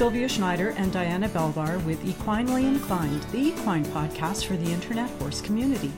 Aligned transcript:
Sylvia 0.00 0.30
Schneider 0.30 0.70
and 0.78 0.90
Diana 0.90 1.28
Belvar 1.28 1.78
with 1.80 2.02
Equinely 2.06 2.64
Inclined, 2.64 3.22
the 3.24 3.48
equine 3.48 3.84
podcast 3.84 4.46
for 4.46 4.56
the 4.56 4.72
internet 4.72 5.10
horse 5.20 5.42
community. 5.42 5.92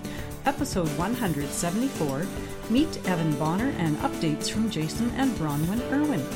Episode 0.45 0.89
174 0.99 2.27
Meet 2.69 3.09
Evan 3.09 3.33
Bonner 3.37 3.73
and 3.79 3.97
updates 3.99 4.51
from 4.51 4.69
Jason 4.69 5.09
and 5.11 5.31
Bronwyn 5.37 5.81
Irwin. 5.93 6.27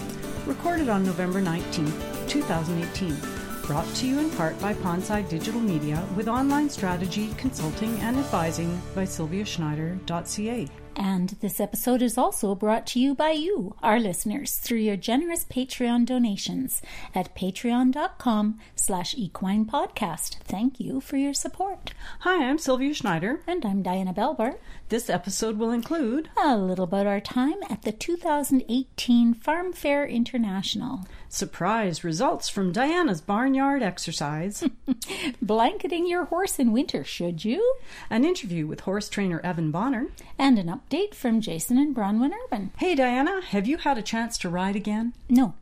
Recorded 0.47 0.89
on 0.89 1.05
November 1.05 1.41
19, 1.41 1.93
2018. 2.29 3.17
Brought 3.65 3.93
to 3.97 4.07
you 4.07 4.21
in 4.21 4.31
part 4.31 4.57
by 4.61 4.73
Pondside 4.73 5.29
Digital 5.29 5.61
Media 5.61 6.07
with 6.15 6.29
online 6.29 6.71
strategy, 6.71 7.35
consulting, 7.37 7.99
and 7.99 8.17
advising 8.17 8.81
by 8.95 9.03
sylviaschneider.ca. 9.03 10.69
And 10.99 11.37
this 11.41 11.61
episode 11.61 12.01
is 12.01 12.17
also 12.17 12.55
brought 12.55 12.87
to 12.89 12.99
you 13.01 13.15
by 13.15 13.33
you, 13.33 13.77
our 13.83 14.01
listeners, 14.01 14.55
through 14.55 14.79
your 14.79 14.97
generous 14.97 15.45
Patreon 15.45 16.07
donations 16.07 16.81
at 17.15 17.35
patreon.com 17.37 18.59
slash 18.75 19.15
equine 19.15 19.67
podcast. 19.67 20.37
Thank 20.45 20.81
you 20.81 21.03
for 21.03 21.19
your 21.19 21.35
support. 21.35 21.93
Hi, 22.21 22.49
I'm 22.49 22.57
Sylvia 22.57 22.95
Schneider. 22.95 23.43
And 23.47 23.67
I'm 23.67 23.83
Diana 23.83 24.15
Belbar. 24.15 24.57
This 24.89 25.11
episode 25.11 25.59
will 25.59 25.73
include 25.73 26.29
a 26.41 26.57
little 26.57 26.85
about 26.85 27.09
our 27.09 27.19
time 27.19 27.57
at 27.69 27.83
the 27.83 27.91
2018 27.91 29.35
Farm 29.35 29.73
Fair 29.73 30.07
International, 30.07 31.01
surprise 31.29 32.05
results 32.05 32.49
from 32.49 32.71
Diana's 32.71 33.21
barnyard 33.21 33.83
exercise, 33.83 34.63
blanketing 35.43 36.07
your 36.07 36.27
horse 36.27 36.61
in 36.61 36.71
winter, 36.71 37.03
should 37.03 37.45
you? 37.45 37.75
An 38.11 38.25
interview 38.25 38.69
with 38.69 38.79
horse 38.83 39.09
trainer 39.09 39.41
Evan 39.43 39.73
Bonner, 39.73 40.07
and 40.39 40.57
an 40.57 40.69
update 40.69 41.17
from 41.17 41.41
Jason 41.41 41.79
and 41.79 41.93
Bronwyn 41.93 42.31
Irwin. 42.45 42.71
Hey, 42.77 42.95
Diana, 42.95 43.41
have 43.41 43.67
you 43.67 43.79
had 43.79 43.99
a 43.99 44.03
chance 44.03 44.39
to 44.39 44.49
ride 44.49 44.77
again? 44.77 45.15
No. 45.29 45.55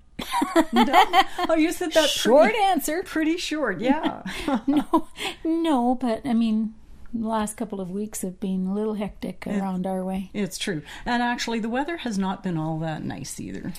no? 0.71 1.23
Oh, 1.49 1.57
you 1.57 1.73
said 1.73 1.93
that 1.93 2.11
short 2.11 2.51
pretty, 2.51 2.63
answer. 2.63 3.03
Pretty 3.05 3.39
short, 3.39 3.81
yeah. 3.81 4.23
no, 4.67 5.09
no, 5.43 5.95
but 5.95 6.27
I 6.27 6.35
mean, 6.35 6.75
the 7.15 7.29
last 7.29 7.57
couple 7.57 7.81
of 7.81 7.91
weeks 7.91 8.23
have 8.23 8.41
been 8.41 8.67
a 8.67 8.75
little 8.75 8.95
hectic 8.95 9.47
around 9.47 9.87
it, 9.87 9.89
our 9.89 10.05
way. 10.05 10.31
It's 10.35 10.59
true. 10.59 10.83
And 11.07 11.23
actually, 11.23 11.61
the 11.61 11.69
weather 11.69 11.99
has 11.99 12.19
not 12.19 12.43
been 12.43 12.59
all 12.59 12.79
that 12.81 13.05
nice 13.05 13.39
either. 13.39 13.73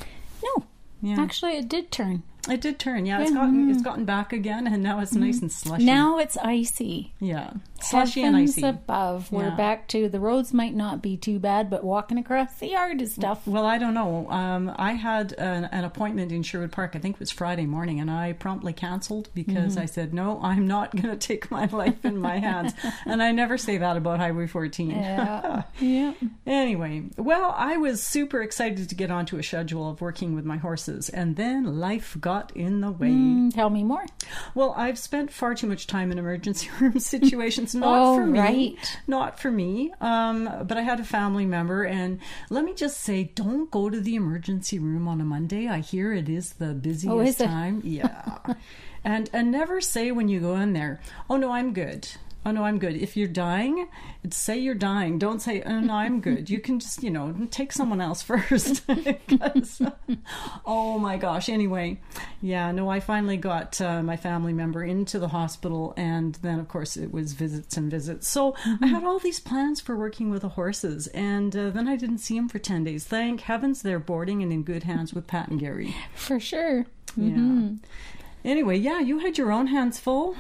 No. 0.44 0.66
Yeah. 1.02 1.20
Actually, 1.20 1.58
it 1.58 1.68
did 1.68 1.92
turn. 1.92 2.24
It 2.50 2.62
did 2.62 2.80
turn, 2.80 3.06
yeah. 3.06 3.22
It's 3.22 3.32
mm-hmm. 3.32 3.40
gotten 3.40 3.70
it's 3.72 3.82
gotten 3.82 4.06
back 4.06 4.34
again, 4.34 4.68
and 4.68 4.84
now 4.84 5.00
it's 5.00 5.12
mm-hmm. 5.12 5.24
nice 5.24 5.42
and 5.42 5.52
slushy. 5.52 5.86
Now 5.86 6.20
it's 6.20 6.38
icy. 6.38 7.14
Yeah, 7.20 7.54
slushy 7.82 8.22
Heavens 8.22 8.58
and 8.58 8.66
icy. 8.66 8.78
above, 8.78 9.32
we're 9.32 9.56
back 9.56 9.88
to 9.90 10.10
the 10.10 10.20
roads 10.20 10.54
might 10.54 10.76
not 10.76 11.02
be 11.02 11.18
too 11.18 11.40
bad, 11.40 11.70
but 11.70 11.84
walking 11.84 12.18
across 12.18 12.56
the 12.56 12.70
yard 12.70 13.02
is 13.02 13.16
tough. 13.16 13.48
Well, 13.48 13.66
I 13.66 13.78
don't 13.78 13.94
know. 13.94 14.30
Um, 14.30 14.72
I 14.76 14.94
had 14.94 15.34
an, 15.34 15.66
an, 15.66 15.86
appointment 15.86 16.32
in 16.32 16.44
Sherwood 16.44 16.72
Park. 16.72 16.96
I 16.96 17.00
think 17.00 17.16
it 17.16 17.20
was 17.20 17.32
Friday 17.32 17.66
morning, 17.66 18.00
and 18.00 18.12
I 18.12 18.34
promptly 18.34 18.74
canceled 18.74 19.30
because 19.34 19.74
mm-hmm. 19.74 19.84
I 19.84 19.86
said 19.86 20.14
no. 20.14 20.40
I'm 20.42 20.68
not 20.68 20.96
going 20.96 21.10
to 21.18 21.28
take 21.28 21.50
my 21.50 21.66
life 21.66 22.06
in 22.06 22.18
my 22.18 22.38
hands, 22.38 22.74
and 23.06 23.24
I 23.24 23.32
never 23.32 23.58
say 23.58 23.78
that 23.78 23.98
about 23.98 24.20
Highway 24.20 24.48
14. 24.48 24.92
Yeah. 24.92 25.64
yeah. 25.80 26.14
Anyway, 26.46 27.06
well, 27.18 27.56
I 27.58 27.78
was 27.78 28.04
super 28.04 28.42
excited 28.42 28.90
to 28.90 28.96
get 28.96 29.10
onto 29.10 29.38
a 29.38 29.44
schedule 29.44 29.90
of 29.90 30.02
working 30.02 30.36
with 30.36 30.46
my 30.46 30.58
horses, 30.58 31.10
and 31.10 31.36
then 31.36 31.80
life 31.80 32.16
got 32.20 32.35
got 32.36 32.56
in 32.56 32.82
the 32.82 32.92
way. 32.92 33.10
Mm, 33.10 33.54
tell 33.54 33.70
me 33.70 33.84
more. 33.84 34.06
Well, 34.54 34.74
I've 34.76 35.00
spent 35.00 35.32
far 35.32 35.56
too 35.56 35.68
much 35.68 35.88
time 35.88 36.12
in 36.12 36.20
emergency 36.20 36.70
room 36.80 37.00
situations. 37.00 37.74
Not 37.74 37.98
oh, 37.98 38.16
for 38.18 38.26
me. 38.26 38.40
Right. 38.40 39.00
Not 39.08 39.40
for 39.40 39.52
me. 39.52 39.94
Um, 40.02 40.50
but 40.68 40.78
I 40.78 40.82
had 40.82 41.00
a 41.00 41.04
family 41.04 41.46
member, 41.46 41.84
and 41.84 42.20
let 42.50 42.66
me 42.66 42.74
just 42.74 43.00
say, 43.00 43.32
don't 43.36 43.72
go 43.72 43.90
to 43.90 44.00
the 44.00 44.16
emergency 44.16 44.80
room 44.80 45.08
on 45.08 45.22
a 45.22 45.26
Monday. 45.26 45.68
I 45.68 45.80
hear 45.80 46.14
it 46.14 46.30
is 46.30 46.54
the 46.54 46.74
busiest 46.74 47.14
oh, 47.14 47.20
is 47.20 47.38
time. 47.38 47.82
Yeah. 47.84 48.38
and 49.04 49.30
and 49.32 49.52
never 49.52 49.80
say 49.80 50.12
when 50.12 50.28
you 50.28 50.40
go 50.40 50.56
in 50.56 50.74
there, 50.74 51.00
"Oh 51.30 51.38
no, 51.38 51.52
I'm 51.52 51.74
good." 51.74 52.10
Oh 52.46 52.52
no, 52.52 52.64
I'm 52.64 52.78
good. 52.78 52.96
If 52.96 53.18
you're 53.18 53.28
dying, 53.28 53.88
say 54.30 54.58
you're 54.58 54.76
dying. 54.76 55.18
Don't 55.18 55.42
say, 55.42 55.64
oh 55.64 55.80
no, 55.80 55.94
I'm 55.94 56.22
good. 56.22 56.50
You 56.50 56.60
can 56.60 56.80
just, 56.80 57.02
you 57.02 57.10
know, 57.10 57.36
take 57.50 57.72
someone 57.72 58.00
else 58.00 58.22
first. 58.22 58.84
oh 60.66 61.00
my 61.00 61.18
gosh. 61.18 61.50
Anyway, 61.50 62.00
yeah, 62.42 62.72
no, 62.72 62.90
I 62.90 63.00
finally 63.00 63.38
got 63.38 63.82
uh, 63.82 64.04
my 64.04 64.16
family 64.16 64.54
member 64.54 64.84
into 64.84 65.18
the 65.18 65.30
hospital, 65.30 65.94
and 65.98 66.36
then 66.36 66.60
of 66.60 66.68
course 66.68 66.96
it 66.96 67.12
was 67.12 67.34
visits 67.34 67.78
and 67.78 67.90
visits. 67.90 68.28
So 68.28 68.52
mm-hmm. 68.54 68.84
I 68.84 68.88
had 68.88 69.04
all 69.04 69.20
these 69.20 69.40
plans 69.40 69.82
for 69.82 69.96
working 69.96 70.30
with 70.30 70.44
the 70.44 70.50
horses, 70.50 71.08
and 71.08 71.56
uh, 71.56 71.72
then 71.72 71.88
I 71.88 71.96
didn't 71.96 72.20
see 72.20 72.36
them 72.36 72.48
for 72.48 72.60
10 72.60 72.84
days. 72.84 73.06
Thank 73.06 73.42
heavens 73.42 73.82
they're 73.82 74.00
boarding 74.00 74.44
and 74.44 74.54
in 74.54 74.64
good 74.64 74.84
hands 74.84 75.14
with 75.14 75.28
Pat 75.28 75.48
and 75.48 75.60
Gary. 75.60 75.96
For 76.14 76.40
sure. 76.40 76.86
Mm-hmm. 77.18 77.68
Yeah. 77.68 78.52
Anyway, 78.52 78.78
yeah, 78.78 79.00
you 79.00 79.20
had 79.20 79.40
your 79.40 79.52
own 79.52 79.68
hands 79.68 80.00
full 80.00 80.36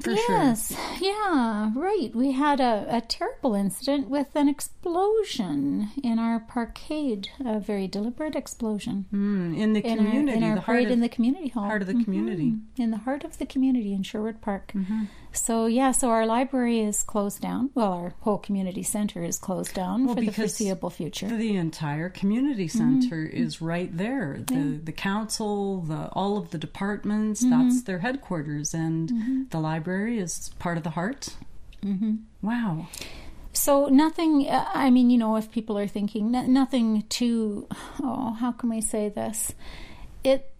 for 0.00 0.12
yes, 0.12 0.74
sure. 0.74 0.78
yeah, 1.00 1.70
right. 1.74 2.10
We 2.14 2.32
had 2.32 2.60
a, 2.60 2.86
a 2.88 3.00
terrible 3.00 3.54
incident 3.54 4.08
with 4.08 4.34
an 4.34 4.48
explosion 4.48 5.90
in 6.02 6.18
our 6.18 6.40
parkade, 6.40 7.28
a 7.44 7.60
very 7.60 7.86
deliberate 7.86 8.34
explosion. 8.34 9.06
Mm, 9.12 9.58
in 9.58 9.72
the 9.72 9.82
community, 9.82 10.18
in 10.18 10.28
our, 10.28 10.34
in 10.34 10.42
our 10.44 10.54
the 10.56 10.62
parade 10.62 10.86
of, 10.86 10.92
in 10.92 11.00
the 11.00 11.08
community 11.08 11.48
hall. 11.48 11.64
Heart 11.64 11.82
of 11.82 11.88
the 11.88 12.04
community. 12.04 12.52
Mm-hmm. 12.52 12.82
In 12.82 12.90
the 12.90 12.98
heart 12.98 13.24
of 13.24 13.38
the 13.38 13.46
community 13.46 13.92
in 13.92 14.02
Sherwood 14.02 14.40
Park. 14.40 14.72
Mm-hmm. 14.74 15.04
So, 15.32 15.66
yeah, 15.66 15.92
so 15.92 16.10
our 16.10 16.26
library 16.26 16.80
is 16.80 17.02
closed 17.02 17.40
down. 17.40 17.70
Well, 17.74 17.92
our 17.92 18.14
whole 18.20 18.38
community 18.38 18.82
center 18.82 19.22
is 19.22 19.38
closed 19.38 19.74
down 19.74 20.06
well, 20.06 20.16
for 20.16 20.20
the 20.20 20.30
foreseeable 20.30 20.90
future. 20.90 21.28
The 21.28 21.56
entire 21.56 22.08
community 22.08 22.66
center 22.66 23.26
mm-hmm. 23.26 23.36
is 23.36 23.62
right 23.62 23.96
there. 23.96 24.38
The 24.46 24.54
yeah. 24.54 24.78
the 24.82 24.92
council, 24.92 25.82
the 25.82 26.08
all 26.12 26.36
of 26.36 26.50
the 26.50 26.58
departments, 26.58 27.44
mm-hmm. 27.44 27.68
that's 27.68 27.82
their 27.82 28.00
headquarters 28.00 28.74
and 28.74 29.08
mm-hmm. 29.08 29.42
the 29.50 29.60
library 29.60 30.18
is 30.18 30.50
part 30.58 30.76
of 30.76 30.82
the 30.82 30.90
heart. 30.90 31.36
Mm-hmm. 31.84 32.16
Wow. 32.42 32.88
So 33.52 33.86
nothing. 33.86 34.48
Uh, 34.48 34.68
I 34.74 34.90
mean, 34.90 35.10
you 35.10 35.18
know, 35.18 35.36
if 35.36 35.50
people 35.50 35.78
are 35.78 35.88
thinking 35.88 36.30
nothing 36.30 37.04
too, 37.08 37.68
oh, 38.02 38.36
how 38.38 38.52
can 38.52 38.70
we 38.70 38.80
say 38.80 39.08
this? 39.08 39.52
It 40.24 40.52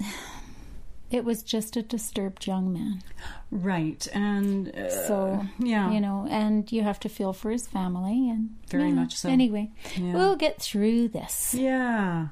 it 1.10 1.24
was 1.24 1.42
just 1.42 1.76
a 1.76 1.82
disturbed 1.82 2.46
young 2.46 2.72
man. 2.72 3.02
Right. 3.50 4.06
And 4.14 4.74
uh, 4.74 4.90
so, 5.06 5.44
yeah. 5.58 5.90
You 5.90 6.00
know, 6.00 6.26
and 6.30 6.70
you 6.70 6.82
have 6.82 7.00
to 7.00 7.08
feel 7.08 7.32
for 7.32 7.50
his 7.50 7.66
family. 7.66 8.30
and 8.30 8.56
Very 8.68 8.88
yeah. 8.88 8.94
much 8.94 9.16
so. 9.16 9.28
Anyway, 9.28 9.72
yeah. 9.96 10.14
we'll 10.14 10.36
get 10.36 10.60
through 10.62 11.08
this. 11.08 11.54
Yeah. 11.54 12.28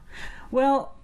Well, 0.50 0.94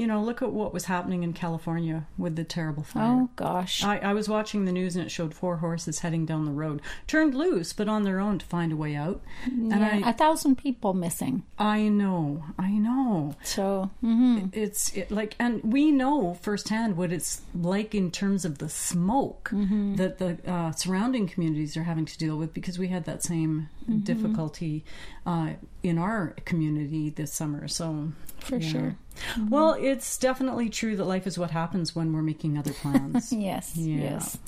you 0.00 0.06
know, 0.06 0.22
look 0.22 0.40
at 0.40 0.50
what 0.50 0.72
was 0.72 0.86
happening 0.86 1.22
in 1.22 1.34
California 1.34 2.06
with 2.16 2.34
the 2.34 2.42
terrible 2.42 2.82
fire. 2.82 3.04
Oh, 3.04 3.30
gosh. 3.36 3.84
I, 3.84 3.98
I, 3.98 4.12
was 4.14 4.30
watching 4.30 4.64
the 4.64 4.72
news 4.72 4.96
and 4.96 5.04
it 5.04 5.10
showed 5.10 5.34
four 5.34 5.58
horses 5.58 5.98
heading 5.98 6.24
down 6.24 6.46
the 6.46 6.52
road, 6.52 6.80
turned 7.06 7.34
loose, 7.34 7.74
but 7.74 7.86
on 7.86 8.04
their 8.04 8.18
own 8.18 8.38
to 8.38 8.46
find 8.46 8.72
a 8.72 8.76
way 8.76 8.96
out. 8.96 9.20
And 9.44 9.68
yeah, 9.68 10.00
I, 10.02 10.08
a 10.08 10.12
thousand 10.14 10.56
people 10.56 10.94
missing. 10.94 11.42
I 11.58 11.88
know, 11.88 12.44
I 12.58 12.70
know. 12.70 13.36
So, 13.42 13.90
mm-hmm. 14.02 14.46
it's 14.54 14.90
it, 14.96 15.10
like, 15.10 15.36
and 15.38 15.62
we 15.62 15.90
know 15.90 16.38
firsthand 16.40 16.96
what 16.96 17.12
it's 17.12 17.42
like 17.54 17.94
in 17.94 18.10
terms 18.10 18.46
of 18.46 18.56
the 18.56 18.70
smoke 18.70 19.50
mm-hmm. 19.52 19.96
that 19.96 20.16
the 20.16 20.38
uh, 20.50 20.72
surrounding 20.72 21.28
communities 21.28 21.76
are 21.76 21.82
having 21.82 22.06
to 22.06 22.16
deal 22.16 22.38
with 22.38 22.54
because 22.54 22.78
we 22.78 22.88
had 22.88 23.04
that 23.04 23.22
same 23.22 23.68
mm-hmm. 23.82 23.98
difficulty 23.98 24.82
uh, 25.26 25.50
in 25.82 25.98
our 25.98 26.28
community 26.46 27.10
this 27.10 27.34
summer. 27.34 27.68
So, 27.68 28.12
for 28.42 28.56
yeah. 28.56 28.68
sure. 28.68 28.96
Mm-hmm. 29.34 29.48
Well, 29.48 29.74
it's 29.74 30.18
definitely 30.18 30.68
true 30.70 30.96
that 30.96 31.04
life 31.04 31.26
is 31.26 31.38
what 31.38 31.50
happens 31.50 31.94
when 31.94 32.12
we're 32.12 32.22
making 32.22 32.56
other 32.58 32.72
plans. 32.72 33.32
yes. 33.32 33.76
Yeah. 33.76 34.12
Yes. 34.12 34.38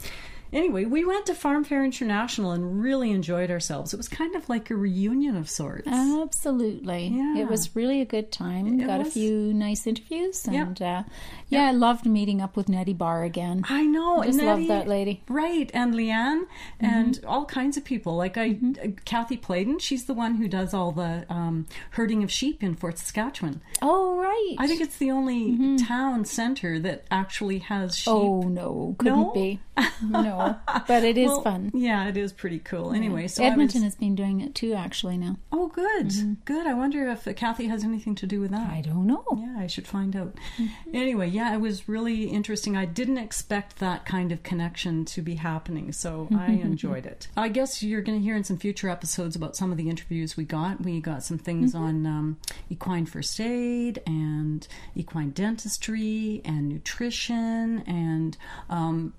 Anyway, 0.52 0.84
we 0.84 1.04
went 1.04 1.26
to 1.26 1.34
Farm 1.34 1.64
Fair 1.64 1.84
International 1.84 2.52
and 2.52 2.82
really 2.82 3.10
enjoyed 3.10 3.50
ourselves. 3.50 3.94
It 3.94 3.96
was 3.96 4.08
kind 4.08 4.34
of 4.36 4.48
like 4.48 4.70
a 4.70 4.76
reunion 4.76 5.36
of 5.36 5.48
sorts. 5.48 5.88
Absolutely. 5.88 7.08
Yeah. 7.08 7.38
It 7.38 7.48
was 7.48 7.74
really 7.74 8.00
a 8.00 8.04
good 8.04 8.30
time. 8.30 8.80
It 8.80 8.86
Got 8.86 8.98
was. 8.98 9.08
a 9.08 9.10
few 9.12 9.54
nice 9.54 9.86
interviews. 9.86 10.46
And 10.46 10.78
yeah, 10.78 10.98
uh, 10.98 11.02
yeah, 11.48 11.68
I 11.68 11.72
loved 11.72 12.04
meeting 12.04 12.42
up 12.42 12.56
with 12.56 12.68
Nettie 12.68 12.92
Barr 12.92 13.24
again. 13.24 13.64
I 13.68 13.84
know. 13.84 14.22
I 14.22 14.26
just 14.26 14.38
Nettie, 14.38 14.66
love 14.66 14.68
that 14.68 14.88
lady. 14.88 15.22
Right. 15.28 15.70
And 15.72 15.94
Leanne 15.94 16.42
mm-hmm. 16.42 16.84
and 16.84 17.20
all 17.26 17.46
kinds 17.46 17.76
of 17.76 17.84
people. 17.84 18.16
Like 18.16 18.36
I, 18.36 18.50
mm-hmm. 18.50 18.72
Uh, 18.82 18.88
Kathy 19.04 19.36
Playden, 19.36 19.80
she's 19.80 20.04
the 20.06 20.14
one 20.14 20.34
who 20.34 20.48
does 20.48 20.74
all 20.74 20.92
the 20.92 21.24
um, 21.28 21.66
herding 21.90 22.22
of 22.22 22.30
sheep 22.30 22.62
in 22.62 22.74
Fort 22.74 22.98
Saskatchewan. 22.98 23.62
Oh, 23.80 24.18
right. 24.32 24.56
I 24.58 24.66
think 24.66 24.80
it's 24.80 24.96
the 24.98 25.10
only 25.10 25.52
mm-hmm. 25.52 25.76
town 25.76 26.24
center 26.24 26.78
that 26.80 27.04
actually 27.10 27.58
has 27.58 27.96
sheep. 27.96 28.12
Oh, 28.12 28.42
no. 28.42 28.96
Couldn't 28.98 29.18
no? 29.18 29.32
be. 29.32 29.60
No. 30.02 30.56
But 30.86 31.04
it 31.04 31.16
is 31.16 31.28
well, 31.28 31.42
fun. 31.42 31.70
Yeah, 31.74 32.08
it 32.08 32.16
is 32.16 32.32
pretty 32.32 32.58
cool. 32.58 32.92
Anyway, 32.92 33.28
so 33.28 33.44
Edmonton 33.44 33.82
was... 33.82 33.94
has 33.94 33.96
been 33.96 34.14
doing 34.14 34.40
it 34.40 34.54
too, 34.54 34.74
actually 34.74 35.16
now. 35.16 35.38
Oh, 35.50 35.68
good, 35.68 36.08
mm-hmm. 36.08 36.34
good. 36.44 36.66
I 36.66 36.74
wonder 36.74 37.08
if 37.08 37.24
Kathy 37.36 37.66
has 37.66 37.84
anything 37.84 38.14
to 38.16 38.26
do 38.26 38.40
with 38.40 38.50
that. 38.50 38.70
I 38.70 38.80
don't 38.80 39.06
know. 39.06 39.24
Yeah, 39.36 39.56
I 39.58 39.66
should 39.66 39.86
find 39.86 40.14
out. 40.16 40.34
Mm-hmm. 40.58 40.96
Anyway, 40.96 41.28
yeah, 41.28 41.54
it 41.54 41.60
was 41.60 41.88
really 41.88 42.24
interesting. 42.24 42.76
I 42.76 42.84
didn't 42.84 43.18
expect 43.18 43.78
that 43.78 44.04
kind 44.04 44.32
of 44.32 44.42
connection 44.42 45.04
to 45.06 45.22
be 45.22 45.36
happening, 45.36 45.92
so 45.92 46.28
I 46.36 46.46
enjoyed 46.64 47.06
it. 47.06 47.28
I 47.36 47.48
guess 47.48 47.82
you're 47.82 48.02
going 48.02 48.18
to 48.18 48.24
hear 48.24 48.36
in 48.36 48.44
some 48.44 48.58
future 48.58 48.88
episodes 48.88 49.36
about 49.36 49.56
some 49.56 49.70
of 49.70 49.78
the 49.78 49.88
interviews 49.88 50.36
we 50.36 50.44
got. 50.44 50.82
We 50.82 51.00
got 51.00 51.22
some 51.22 51.38
things 51.38 51.74
mm-hmm. 51.74 51.84
on 51.84 52.06
um, 52.06 52.36
equine 52.70 53.06
first 53.06 53.40
aid 53.40 54.02
and 54.06 54.21
and 54.22 54.66
equine 54.94 55.30
dentistry 55.30 56.40
and 56.44 56.68
nutrition 56.68 57.82
and 57.86 58.36
um, 58.70 59.12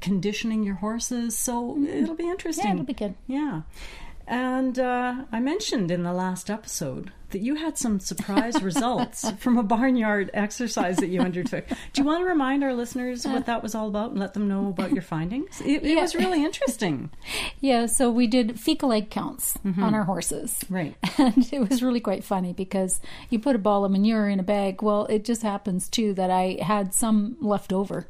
conditioning 0.00 0.62
your 0.62 0.76
horses. 0.76 1.36
So 1.36 1.76
it'll 1.82 2.14
be 2.14 2.28
interesting. 2.28 2.66
Yeah, 2.66 2.72
it'll 2.72 2.84
be 2.84 2.94
good. 2.94 3.14
Yeah. 3.26 3.62
And 4.26 4.78
uh, 4.78 5.24
I 5.30 5.40
mentioned 5.40 5.90
in 5.90 6.02
the 6.02 6.12
last 6.12 6.50
episode 6.50 7.12
that 7.36 7.42
you 7.44 7.54
had 7.54 7.76
some 7.76 8.00
surprise 8.00 8.62
results 8.62 9.30
from 9.38 9.58
a 9.58 9.62
barnyard 9.62 10.30
exercise 10.32 10.96
that 10.96 11.08
you 11.08 11.20
undertook. 11.20 11.68
Do 11.68 12.00
you 12.00 12.04
want 12.04 12.22
to 12.22 12.24
remind 12.24 12.64
our 12.64 12.72
listeners 12.72 13.26
what 13.26 13.44
that 13.44 13.62
was 13.62 13.74
all 13.74 13.88
about 13.88 14.12
and 14.12 14.18
let 14.18 14.32
them 14.32 14.48
know 14.48 14.68
about 14.68 14.92
your 14.92 15.02
findings? 15.02 15.60
It, 15.60 15.84
it 15.84 16.00
was 16.00 16.14
really 16.14 16.42
interesting. 16.42 17.10
Yeah, 17.60 17.86
so 17.86 18.10
we 18.10 18.26
did 18.26 18.60
fecal 18.60 18.92
egg 18.92 19.10
counts 19.10 19.58
mm-hmm. 19.64 19.82
on 19.82 19.94
our 19.94 20.04
horses. 20.04 20.64
Right. 20.68 20.94
And 21.18 21.48
it 21.52 21.68
was 21.68 21.82
really 21.82 22.00
quite 22.00 22.22
funny 22.22 22.52
because 22.52 23.00
you 23.30 23.38
put 23.38 23.56
a 23.56 23.58
ball 23.58 23.84
of 23.84 23.90
manure 23.90 24.28
in 24.28 24.38
a 24.38 24.42
bag. 24.42 24.82
Well, 24.82 25.06
it 25.06 25.24
just 25.24 25.42
happens 25.42 25.88
too 25.88 26.14
that 26.14 26.30
I 26.30 26.58
had 26.62 26.94
some 26.94 27.36
left 27.40 27.72
over. 27.72 28.06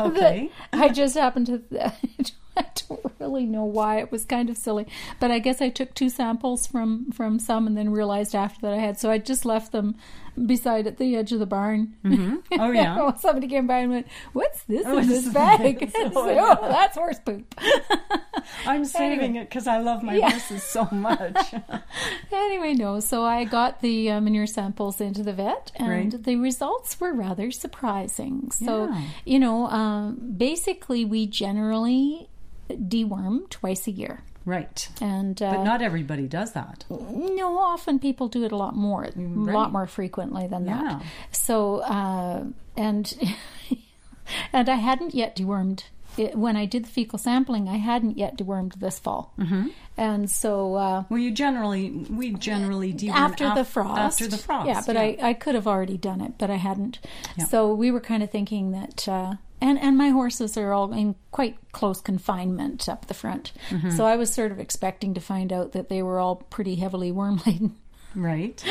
Okay. 0.00 0.50
I 0.72 0.88
just 0.88 1.16
happened 1.16 1.46
to. 1.46 1.92
I 2.58 2.64
don't 2.88 3.12
really 3.18 3.46
know 3.46 3.64
why. 3.64 3.98
It 3.98 4.10
was 4.12 4.24
kind 4.24 4.48
of 4.50 4.56
silly, 4.56 4.86
but 5.20 5.30
I 5.30 5.38
guess 5.38 5.60
I 5.60 5.68
took 5.68 5.94
two 5.94 6.08
samples 6.08 6.66
from 6.66 7.10
from 7.12 7.38
some 7.38 7.66
and 7.66 7.76
then 7.76 7.90
realized 7.90 8.34
after 8.34 8.60
that 8.62 8.72
I 8.72 8.78
had. 8.78 8.98
So 8.98 9.10
I 9.10 9.18
just 9.18 9.44
left 9.44 9.72
them 9.72 9.96
beside 10.46 10.86
at 10.86 10.98
the 10.98 11.16
edge 11.16 11.32
of 11.32 11.38
the 11.38 11.46
barn. 11.46 11.94
Oh, 12.58 12.70
yeah. 12.72 13.14
Somebody 13.16 13.48
came 13.48 13.66
by 13.66 13.78
and 13.78 13.90
went, 13.90 14.06
"What's 14.32 14.62
this 14.64 14.84
Oh, 14.86 14.98
in 14.98 15.08
this 15.08 15.28
bag?" 15.28 15.90
Oh, 15.96 16.10
so, 16.12 16.38
oh, 16.38 16.68
that's 16.68 16.96
horse 16.96 17.18
poop. 17.20 17.54
I'm 18.66 18.84
saving 18.84 19.36
it 19.36 19.48
because 19.48 19.66
I 19.66 19.78
love 19.78 20.02
my 20.02 20.14
Yeah. 20.16 20.30
horses 20.30 20.62
so 20.62 20.86
much. 20.92 21.54
Anyway, 22.32 22.74
no. 22.74 23.00
So 23.00 23.24
I 23.24 23.44
got 23.44 23.80
the 23.80 24.10
uh, 24.10 24.20
manure 24.20 24.46
samples 24.46 25.00
into 25.00 25.22
the 25.22 25.32
vet, 25.32 25.72
and 25.76 26.12
Right. 26.14 26.22
the 26.22 26.36
results 26.36 27.00
were 27.00 27.12
rather 27.12 27.50
surprising. 27.50 28.50
So, 28.50 28.88
Yeah. 28.88 29.02
you 29.24 29.38
know, 29.38 29.66
um, 29.68 30.34
basically, 30.36 31.04
we 31.04 31.26
generally 31.26 32.28
deworm 32.70 33.48
twice 33.50 33.86
a 33.86 33.90
year, 33.90 34.22
right. 34.44 34.88
and 35.00 35.40
uh, 35.42 35.54
But 35.56 35.64
not 35.64 35.82
everybody 35.82 36.26
does 36.28 36.52
that. 36.52 36.84
no, 36.90 37.58
often 37.58 37.98
people 37.98 38.28
do 38.28 38.44
it 38.44 38.52
a 38.52 38.56
lot 38.56 38.74
more, 38.76 39.04
a 39.04 39.12
Right. 39.16 39.54
lot 39.54 39.72
more 39.72 39.86
frequently 39.86 40.46
than 40.46 40.66
Yeah. 40.66 40.82
that. 40.82 41.02
So, 41.32 41.76
uh, 41.80 42.44
and 42.76 43.14
and 44.52 44.68
I 44.68 44.76
hadn't 44.76 45.14
yet 45.14 45.36
dewormed. 45.36 45.84
It, 46.18 46.34
when 46.34 46.56
I 46.56 46.64
did 46.64 46.84
the 46.84 46.88
fecal 46.88 47.18
sampling, 47.18 47.68
I 47.68 47.76
hadn't 47.76 48.16
yet 48.16 48.38
dewormed 48.38 48.76
this 48.80 48.98
fall, 48.98 49.34
mm-hmm. 49.38 49.66
and 49.98 50.30
so 50.30 50.74
uh, 50.74 51.04
Well, 51.10 51.18
you 51.18 51.30
generally, 51.30 51.90
we 51.90 52.32
generally 52.32 52.94
deworm 52.94 53.10
after 53.10 53.54
the 53.54 53.64
frost. 53.66 54.00
After 54.22 54.26
the 54.26 54.38
frost. 54.38 54.66
Yeah, 54.66 54.80
but 54.86 54.96
I, 54.96 55.18
I 55.20 55.34
could 55.34 55.54
have 55.54 55.66
already 55.66 55.98
done 55.98 56.22
it, 56.22 56.38
but 56.38 56.48
I 56.48 56.56
hadn't. 56.56 57.00
Yeah. 57.36 57.44
So 57.44 57.74
we 57.74 57.90
were 57.90 58.00
kind 58.00 58.22
of 58.22 58.30
thinking 58.30 58.70
that, 58.72 59.06
uh, 59.06 59.34
and, 59.60 59.78
and 59.78 59.96
my 59.96 60.10
horses 60.10 60.56
are 60.56 60.72
all 60.72 60.92
in 60.92 61.14
quite 61.30 61.56
close 61.72 62.00
confinement 62.00 62.88
up 62.88 63.06
the 63.06 63.14
front. 63.14 63.52
Mm-hmm. 63.70 63.90
So 63.90 64.04
I 64.04 64.16
was 64.16 64.32
sort 64.32 64.52
of 64.52 64.60
expecting 64.60 65.14
to 65.14 65.20
find 65.20 65.52
out 65.52 65.72
that 65.72 65.88
they 65.88 66.02
were 66.02 66.18
all 66.18 66.36
pretty 66.36 66.76
heavily 66.76 67.10
worm 67.12 67.40
laden. 67.46 67.76
Right. 68.16 68.64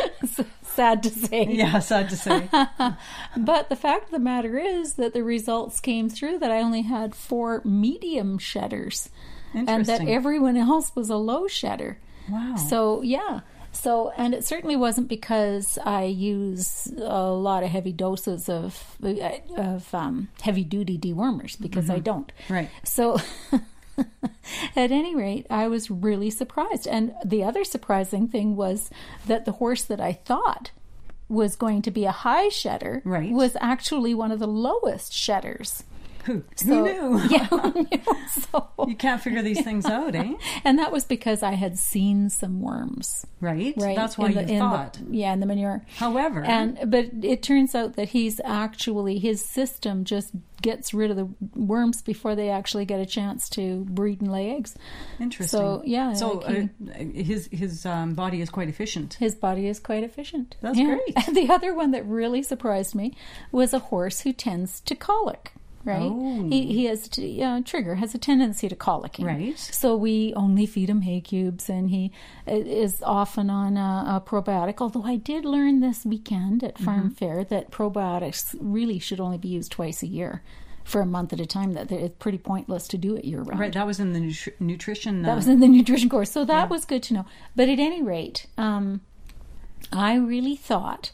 Sad 0.64 1.04
to 1.04 1.10
say. 1.12 1.46
Yeah, 1.48 1.78
sad 1.78 2.10
to 2.10 2.18
say. 2.18 2.50
But 3.38 3.70
the 3.70 3.76
fact 3.76 4.06
of 4.06 4.12
the 4.12 4.18
matter 4.18 4.58
is 4.58 4.96
that 4.96 5.14
the 5.14 5.24
results 5.24 5.80
came 5.80 6.10
through 6.10 6.40
that 6.40 6.50
I 6.50 6.62
only 6.62 6.82
had 6.82 7.14
four 7.14 7.62
medium 7.64 8.40
shedders 8.40 9.10
and 9.54 9.86
that 9.86 10.08
everyone 10.08 10.58
else 10.58 10.96
was 10.96 11.12
a 11.12 11.16
low 11.16 11.48
shedder. 11.48 12.00
Wow. 12.28 12.56
So, 12.56 13.04
yeah. 13.04 13.42
So, 13.75 14.12
and 14.18 14.33
it 14.33 14.45
certainly 14.45 14.75
wasn't 14.75 15.07
because 15.07 15.77
I 15.83 16.06
use 16.06 16.88
a 16.98 17.30
lot 17.30 17.62
of 17.63 17.69
heavy 17.69 17.92
doses 17.92 18.50
of 18.50 18.95
of 19.57 19.94
um, 19.94 20.30
heavy 20.42 20.63
duty 20.63 20.98
dewormers 20.98 21.60
because 21.60 21.89
I 21.89 22.00
don't. 22.00 22.31
Right. 22.50 22.69
So, 22.83 23.18
at 24.75 24.92
any 24.92 25.16
rate, 25.16 25.45
I 25.50 25.68
was 25.68 25.89
really 25.92 26.30
surprised. 26.30 26.88
And 26.88 27.13
the 27.24 27.44
other 27.44 27.63
surprising 27.63 28.27
thing 28.27 28.56
was 28.56 28.89
that 29.27 29.45
the 29.45 29.54
horse 29.54 29.83
that 29.83 30.01
I 30.01 30.13
thought 30.13 30.72
was 31.27 31.56
going 31.56 31.81
to 31.81 31.89
be 31.92 32.06
a 32.06 32.12
high 32.12 32.50
shedder 32.50 33.01
Right. 33.04 33.31
was 33.31 33.57
actually 33.60 34.13
one 34.13 34.31
of 34.31 34.38
the 34.39 34.48
lowest 34.48 35.12
shedders. 35.12 35.83
Who, 36.25 36.44
So, 36.56 36.66
who 36.66 36.83
knew? 36.83 37.22
Yeah, 37.30 37.45
who 37.45 37.72
knew? 37.92 38.00
So, 38.31 38.68
You 38.88 38.95
can't 38.95 39.22
figure 39.22 39.42
these 39.42 39.62
things 39.63 39.86
out, 39.86 40.16
eh? 40.16 40.33
and 40.63 40.80
that 40.80 40.92
was 40.92 41.06
because 41.06 41.44
I 41.44 41.54
had 41.54 41.77
seen 41.77 42.30
some 42.30 42.62
worms. 42.62 43.25
Right? 43.42 43.74
Right. 43.77 43.95
That's 43.95 44.18
why 44.18 44.27
in 44.27 44.31
you 44.31 44.36
the, 44.38 44.42
in 44.42 44.48
the- 44.48 44.60
thought. 44.60 45.00
yeah, 45.12 45.33
in 45.33 45.39
the 45.39 45.45
manure. 45.45 45.83
However, 45.98 46.44
And 46.44 46.89
but 46.89 47.06
it 47.22 47.44
turns 47.44 47.75
out 47.75 47.95
that 47.95 48.10
he's 48.10 48.42
actually 48.44 49.19
his 49.19 49.44
system 49.45 50.04
just 50.04 50.31
gets 50.62 50.94
rid 50.95 51.12
of 51.12 51.18
the 51.18 51.27
worms 51.54 52.01
before 52.01 52.33
they 52.36 52.50
actually 52.50 52.86
get 52.86 53.00
a 53.00 53.06
chance 53.06 53.48
to 53.50 53.81
breed 53.86 54.19
and 54.22 54.31
lay 54.31 54.50
eggs. 54.56 54.75
interesting. 55.19 55.60
So 55.60 55.83
yeah, 55.86 56.13
So 56.13 56.39
like 56.39 56.69
uh, 56.95 57.04
his 57.13 57.48
his 57.51 57.86
um, 57.86 58.16
body 58.16 58.42
is 58.42 58.50
quite 58.50 58.68
efficient. 58.69 59.13
his 59.16 59.36
body 59.36 59.68
is 59.68 59.80
quite 59.80 60.04
efficient. 60.04 60.56
That's 60.62 60.77
Yeah. 60.77 60.95
great. 60.95 61.27
And 61.27 61.36
the 61.42 61.50
other 61.54 61.75
one 61.75 61.92
that 61.92 62.04
really 62.07 62.42
surprised 62.42 62.95
me 62.95 63.16
was 63.51 63.74
a 63.74 63.80
horse 63.80 64.22
who 64.22 64.33
tends 64.33 64.80
to 64.81 64.95
colic. 64.95 65.54
Right, 65.86 66.02
Oh. 66.02 66.48
he 66.50 66.66
he 66.74 66.86
has 66.86 67.08
t- 67.08 67.42
uh, 67.44 67.62
trigger 67.64 67.96
has 67.96 68.16
a 68.16 68.18
tendency 68.18 68.68
to 68.68 68.76
colicking. 68.76 69.26
Right. 69.26 69.58
So 69.60 69.96
we 69.96 70.34
only 70.36 70.66
feed 70.66 70.90
him 70.90 71.02
hay 71.02 71.22
cubes, 71.22 71.70
and 71.70 71.92
he 71.92 72.12
is 72.48 73.02
often 73.04 73.50
on 73.52 73.78
a, 73.78 74.16
a 74.18 74.22
probiotic. 74.28 74.82
Although 74.82 75.04
I 75.04 75.18
did 75.18 75.46
learn 75.46 75.82
this 75.82 76.04
weekend 76.04 76.64
at 76.64 76.80
Farm 76.80 76.96
Mm-hmm. 77.02 77.10
Fair 77.14 77.44
that 77.46 77.70
probiotics 77.72 78.56
really 78.60 78.98
should 78.98 79.20
only 79.20 79.38
be 79.38 79.50
used 79.50 79.72
twice 79.72 80.02
a 80.02 80.08
year 80.08 80.42
for 80.84 81.02
a 81.02 81.06
month 81.06 81.34
at 81.34 81.40
a 81.40 81.46
time. 81.46 81.74
That 81.74 81.92
it's 81.92 82.16
pretty 82.18 82.40
pointless 82.40 82.88
to 82.88 82.98
do 82.98 83.16
it 83.16 83.24
year 83.26 83.42
round. 83.44 83.60
Right. 83.60 83.74
That 83.74 83.86
was 83.86 84.00
in 84.00 84.14
the 84.14 84.20
nutri- 84.20 84.60
nutrition. 84.60 85.22
That 85.22 85.34
uh, 85.34 85.36
was 85.36 85.48
in 85.48 85.60
the 85.60 85.68
nutrition 85.68 86.10
course, 86.10 86.32
so 86.32 86.44
that 86.46 86.70
was 86.70 86.86
good 86.86 87.04
to 87.04 87.14
know. 87.14 87.26
But 87.56 87.70
at 87.70 87.78
any 87.80 88.02
rate, 88.02 88.48
um, 88.58 89.02
I 89.94 90.16
really 90.16 90.56
thought 90.56 91.12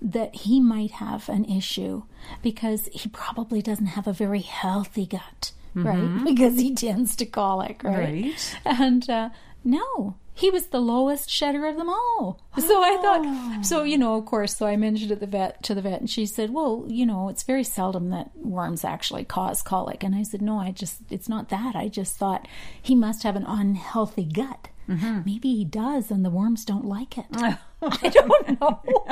that 0.00 0.34
he 0.34 0.60
might 0.60 0.92
have 0.92 1.28
an 1.28 1.44
issue 1.44 2.02
because 2.42 2.88
he 2.92 3.08
probably 3.08 3.62
doesn't 3.62 3.86
have 3.86 4.06
a 4.06 4.12
very 4.12 4.40
healthy 4.40 5.06
gut, 5.06 5.52
right? 5.74 6.20
Because 6.24 6.58
he 6.58 6.74
tends 6.74 7.16
to 7.16 7.26
colic, 7.26 7.82
right? 7.82 7.96
Right. 8.24 8.56
And 8.64 9.08
uh, 9.08 9.30
no, 9.64 10.16
he 10.34 10.50
was 10.50 10.66
the 10.68 10.80
lowest 10.80 11.28
shedder 11.30 11.66
of 11.66 11.76
them 11.76 11.88
all. 11.88 12.40
So 12.58 12.82
I 12.82 12.98
thought, 13.02 13.64
so 13.64 13.82
you 13.82 13.98
know, 13.98 14.16
of 14.16 14.24
course, 14.26 14.56
so 14.56 14.66
I 14.66 14.76
mentioned 14.76 15.10
it 15.12 15.20
the 15.20 15.26
vet 15.26 15.62
to 15.64 15.74
the 15.74 15.82
vet, 15.82 16.00
and 16.00 16.10
she 16.10 16.26
said, 16.26 16.50
"Well, 16.50 16.84
you 16.88 17.04
know, 17.06 17.28
it's 17.28 17.42
very 17.42 17.64
seldom 17.64 18.10
that 18.10 18.30
worms 18.36 18.84
actually 18.84 19.24
cause 19.24 19.62
colic." 19.62 20.02
And 20.02 20.14
I 20.14 20.22
said, 20.22 20.42
"No, 20.42 20.58
I 20.58 20.70
just, 20.70 21.00
it's 21.10 21.28
not 21.28 21.48
that. 21.50 21.76
I 21.76 21.88
just 21.88 22.16
thought 22.16 22.48
he 22.80 22.94
must 22.94 23.22
have 23.24 23.36
an 23.36 23.44
unhealthy 23.46 24.24
gut. 24.24 24.68
Mm-hmm. 24.88 25.20
Maybe 25.24 25.54
he 25.54 25.64
does, 25.64 26.10
and 26.10 26.24
the 26.24 26.30
worms 26.30 26.64
don't 26.64 26.84
like 26.84 27.18
it." 27.18 27.26
I 27.82 28.08
don't 28.08 28.60
know. 28.60 28.80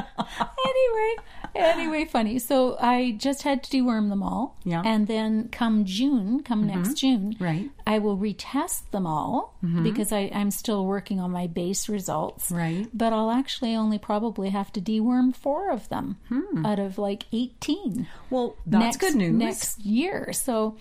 anyway, 0.66 1.16
anyway, 1.54 2.04
funny. 2.04 2.38
So 2.38 2.76
I 2.78 3.16
just 3.18 3.42
had 3.42 3.62
to 3.64 3.70
deworm 3.70 4.08
them 4.10 4.22
all. 4.22 4.56
Yeah. 4.64 4.82
And 4.84 5.06
then 5.06 5.48
come 5.48 5.84
June, 5.84 6.42
come 6.42 6.66
mm-hmm. 6.66 6.82
next 6.82 6.94
June, 6.94 7.36
Right. 7.40 7.70
I 7.86 7.98
will 7.98 8.16
retest 8.16 8.90
them 8.90 9.06
all 9.06 9.56
mm-hmm. 9.64 9.82
because 9.82 10.12
I, 10.12 10.30
I'm 10.32 10.50
still 10.50 10.86
working 10.86 11.18
on 11.18 11.30
my 11.32 11.46
base 11.46 11.88
results. 11.88 12.50
Right. 12.50 12.88
But 12.94 13.12
I'll 13.12 13.30
actually 13.30 13.74
only 13.74 13.98
probably 13.98 14.50
have 14.50 14.72
to 14.74 14.80
deworm 14.80 15.34
four 15.34 15.70
of 15.70 15.88
them 15.88 16.18
hmm. 16.28 16.64
out 16.64 16.78
of 16.78 16.98
like 16.98 17.26
18 17.32 18.06
Well, 18.28 18.56
that's 18.66 18.84
next, 18.84 18.96
good 18.98 19.14
news. 19.16 19.32
next 19.32 19.80
year. 19.84 20.32
So, 20.32 20.76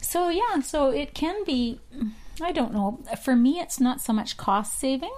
so 0.00 0.28
yeah, 0.28 0.60
so 0.60 0.90
it 0.90 1.14
can 1.14 1.44
be. 1.44 1.80
I 2.40 2.52
don't 2.52 2.72
know. 2.72 3.00
For 3.22 3.34
me, 3.36 3.60
it's 3.60 3.80
not 3.80 4.00
so 4.00 4.12
much 4.12 4.36
cost 4.36 4.78
saving 4.78 5.12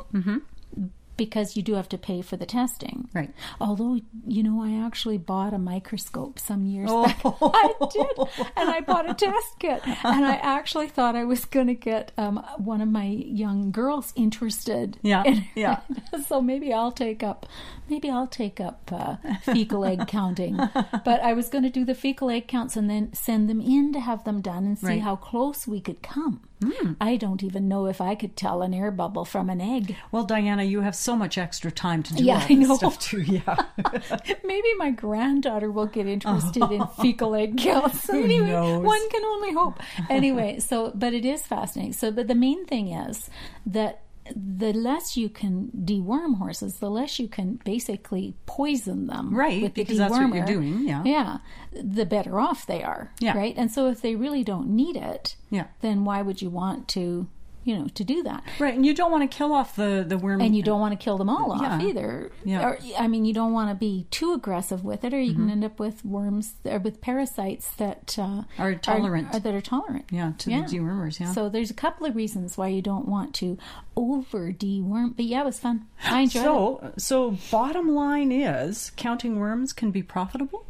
because 1.16 1.56
you 1.56 1.62
do 1.62 1.72
have 1.72 1.88
to 1.88 1.96
pay 1.96 2.20
for 2.20 2.36
the 2.36 2.44
testing. 2.44 3.08
Right. 3.14 3.30
Although, 3.58 4.00
you 4.26 4.42
know, 4.42 4.60
I 4.62 4.84
actually 4.84 5.16
bought 5.16 5.54
a 5.54 5.58
microscope 5.58 6.38
some 6.38 6.66
years 6.66 6.90
Oh. 6.92 7.06
back. 7.06 7.20
I 7.24 7.72
did. 7.90 8.28
And 8.54 8.68
I 8.68 8.80
bought 8.80 9.08
a 9.08 9.14
test 9.14 9.58
kit. 9.58 9.80
And 10.04 10.26
I 10.26 10.34
actually 10.42 10.88
thought 10.88 11.16
I 11.16 11.24
was 11.24 11.46
going 11.46 11.68
to 11.68 11.74
get 11.74 12.12
um, 12.18 12.44
one 12.58 12.82
of 12.82 12.88
my 12.90 13.06
young 13.06 13.70
girls 13.70 14.12
interested. 14.14 14.98
Yeah, 15.00 15.22
in- 15.24 15.46
yeah. 15.54 15.80
so 16.26 16.42
maybe 16.42 16.70
I'll 16.70 16.92
take 16.92 17.22
up, 17.22 17.46
maybe 17.88 18.10
I'll 18.10 18.26
take 18.26 18.60
up 18.60 18.90
uh, 18.92 19.16
fecal 19.40 19.86
egg 19.86 20.06
counting. 20.08 20.58
But 21.02 21.22
I 21.22 21.32
was 21.32 21.48
going 21.48 21.64
to 21.64 21.70
do 21.70 21.86
the 21.86 21.94
fecal 21.94 22.28
egg 22.28 22.46
counts 22.46 22.76
and 22.76 22.90
then 22.90 23.14
send 23.14 23.48
them 23.48 23.62
in 23.62 23.94
to 23.94 24.00
have 24.00 24.24
them 24.24 24.42
done 24.42 24.66
and 24.66 24.78
see 24.78 24.86
Right. 24.86 25.00
how 25.00 25.16
close 25.16 25.66
we 25.66 25.80
could 25.80 26.02
come. 26.02 26.42
Hmm. 26.64 26.92
I 27.00 27.16
don't 27.16 27.42
even 27.42 27.68
know 27.68 27.86
if 27.86 28.00
I 28.00 28.14
could 28.14 28.34
tell 28.34 28.62
an 28.62 28.72
air 28.72 28.90
bubble 28.90 29.26
from 29.26 29.50
an 29.50 29.60
egg. 29.60 29.94
Well, 30.10 30.24
Diana, 30.24 30.62
you 30.64 30.80
have 30.80 30.96
so 30.96 31.14
much 31.14 31.36
extra 31.36 31.70
time 31.70 32.02
to 32.04 32.14
do 32.14 32.24
Yeah, 32.24 32.36
all 32.36 32.40
I 32.44 32.46
this 32.48 32.68
know. 32.68 32.76
stuff 32.76 32.98
too. 32.98 33.20
Yeah. 33.26 33.56
Maybe 34.44 34.68
my 34.78 34.90
granddaughter 34.90 35.70
will 35.70 35.86
get 35.86 36.06
interested 36.06 36.62
in 36.72 36.86
fecal 37.00 37.34
egg 37.34 37.58
counts. 37.58 38.08
anyway, 38.08 38.46
knows? 38.46 38.82
one 38.84 39.10
can 39.10 39.22
only 39.24 39.52
hope. 39.52 39.80
Anyway, 40.08 40.58
so 40.60 40.92
but 40.94 41.12
it 41.12 41.26
is 41.26 41.42
fascinating. 41.42 41.92
So, 41.92 42.10
but 42.10 42.26
the 42.28 42.34
main 42.34 42.64
thing 42.64 42.88
is 42.88 43.28
that 43.66 44.00
the 44.34 44.72
less 44.72 45.16
you 45.16 45.28
can 45.28 45.70
deworm 45.84 46.38
horses, 46.38 46.78
the 46.78 46.90
less 46.90 47.18
you 47.18 47.28
can 47.28 47.60
basically 47.64 48.34
poison 48.46 49.06
them. 49.06 49.34
Right, 49.34 49.62
with 49.62 49.74
the 49.74 49.82
because 49.82 49.98
that's 49.98 50.12
what 50.12 50.34
you're 50.34 50.44
doing, 50.46 50.86
yeah. 50.88 51.02
Yeah. 51.04 51.38
The 51.72 52.06
better 52.06 52.40
off 52.40 52.66
they 52.66 52.82
are. 52.82 53.12
Yeah. 53.20 53.36
Right. 53.36 53.54
And 53.56 53.70
so 53.70 53.88
if 53.88 54.00
they 54.00 54.16
really 54.16 54.42
don't 54.44 54.68
need 54.68 54.96
it, 54.96 55.36
Yeah. 55.50 55.66
then 55.80 56.04
why 56.04 56.22
would 56.22 56.40
you 56.42 56.50
want 56.50 56.88
to, 56.88 57.28
you 57.66 57.76
know, 57.78 57.88
to 57.88 58.04
do 58.04 58.22
that? 58.22 58.42
Right, 58.58 58.72
and 58.74 58.86
you 58.86 58.94
don't 58.94 59.10
want 59.10 59.30
to 59.30 59.36
kill 59.36 59.52
off 59.52 59.76
the 59.76 60.04
the 60.06 60.16
worm. 60.16 60.40
And 60.40 60.56
you 60.56 60.62
don't 60.62 60.80
want 60.80 60.98
to 60.98 61.04
kill 61.04 61.18
them 61.18 61.28
all 61.28 61.52
off 61.52 61.82
either. 61.82 62.30
Yeah. 62.44 62.64
Or, 62.66 62.78
I 62.98 63.08
mean, 63.08 63.24
you 63.26 63.34
don't 63.34 63.52
want 63.52 63.68
to 63.70 63.74
be 63.74 64.06
too 64.10 64.32
aggressive 64.32 64.84
with 64.84 65.04
it, 65.04 65.12
or 65.12 65.20
you 65.20 65.32
Mm-hmm. 65.32 65.42
can 65.42 65.50
end 65.50 65.64
up 65.64 65.78
with 65.80 66.04
worms 66.04 66.54
or 66.64 66.78
with 66.78 67.00
parasites 67.02 67.68
that 67.76 68.16
uh, 68.18 68.42
Are 68.58 68.74
tolerant. 68.76 69.34
Are, 69.34 69.40
that 69.40 69.54
are 69.54 69.60
tolerant. 69.60 70.06
yeah, 70.10 70.32
to 70.38 70.50
Yeah. 70.50 70.64
the 70.66 70.78
dewormers. 70.78 71.18
Yeah. 71.20 71.32
So 71.32 71.48
there's 71.48 71.70
a 71.70 71.74
couple 71.74 72.06
of 72.06 72.14
reasons 72.16 72.56
why 72.56 72.68
you 72.68 72.80
don't 72.80 73.08
want 73.08 73.34
to 73.36 73.58
over 73.96 74.52
deworm. 74.52 75.16
But 75.16 75.24
yeah, 75.26 75.42
it 75.42 75.46
was 75.46 75.58
fun. 75.58 75.86
I 76.04 76.20
enjoyed 76.20 76.42
it. 76.42 76.44
So, 76.44 76.92
so 76.96 77.36
bottom 77.50 77.94
line 77.94 78.30
is 78.32 78.92
counting 78.96 79.38
worms 79.40 79.72
can 79.72 79.90
be 79.90 80.02
profitable. 80.02 80.64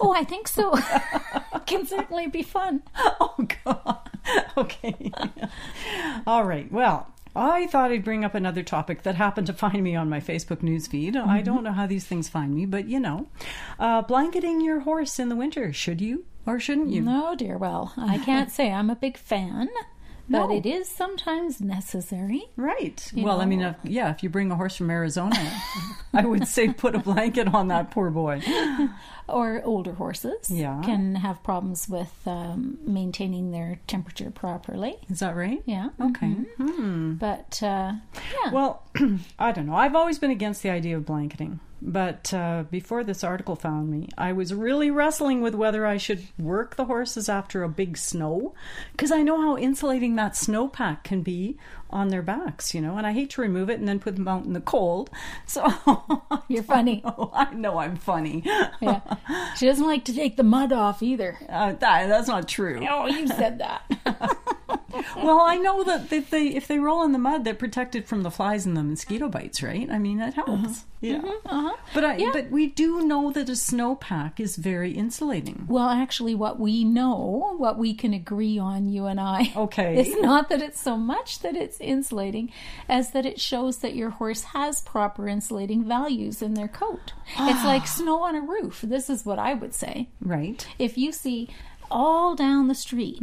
Oh, 0.00 0.12
I 0.12 0.22
think 0.24 0.46
so. 0.46 0.78
can 1.66 1.86
certainly 1.86 2.26
be 2.28 2.42
fun. 2.42 2.82
Oh 3.20 3.34
God. 3.64 4.01
Okay. 4.56 5.10
All 6.26 6.44
right. 6.44 6.70
Well, 6.70 7.08
I 7.34 7.66
thought 7.68 7.90
I'd 7.90 8.04
bring 8.04 8.24
up 8.24 8.34
another 8.34 8.62
topic 8.62 9.02
that 9.02 9.14
happened 9.14 9.46
to 9.46 9.52
find 9.54 9.82
me 9.82 9.96
on 9.96 10.10
my 10.10 10.20
Facebook 10.20 10.62
news 10.62 10.86
feed. 10.86 11.16
I 11.16 11.40
don't 11.40 11.64
know 11.64 11.72
how 11.72 11.86
these 11.86 12.04
things 12.04 12.28
find 12.28 12.54
me, 12.54 12.66
but 12.66 12.86
you 12.86 13.00
know, 13.00 13.28
uh, 13.78 14.02
blanketing 14.02 14.60
your 14.60 14.80
horse 14.80 15.18
in 15.18 15.30
the 15.30 15.36
winter. 15.36 15.72
Should 15.72 16.00
you 16.02 16.26
or 16.44 16.60
shouldn't 16.60 16.90
you? 16.90 17.00
No, 17.00 17.34
dear. 17.34 17.56
Well, 17.56 17.92
I 17.96 18.18
can't 18.18 18.50
say 18.58 18.70
I'm 18.70 18.90
a 18.90 18.96
big 18.96 19.16
fan, 19.16 19.70
but 20.32 20.48
No. 20.48 20.56
it 20.56 20.66
is 20.66 20.88
sometimes 20.88 21.60
necessary. 21.60 22.42
Right. 22.56 23.08
You 23.14 23.24
well, 23.24 23.40
I 23.40 23.44
mean, 23.44 23.60
if, 23.60 23.76
yeah, 23.84 24.10
if 24.10 24.22
you 24.22 24.28
bring 24.30 24.50
a 24.50 24.56
horse 24.56 24.76
from 24.76 24.90
Arizona, 24.90 25.36
I 26.12 26.24
would 26.24 26.48
say 26.48 26.72
put 26.72 26.94
a 26.94 26.98
blanket 26.98 27.54
on 27.54 27.68
that 27.68 27.90
poor 27.92 28.10
boy. 28.10 28.42
Or 29.28 29.62
older 29.64 29.92
horses 29.94 30.50
Yeah. 30.50 30.82
can 30.84 31.14
have 31.14 31.42
problems 31.44 31.88
with 31.88 32.12
um, 32.26 32.78
maintaining 32.84 33.52
their 33.52 33.78
temperature 33.86 34.30
properly. 34.32 34.96
Is 35.08 35.20
that 35.20 35.36
right? 35.36 35.62
Yeah. 35.64 35.90
Okay. 36.00 36.34
mhm. 36.58 37.18
But 37.20 37.62
uh, 37.62 37.92
yeah. 38.44 38.50
Well, 38.52 38.82
I 39.38 39.52
don't 39.52 39.66
know. 39.66 39.76
I've 39.76 39.94
always 39.94 40.18
been 40.18 40.32
against 40.32 40.62
the 40.64 40.70
idea 40.70 40.96
of 40.96 41.06
blanketing. 41.06 41.60
But 41.84 42.32
uh, 42.32 42.62
before 42.70 43.02
this 43.02 43.24
article 43.24 43.56
found 43.56 43.90
me, 43.90 44.08
I 44.16 44.32
was 44.32 44.54
really 44.54 44.88
wrestling 44.90 45.40
with 45.40 45.56
whether 45.56 45.84
I 45.84 45.96
should 45.96 46.22
work 46.38 46.76
the 46.76 46.84
horses 46.84 47.28
after 47.28 47.64
a 47.64 47.68
big 47.68 47.98
snow, 47.98 48.54
because 48.92 49.10
I 49.10 49.22
know 49.22 49.40
how 49.40 49.58
insulating 49.58 50.14
that 50.14 50.34
snowpack 50.34 51.02
can 51.02 51.22
be 51.22 51.58
on 51.90 52.08
their 52.08 52.22
backs, 52.22 52.72
you 52.72 52.80
know, 52.80 52.96
and 52.96 53.06
I 53.06 53.12
hate 53.12 53.30
to 53.30 53.40
remove 53.42 53.68
it 53.68 53.80
and 53.80 53.88
then 53.88 53.98
put 53.98 54.14
them 54.14 54.28
out 54.28 54.44
in 54.44 54.52
the 54.52 54.60
cold. 54.60 55.10
So 55.44 55.66
You're 56.48 56.62
funny. 56.62 57.02
Oh, 57.04 57.30
I 57.34 57.52
know 57.52 57.78
I'm 57.78 57.96
funny. 57.96 58.42
yeah. 58.80 59.00
She 59.56 59.66
doesn't 59.66 59.86
like 59.86 60.04
to 60.04 60.14
take 60.14 60.36
the 60.36 60.42
mud 60.44 60.72
off 60.72 61.02
either. 61.02 61.36
Uh, 61.48 61.72
that, 61.72 62.06
that's 62.08 62.28
not 62.28 62.46
true. 62.48 62.86
Oh, 62.88 63.06
you 63.06 63.26
said 63.26 63.58
that. 63.58 64.56
Well, 65.16 65.40
I 65.40 65.56
know 65.56 65.84
that 65.84 66.12
if 66.12 66.30
they 66.30 66.46
if 66.48 66.66
they 66.66 66.78
roll 66.78 67.02
in 67.04 67.12
the 67.12 67.18
mud, 67.18 67.44
they're 67.44 67.54
protected 67.54 68.06
from 68.06 68.22
the 68.22 68.30
flies 68.30 68.66
and 68.66 68.76
the 68.76 68.82
mosquito 68.82 69.28
bites, 69.28 69.62
right? 69.62 69.88
I 69.90 69.98
mean, 69.98 70.18
that 70.18 70.34
helps. 70.34 70.50
Uh-huh. 70.50 70.74
Yeah. 71.00 71.18
Mm-hmm. 71.18 71.48
uh-huh. 71.48 71.76
But 71.94 72.04
I, 72.04 72.16
Yeah. 72.16 72.30
but 72.32 72.50
we 72.50 72.68
do 72.68 73.02
know 73.04 73.32
that 73.32 73.48
a 73.48 73.52
snowpack 73.52 74.38
is 74.38 74.56
very 74.56 74.92
insulating. 74.92 75.66
Well, 75.68 75.88
actually, 75.88 76.34
what 76.34 76.60
we 76.60 76.84
know, 76.84 77.54
what 77.58 77.76
we 77.76 77.92
can 77.92 78.14
agree 78.14 78.56
on, 78.58 78.88
you 78.88 79.06
and 79.06 79.18
I, 79.20 79.52
Okay. 79.56 79.98
is 80.00 80.14
not 80.20 80.48
that 80.48 80.62
it's 80.62 80.80
so 80.80 80.96
much 80.96 81.40
that 81.40 81.56
it's 81.56 81.80
insulating 81.80 82.52
as 82.88 83.10
that 83.10 83.26
it 83.26 83.40
shows 83.40 83.78
that 83.78 83.94
your 83.96 84.10
horse 84.10 84.42
has 84.44 84.80
proper 84.80 85.28
insulating 85.28 85.84
values 85.84 86.40
in 86.40 86.54
their 86.54 86.68
coat. 86.68 87.12
it's 87.32 87.62
ah. 87.62 87.66
like 87.66 87.86
snow 87.86 88.22
on 88.22 88.36
a 88.36 88.40
roof. 88.40 88.80
This 88.82 89.10
is 89.10 89.26
what 89.26 89.38
I 89.40 89.54
would 89.54 89.74
say. 89.74 90.08
Right. 90.20 90.64
If 90.78 90.96
you 90.96 91.10
see 91.12 91.48
all 91.92 92.34
down 92.34 92.68
the 92.68 92.74
street 92.74 93.20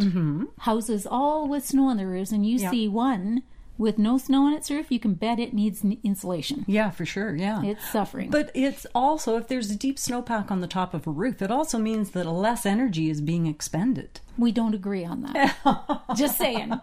houses 0.59 1.07
all 1.09 1.47
with 1.47 1.65
snow 1.65 1.87
on 1.87 1.97
the 1.97 2.05
roofs, 2.07 2.31
and 2.31 2.45
you 2.45 2.57
Mm-hmm. 2.59 2.69
See 2.71 2.87
one 2.87 3.43
with 3.79 3.97
no 3.97 4.17
snow 4.19 4.43
on 4.45 4.53
its 4.53 4.69
roof, 4.69 4.91
you 4.91 4.99
can 4.99 5.15
bet 5.15 5.39
it 5.39 5.53
needs 5.53 5.83
insulation. 6.03 6.65
Yeah, 6.67 6.91
for 6.91 7.05
sure. 7.05 7.33
Yeah. 7.35 7.63
It's 7.63 7.89
suffering. 7.89 8.29
but 8.29 8.51
it's 8.53 8.85
also 8.93 9.37
if 9.37 9.47
there's 9.47 9.71
a 9.71 9.75
deep 9.75 9.97
snowpack 9.97 10.51
on 10.51 10.59
the 10.61 10.67
top 10.67 10.93
of 10.93 11.07
a 11.07 11.11
roof, 11.11 11.41
it 11.41 11.49
also 11.49 11.77
means 11.79 12.11
that 12.11 12.25
less 12.27 12.65
energy 12.65 13.09
is 13.09 13.21
being 13.21 13.47
expended. 13.47 14.19
We 14.37 14.51
don't 14.51 14.75
agree 14.75 15.03
on 15.05 15.21
that. 15.23 16.03
Just 16.17 16.37
saying. 16.37 16.79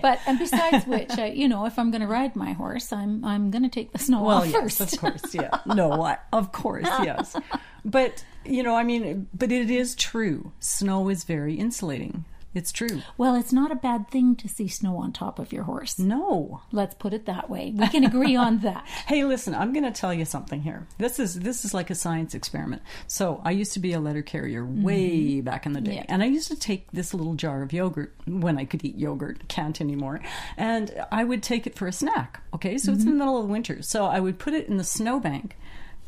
But 0.00 0.20
and 0.26 0.38
besides 0.38 0.86
which, 0.86 1.10
I, 1.18 1.26
you 1.26 1.48
know, 1.48 1.66
if 1.66 1.78
I'm 1.78 1.90
going 1.90 2.00
to 2.00 2.06
ride 2.08 2.34
my 2.36 2.52
horse, 2.52 2.92
I'm 2.92 3.24
I'm 3.24 3.50
going 3.50 3.62
to 3.64 3.68
take 3.68 3.92
the 3.92 3.98
snow 3.98 4.22
Well, 4.22 4.38
off 4.38 4.46
yes, 4.46 4.78
first. 4.78 4.94
of 4.94 5.00
course, 5.00 5.34
yeah. 5.34 5.50
No, 5.66 6.02
I, 6.02 6.18
of 6.32 6.52
course, 6.52 6.88
yes. 7.02 7.36
But 7.84 8.24
you 8.44 8.62
know, 8.62 8.74
I 8.76 8.82
mean, 8.82 9.28
but 9.32 9.50
it 9.50 9.70
is 9.70 9.94
true. 9.94 10.52
Snow 10.60 11.08
is 11.08 11.24
very 11.24 11.54
insulating. 11.54 12.24
It's 12.52 12.72
true. 12.72 13.02
Well, 13.16 13.36
it's 13.36 13.52
not 13.52 13.70
a 13.70 13.76
bad 13.76 14.10
thing 14.10 14.34
to 14.36 14.48
see 14.48 14.66
snow 14.66 14.96
on 14.96 15.12
top 15.12 15.38
of 15.38 15.52
your 15.52 15.62
horse. 15.64 15.98
No. 16.00 16.62
Let's 16.72 16.96
put 16.96 17.12
it 17.12 17.26
that 17.26 17.48
way. 17.48 17.72
We 17.76 17.86
can 17.88 18.04
agree 18.04 18.34
on 18.34 18.58
that. 18.62 18.84
Hey, 19.06 19.24
listen, 19.24 19.54
I'm 19.54 19.72
going 19.72 19.84
to 19.84 19.92
tell 19.92 20.12
you 20.12 20.24
something 20.24 20.62
here. 20.62 20.86
This 20.98 21.20
is 21.20 21.38
this 21.40 21.64
is 21.64 21.72
like 21.72 21.90
a 21.90 21.94
science 21.94 22.34
experiment. 22.34 22.82
So, 23.06 23.40
I 23.44 23.52
used 23.52 23.72
to 23.74 23.78
be 23.78 23.92
a 23.92 24.00
letter 24.00 24.22
carrier 24.22 24.62
mm-hmm. 24.64 24.82
way 24.82 25.40
back 25.40 25.64
in 25.64 25.74
the 25.74 25.80
day, 25.80 25.96
Yeah. 25.96 26.06
and 26.08 26.22
I 26.22 26.26
used 26.26 26.48
to 26.48 26.58
take 26.58 26.90
this 26.90 27.14
little 27.14 27.34
jar 27.34 27.62
of 27.62 27.72
yogurt 27.72 28.14
when 28.26 28.58
I 28.58 28.64
could 28.64 28.84
eat 28.84 28.96
yogurt, 28.96 29.46
can't 29.48 29.80
anymore, 29.80 30.20
and 30.56 30.92
I 31.12 31.22
would 31.24 31.42
take 31.42 31.66
it 31.66 31.76
for 31.76 31.86
a 31.86 31.92
snack. 31.92 32.42
Okay, 32.54 32.78
so 32.78 32.92
it's 32.92 33.02
mm-hmm. 33.02 33.12
in 33.12 33.18
the 33.18 33.24
middle 33.24 33.40
of 33.40 33.46
the 33.46 33.52
winter, 33.52 33.82
so 33.82 34.06
I 34.06 34.18
would 34.18 34.38
put 34.38 34.54
it 34.54 34.66
in 34.68 34.76
the 34.76 34.84
snowbank. 34.84 35.56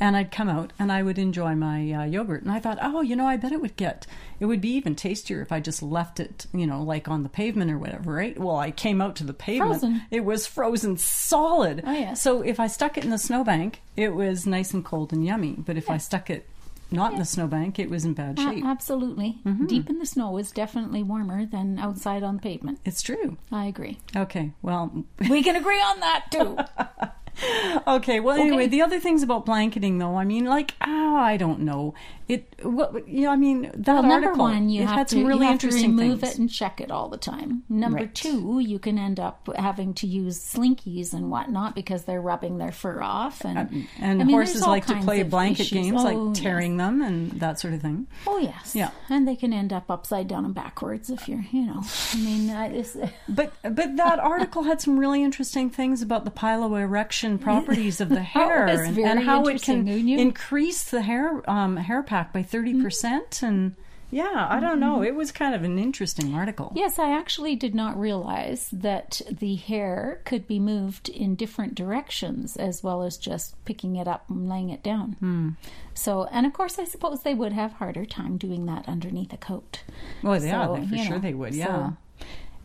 And 0.03 0.17
I'd 0.17 0.33
come 0.33 0.49
out 0.49 0.73
and 0.81 0.91
I 0.91 1.05
would 1.05 1.17
enjoy 1.17 1.55
my 1.55 1.93
uh, 1.93 2.05
yogurt. 2.05 2.43
And 2.43 2.51
I 2.51 2.59
thought, 2.59 2.79
oh, 2.83 3.03
you 3.03 3.15
know, 3.15 3.27
I 3.27 3.37
bet 3.37 3.53
it 3.53 3.61
would 3.61 3.77
get, 3.77 4.05
it 4.41 4.47
would 4.47 4.61
be 4.61 4.71
even 4.71 4.97
tastier 4.97 5.41
if 5.43 5.53
I 5.53 5.61
just 5.61 5.81
left 5.81 6.19
it, 6.19 6.47
you 6.53 6.67
know, 6.67 6.83
like 6.83 7.07
on 7.07 7.23
the 7.23 7.29
pavement 7.29 7.71
or 7.71 7.79
whatever, 7.79 8.13
right? 8.13 8.37
Well, 8.37 8.57
I 8.57 8.73
came 8.73 9.01
out 9.01 9.15
to 9.17 9.25
the 9.25 9.33
pavement. 9.33 9.71
Frozen. 9.81 10.03
It 10.11 10.25
was 10.25 10.45
frozen 10.47 10.97
solid. 10.97 11.85
Oh, 11.87 11.93
yes. 11.93 12.21
So 12.21 12.43
if 12.43 12.59
I 12.59 12.67
stuck 12.67 12.99
it 12.99 13.05
in 13.05 13.11
the 13.11 13.17
snowbank, 13.19 13.81
it 13.97 14.13
was 14.15 14.45
nice 14.45 14.75
and 14.75 14.85
cold 14.85 15.13
and 15.13 15.25
yummy. 15.25 15.55
But 15.57 15.77
if 15.77 15.89
I 15.89 15.99
stuck 15.99 16.31
it 16.31 16.49
not 16.91 17.13
in 17.13 17.19
the 17.21 17.25
snowbank, 17.25 17.79
it 17.79 17.89
was 17.89 18.05
in 18.05 18.13
bad 18.15 18.39
shape. 18.41 18.65
absolutely. 18.67 19.39
Deep 19.67 19.89
in 19.89 20.01
the 20.01 20.05
snow 20.07 20.37
is 20.37 20.51
definitely 20.51 21.05
warmer 21.05 21.47
than 21.47 21.79
outside 21.79 22.25
on 22.25 22.37
the 22.37 22.43
pavement. 22.43 22.81
It's 22.85 23.03
true. 23.03 23.37
I 23.53 23.67
agree. 23.67 23.99
Okay. 24.17 24.51
Well, 24.63 25.05
We 25.31 25.45
can 25.45 25.55
agree 25.55 25.81
on 25.81 26.01
that 26.01 26.25
too. 26.33 26.59
okay. 27.87 28.21
Well, 28.21 28.37
anyway, 28.39 28.65
Okay. 28.65 28.67
the 28.69 28.83
other 28.83 29.01
things 29.01 29.23
about 29.23 29.47
blanketing, 29.47 29.99
though, 29.99 30.17
I 30.17 30.25
mean, 30.25 30.45
like, 30.45 30.75
oh, 30.87 31.17
I 31.17 31.37
don't 31.37 31.61
know. 31.61 31.95
It, 32.29 32.55
what, 32.63 33.07
you 33.09 33.23
know, 33.23 33.31
I 33.31 33.37
mean, 33.37 33.71
that 33.75 33.87
Well, 33.95 34.03
number 34.03 34.29
article, 34.29 34.45
one, 34.45 34.69
you 34.69 34.87
have 34.87 35.07
to, 35.09 35.17
really 35.25 35.41
you 35.45 35.51
have 35.51 35.59
to 35.61 35.67
interesting 35.67 35.97
remove 35.97 36.21
things. 36.21 36.35
it 36.35 36.39
and 36.39 36.51
check 36.51 36.81
it 36.81 36.91
all 36.91 37.09
the 37.09 37.17
time. 37.19 37.65
Number 37.69 37.99
Right. 37.99 38.15
two, 38.15 38.61
you 38.61 38.79
can 38.79 38.99
end 38.99 39.19
up 39.21 39.49
having 39.57 39.93
to 39.95 40.07
use 40.07 40.39
slinkies 40.39 41.13
and 41.13 41.31
whatnot 41.31 41.75
because 41.75 42.05
they're 42.05 42.21
rubbing 42.23 42.59
their 42.59 42.73
fur 42.73 43.03
off. 43.03 43.45
And, 43.45 43.87
and 43.99 44.21
I 44.21 44.25
mean, 44.25 44.35
horses 44.35 44.63
like 44.67 44.87
to 44.87 44.97
play 45.03 45.23
blanket 45.25 45.63
issues. 45.63 45.73
games, 45.73 46.01
Oh, 46.01 46.05
like 46.05 46.37
yes. 46.37 46.43
tearing 46.43 46.77
them 46.77 47.03
and 47.03 47.33
that 47.33 47.59
sort 47.61 47.75
of 47.75 47.83
thing. 47.83 48.07
Oh 48.27 48.39
yes, 48.39 48.75
Yeah. 48.75 48.91
and 49.11 49.27
they 49.27 49.37
can 49.37 49.53
end 49.53 49.73
up 49.73 49.91
upside 49.91 50.29
down 50.29 50.45
and 50.45 50.55
backwards 50.55 51.11
if 51.11 51.29
you're, 51.29 51.45
you 51.51 51.67
know. 51.67 51.83
I 52.13 52.17
mean, 52.17 52.49
But 53.29 53.53
but 53.63 53.97
that 53.97 54.19
article 54.21 54.63
had 54.63 54.81
some 54.81 54.99
really 54.99 55.23
interesting 55.23 55.71
things 55.71 56.03
about 56.03 56.25
the 56.25 56.31
piloerection 56.31 57.41
properties 57.41 58.01
of 58.01 58.09
the 58.09 58.21
hair 58.23 58.67
and, 58.67 58.97
and 58.99 59.21
how 59.21 59.43
it 59.43 59.63
can 59.63 59.79
interesting, 59.79 59.85
didn't 59.87 60.09
you? 60.09 60.19
increase 60.19 60.85
the 60.85 61.03
hair 61.03 61.49
um, 61.51 61.77
hair 61.77 62.03
pack 62.13 62.33
by 62.33 62.43
thirty 62.43 62.81
percent. 62.83 63.43
And 63.43 63.75
yeah, 64.11 64.47
I 64.51 64.61
don't 64.61 64.79
know. 64.79 65.03
It 65.03 65.15
was 65.15 65.33
kind 65.33 65.55
of 65.55 65.63
an 65.65 65.79
interesting 65.79 66.35
article. 66.35 66.71
yes, 66.75 66.99
I 66.99 67.11
actually 67.17 67.57
did 67.57 67.75
not 67.75 67.99
realize 67.99 68.69
that 68.71 69.23
the 69.31 69.55
hair 69.55 70.21
could 70.27 70.47
be 70.47 70.59
moved 70.61 71.09
in 71.09 71.35
different 71.35 71.75
directions 71.75 72.57
as 72.59 72.83
well 72.85 73.03
as 73.03 73.17
just 73.17 73.57
picking 73.65 73.97
it 73.97 74.07
up 74.07 74.29
and 74.29 74.51
laying 74.51 74.69
it 74.69 74.83
down. 74.83 75.13
Hmm. 75.21 75.49
So, 75.95 76.25
and 76.31 76.45
of 76.45 76.53
course, 76.53 76.79
I 76.79 76.85
suppose 76.85 77.23
they 77.23 77.33
would 77.35 77.55
have 77.55 77.73
harder 77.73 78.05
time 78.05 78.37
doing 78.37 78.67
that 78.67 78.87
underneath 78.87 79.33
a 79.33 79.39
coat. 79.39 79.83
Oh 80.23 80.35
yeah, 80.35 80.67
So, 80.67 80.77
they, 80.77 80.87
for 80.89 80.97
sure 81.03 81.15
know, 81.17 81.19
they 81.21 81.35
would. 81.35 81.55
so 81.55 81.59
Yeah. 81.59 81.91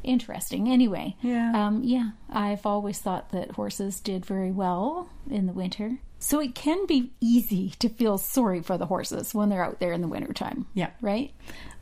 interesting. 0.03 0.67
Anyway, 0.67 1.15
Yeah. 1.21 1.51
um, 1.55 1.81
yeah. 1.83 2.11
I've 2.29 2.65
always 2.65 2.99
thought 2.99 3.29
that 3.31 3.51
horses 3.51 3.99
did 4.01 4.25
very 4.25 4.51
well 4.51 5.09
in 5.29 5.45
the 5.47 5.53
winter. 5.53 5.99
So 6.19 6.39
it 6.39 6.55
can 6.55 6.85
be 6.85 7.11
easy 7.21 7.71
to 7.79 7.89
feel 7.89 8.17
sorry 8.17 8.61
for 8.61 8.77
the 8.77 8.87
horses 8.87 9.33
when 9.33 9.49
they're 9.49 9.63
out 9.63 9.79
there 9.79 9.93
in 9.93 10.01
the 10.01 10.07
wintertime. 10.07 10.65
Yeah. 10.73 10.91
Right. 11.01 11.31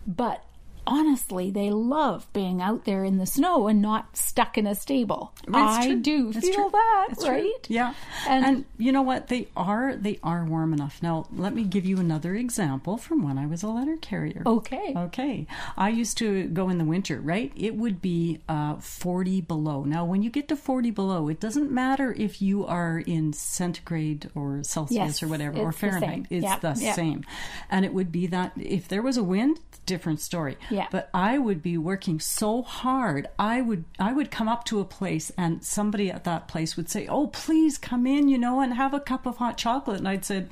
But 0.06 0.44
honestly, 0.88 1.52
they 1.52 1.70
love 1.72 2.28
being 2.34 2.62
out 2.62 2.86
there 2.86 3.04
in 3.04 3.18
the 3.18 3.26
snow 3.26 3.68
and 3.68 3.82
not 3.82 4.16
stuck 4.16 4.58
in 4.58 4.68
a 4.68 4.76
stable. 4.76 5.34
It's 5.48 5.56
I 5.56 5.86
true. 5.88 6.00
do 6.02 6.30
It's 6.30 6.40
feel 6.48 6.54
true. 6.54 6.70
that, 6.72 7.08
true. 7.20 7.30
right? 7.30 7.52
Yeah. 7.68 7.94
And- 8.28 8.46
And, 8.46 8.66
you 8.78 8.92
know 8.92 9.02
what? 9.02 9.28
They 9.28 9.48
are 9.58 9.96
they 9.96 10.20
are 10.24 10.46
warm 10.46 10.74
enough. 10.74 11.02
Now, 11.02 11.26
let 11.36 11.54
me 11.56 11.64
give 11.64 11.86
you 11.86 11.98
another 12.00 12.36
example 12.36 12.98
from 12.98 13.24
when 13.24 13.38
I 13.38 13.46
was 13.46 13.64
a 13.64 13.68
letter 13.68 13.98
carrier. 13.98 14.44
Okay. 14.46 14.94
Okay. 14.96 15.48
I 15.78 15.90
used 15.90 16.18
to 16.20 16.46
go 16.48 16.70
in 16.70 16.78
the 16.78 16.86
winter, 16.86 17.20
right? 17.20 17.52
It 17.56 17.76
would 17.76 18.02
be 18.02 18.40
uh, 18.50 18.76
40 18.76 19.42
below. 19.42 19.84
Now, 19.84 20.06
when 20.06 20.22
you 20.24 20.30
get 20.30 20.48
to 20.50 20.56
40 20.56 20.92
below, 20.92 21.28
it 21.30 21.40
doesn't 21.40 21.72
matter 21.72 22.14
if 22.18 22.42
you 22.42 22.66
are 22.66 23.00
in 23.00 23.34
centigrade 23.34 24.30
or 24.36 24.62
Celsius 24.64 24.96
Yes, 24.98 25.24
or 25.24 25.28
whatever, 25.28 25.58
or 25.60 25.72
the 25.72 25.78
Fahrenheit. 25.78 26.10
same. 26.10 26.28
It's 26.30 26.44
Yep, 26.44 26.62
the 26.62 26.76
yep. 26.80 26.96
same. 26.96 27.24
And 27.70 27.86
it 27.86 27.94
would 27.94 28.12
be 28.12 28.28
that 28.28 28.52
if 28.58 28.88
there 28.88 29.02
was 29.02 29.18
a 29.18 29.24
wind, 29.24 29.60
different 29.86 30.20
story. 30.22 30.58
Yeah. 30.70 30.88
But 30.92 31.10
I 31.14 31.38
would 31.38 31.62
be 31.62 31.78
working 31.78 32.20
so 32.20 32.62
hard. 32.62 33.28
I 33.40 33.62
would 33.62 33.86
I 34.00 34.14
would 34.14 34.32
come 34.32 34.48
up 34.48 34.64
to 34.66 34.80
a 34.80 34.86
place 34.86 35.32
and 35.38 35.64
somebody 35.64 36.12
at 36.12 36.24
that 36.26 36.48
place 36.48 36.76
would 36.78 36.90
say, 36.90 37.08
"Oh, 37.08 37.28
please 37.28 37.78
come 37.78 38.06
in, 38.08 38.28
you 38.28 38.38
know, 38.38 38.60
and 38.62 38.74
have 38.74 38.94
a 38.94 39.00
cup 39.00 39.26
of 39.26 39.38
hot 39.38 39.58
chocolate." 39.58 39.98
And 40.00 40.08
I'd 40.08 40.26
said, 40.26 40.50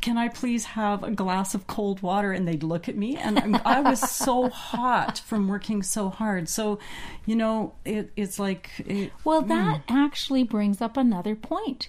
"Can 0.00 0.16
I 0.18 0.28
please 0.28 0.64
have 0.66 1.02
a 1.02 1.10
glass 1.10 1.54
of 1.54 1.66
cold 1.66 2.02
water?" 2.02 2.32
And 2.32 2.46
they'd 2.46 2.62
look 2.62 2.88
at 2.88 2.96
me, 2.96 3.16
and 3.16 3.38
I'm- 3.38 3.60
I 3.64 3.80
was 3.80 4.00
so 4.00 4.48
hot 4.48 5.18
from 5.18 5.48
working 5.48 5.82
so 5.82 6.08
hard. 6.08 6.48
So, 6.48 6.78
you 7.26 7.36
know, 7.36 7.74
it, 7.84 8.12
it's 8.16 8.38
like 8.38 8.70
it, 8.78 9.12
Well, 9.24 9.42
that 9.42 9.82
actually 9.88 10.42
brings 10.44 10.80
up 10.80 10.96
another 10.96 11.34
point. 11.34 11.88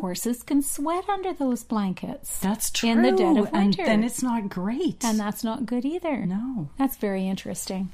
Horses 0.00 0.42
can 0.42 0.62
sweat 0.62 1.08
under 1.08 1.32
those 1.32 1.62
blankets. 1.62 2.38
Mm-hmm. 2.38 2.48
that's 2.48 2.70
true. 2.70 2.90
In 2.90 3.02
the 3.02 3.12
dead 3.12 3.36
of 3.36 3.46
and 3.52 3.66
winter. 3.76 3.84
then 3.84 4.02
it's 4.04 4.22
not 4.22 4.48
great. 4.48 5.04
And 5.04 5.18
that's 5.18 5.44
not 5.44 5.66
good 5.66 5.84
either. 5.84 6.26
No. 6.30 6.68
That's 6.78 6.96
very 6.96 7.26
interesting. 7.26 7.90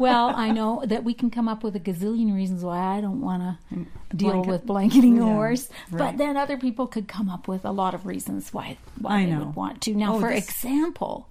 well, 0.00 0.32
I 0.34 0.50
know 0.50 0.82
that 0.86 1.04
we 1.04 1.14
can 1.14 1.30
come 1.30 1.48
up 1.48 1.62
with 1.62 1.76
a 1.76 1.80
gazillion 1.80 2.34
reasons 2.34 2.64
why 2.64 2.78
I 2.78 3.00
don't 3.00 3.20
want 3.20 3.42
to 3.70 3.86
deal 4.16 4.42
with 4.42 4.66
blanketing 4.66 5.18
a 5.18 5.26
Yeah, 5.26 5.32
horse, 5.34 5.68
but 5.90 6.18
then 6.18 6.36
other 6.36 6.56
people 6.58 6.86
could 6.86 7.06
come 7.08 7.28
up 7.28 7.46
with 7.48 7.64
a 7.64 7.70
lot 7.72 7.94
of 7.94 8.04
reasons 8.06 8.52
why, 8.52 8.76
why 9.00 9.18
I 9.20 9.24
they 9.26 9.30
know. 9.32 9.38
would 9.44 9.54
want 9.56 9.80
to. 9.82 9.94
Now, 9.94 10.16
Oh, 10.16 10.20
for 10.20 10.30
this- 10.32 10.48
example, 10.48 11.28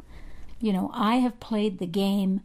you 0.62 0.72
know, 0.74 0.90
I 0.94 1.16
have 1.16 1.40
played 1.40 1.80
the 1.80 1.88
game. 1.88 2.42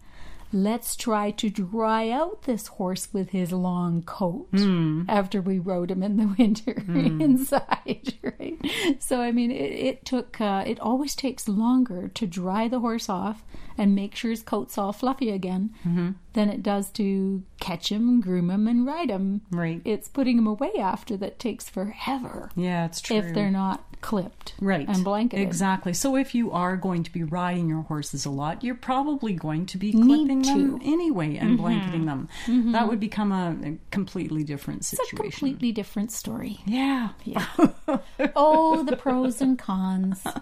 Let's 0.53 0.97
try 0.97 1.31
to 1.31 1.49
dry 1.49 2.11
out 2.11 2.43
this 2.43 2.67
horse 2.67 3.09
with 3.13 3.31
his 3.31 3.53
long 3.53 4.03
coat 4.03 4.49
Hmm. 4.51 5.05
after 5.09 5.41
we 5.41 5.61
rode 5.61 5.93
him 5.93 6.03
in 6.03 6.17
the 6.17 6.27
winter 6.39 6.73
inside, 6.89 8.15
right? 8.23 8.59
So, 8.99 9.21
I 9.21 9.31
mean, 9.31 9.53
it, 9.53 9.55
it 9.73 10.05
took, 10.05 10.41
uh, 10.41 10.65
it 10.67 10.81
always 10.81 11.15
takes 11.15 11.47
longer 11.49 12.09
to 12.09 12.27
dry 12.27 12.67
the 12.67 12.81
horse 12.81 13.09
off 13.09 13.45
and 13.81 13.95
make 13.95 14.15
sure 14.15 14.31
his 14.31 14.43
coat's 14.43 14.77
all 14.79 14.93
fluffy 14.93 15.31
again 15.31 15.71
Mm-hmm. 15.87 16.11
than 16.35 16.49
it 16.51 16.63
does 16.63 16.91
to 16.93 17.43
catch 17.59 17.91
him, 17.91 18.21
groom 18.21 18.51
him, 18.51 18.69
and 18.69 18.87
ride 18.87 19.11
him. 19.11 19.41
Right. 19.51 19.81
It's 19.85 20.09
putting 20.09 20.39
him 20.39 20.47
away 20.47 20.73
after 20.79 21.17
that 21.17 21.39
takes 21.39 21.69
forever 21.69 22.51
yeah, 22.55 22.85
it's 22.85 23.01
true. 23.01 23.17
if 23.17 23.35
they're 23.35 23.51
not 23.51 23.85
clipped 24.01 24.55
Right. 24.61 24.89
and 24.89 25.03
blanketed. 25.05 25.47
Exactly. 25.47 25.93
So 25.93 26.17
if 26.17 26.35
you 26.35 26.51
are 26.53 26.77
going 26.77 27.03
to 27.03 27.13
be 27.13 27.23
riding 27.23 27.69
your 27.69 27.83
horses 27.83 28.25
a 28.25 28.31
lot, 28.31 28.63
you're 28.65 28.75
probably 28.75 29.33
going 29.35 29.67
to 29.67 29.77
be 29.79 29.93
clipping 29.93 30.29
them 30.29 30.43
to. 30.43 30.51
Mm-hmm. 30.77 30.77
anyway 30.93 31.37
and 31.37 31.59
blanketing 31.59 32.05
them. 32.07 32.29
That 32.73 32.87
would 32.89 33.01
become 33.01 33.33
a, 33.33 33.57
a 33.65 33.79
completely 33.91 34.45
different 34.45 34.85
situation. 34.85 35.05
It's 35.27 35.37
a 35.37 35.39
completely 35.41 35.73
different 35.73 36.13
story. 36.13 36.61
Yeah. 36.67 37.11
Yeah. 37.25 37.45
Oh, 38.37 38.83
the 38.85 38.97
pros 38.97 39.41
and 39.41 39.59
cons. 39.59 40.23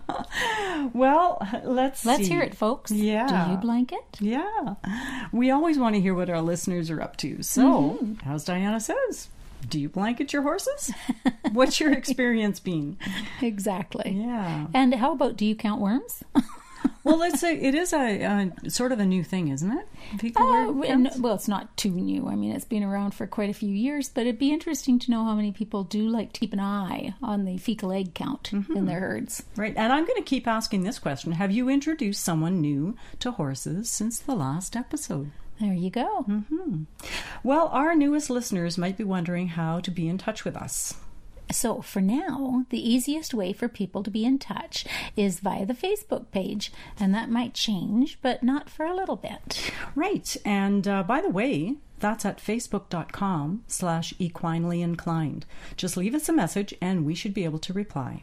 Well, 0.95 1.39
let's 1.65 2.05
Let's 2.05 2.23
see. 2.23 2.29
hear 2.29 2.41
it, 2.43 2.55
folks. 2.57 2.91
Yeah. 2.91 3.28
Do 3.29 3.51
you 3.53 3.57
blanket? 3.59 4.05
Yeah. 4.21 4.75
We 5.33 5.51
always 5.51 5.79
want 5.79 5.95
to 5.95 6.01
hear 6.01 6.15
what 6.15 6.31
our 6.31 6.41
listeners 6.43 6.91
are 6.91 7.01
up 7.01 7.17
to. 7.19 7.43
So, 7.43 7.99
Mm-hmm. 8.03 8.31
as 8.31 8.45
Diana 8.45 8.81
says, 8.81 9.29
do 9.69 9.79
you 9.81 9.89
blanket 9.89 10.33
your 10.33 10.43
horses? 10.43 10.93
What's 11.53 11.81
your 11.81 11.93
experience 12.01 12.61
been? 12.61 12.97
Exactly. 13.43 14.13
Yeah. 14.21 14.67
And 14.75 14.95
how 14.95 15.13
about 15.13 15.37
do 15.37 15.45
you 15.45 15.55
count 15.57 15.81
worms? 15.81 16.23
Well, 17.09 17.17
let's 17.19 17.41
say 17.41 17.59
it 17.59 17.75
is 17.75 17.93
a, 17.95 18.53
a 18.65 18.71
sort 18.71 18.93
of 18.93 19.01
a 19.01 19.07
new 19.07 19.25
thing, 19.25 19.49
isn't 19.49 19.73
it? 19.73 20.37
Uh, 20.37 20.83
and- 20.83 21.11
well, 21.19 21.35
it's 21.35 21.49
not 21.49 21.75
too 21.77 21.91
new. 21.91 22.29
I 22.29 22.35
mean, 22.37 22.53
it's 22.55 22.65
been 22.67 22.85
around 22.85 23.15
for 23.15 23.27
quite 23.27 23.49
a 23.51 23.55
few 23.55 23.71
years, 23.75 24.09
but 24.11 24.23
it'd 24.23 24.39
be 24.39 24.53
interesting 24.53 24.99
to 25.01 25.11
know 25.11 25.25
how 25.25 25.35
many 25.35 25.51
people 25.51 25.85
do 25.85 26.07
like 26.07 26.33
to 26.35 26.41
keep 26.41 26.53
an 26.53 26.61
eye 26.61 27.15
on 27.23 27.45
the 27.47 27.57
fecal 27.59 27.93
egg 27.93 28.15
count 28.15 28.51
Mm-hmm. 28.53 28.77
in 28.77 28.85
their 28.87 29.01
herds. 29.01 29.43
Right, 29.57 29.75
and 29.77 29.93
I'm 29.93 30.05
going 30.05 30.23
to 30.23 30.29
keep 30.29 30.47
asking 30.47 30.83
this 30.83 30.99
question. 30.99 31.33
Have 31.33 31.51
you 31.51 31.69
introduced 31.69 32.23
someone 32.23 32.61
new 32.61 32.95
to 33.21 33.31
horses 33.33 33.91
since 33.91 34.19
the 34.19 34.35
last 34.37 34.77
episode? 34.77 35.31
There 35.61 35.73
you 35.75 35.91
go. 35.91 36.25
Mm-hmm. 36.29 36.83
Well, 37.43 37.69
our 37.69 37.95
newest 37.97 38.31
listeners 38.31 38.79
might 38.79 38.97
be 38.97 39.03
wondering 39.05 39.49
how 39.49 39.81
to 39.81 39.91
be 39.91 40.09
in 40.09 40.19
touch 40.19 40.45
with 40.45 40.57
us. 40.57 40.95
So, 41.51 41.81
for 41.81 42.01
now, 42.01 42.67
the 42.71 42.91
easiest 42.91 43.33
way 43.33 43.53
for 43.53 43.69
people 43.69 44.03
to 44.03 44.11
be 44.11 44.25
in 44.25 44.39
touch 44.39 44.85
is 45.17 45.41
via 45.41 45.65
the 45.65 45.75
Facebook 45.75 46.31
page, 46.31 46.73
and 46.99 47.15
that 47.15 47.31
might 47.31 47.55
change, 47.55 48.19
but 48.21 48.43
not 48.43 48.69
for 48.69 48.85
a 48.85 48.95
little 48.95 49.17
bit. 49.17 49.73
Right, 49.95 50.37
and 50.45 50.87
uh, 50.87 51.03
by 51.03 51.21
the 51.21 51.31
way, 51.31 51.77
that's 52.01 52.25
at 52.25 52.39
facebook.com 52.39 53.65
slash 53.67 54.15
equinely 54.19 54.83
inclined. 54.83 55.47
Just 55.77 55.97
leave 55.97 56.15
us 56.15 56.29
a 56.29 56.33
message 56.33 56.75
and 56.81 57.05
we 57.05 57.15
should 57.15 57.35
be 57.35 57.45
able 57.45 57.59
to 57.61 57.73
reply. 57.73 58.23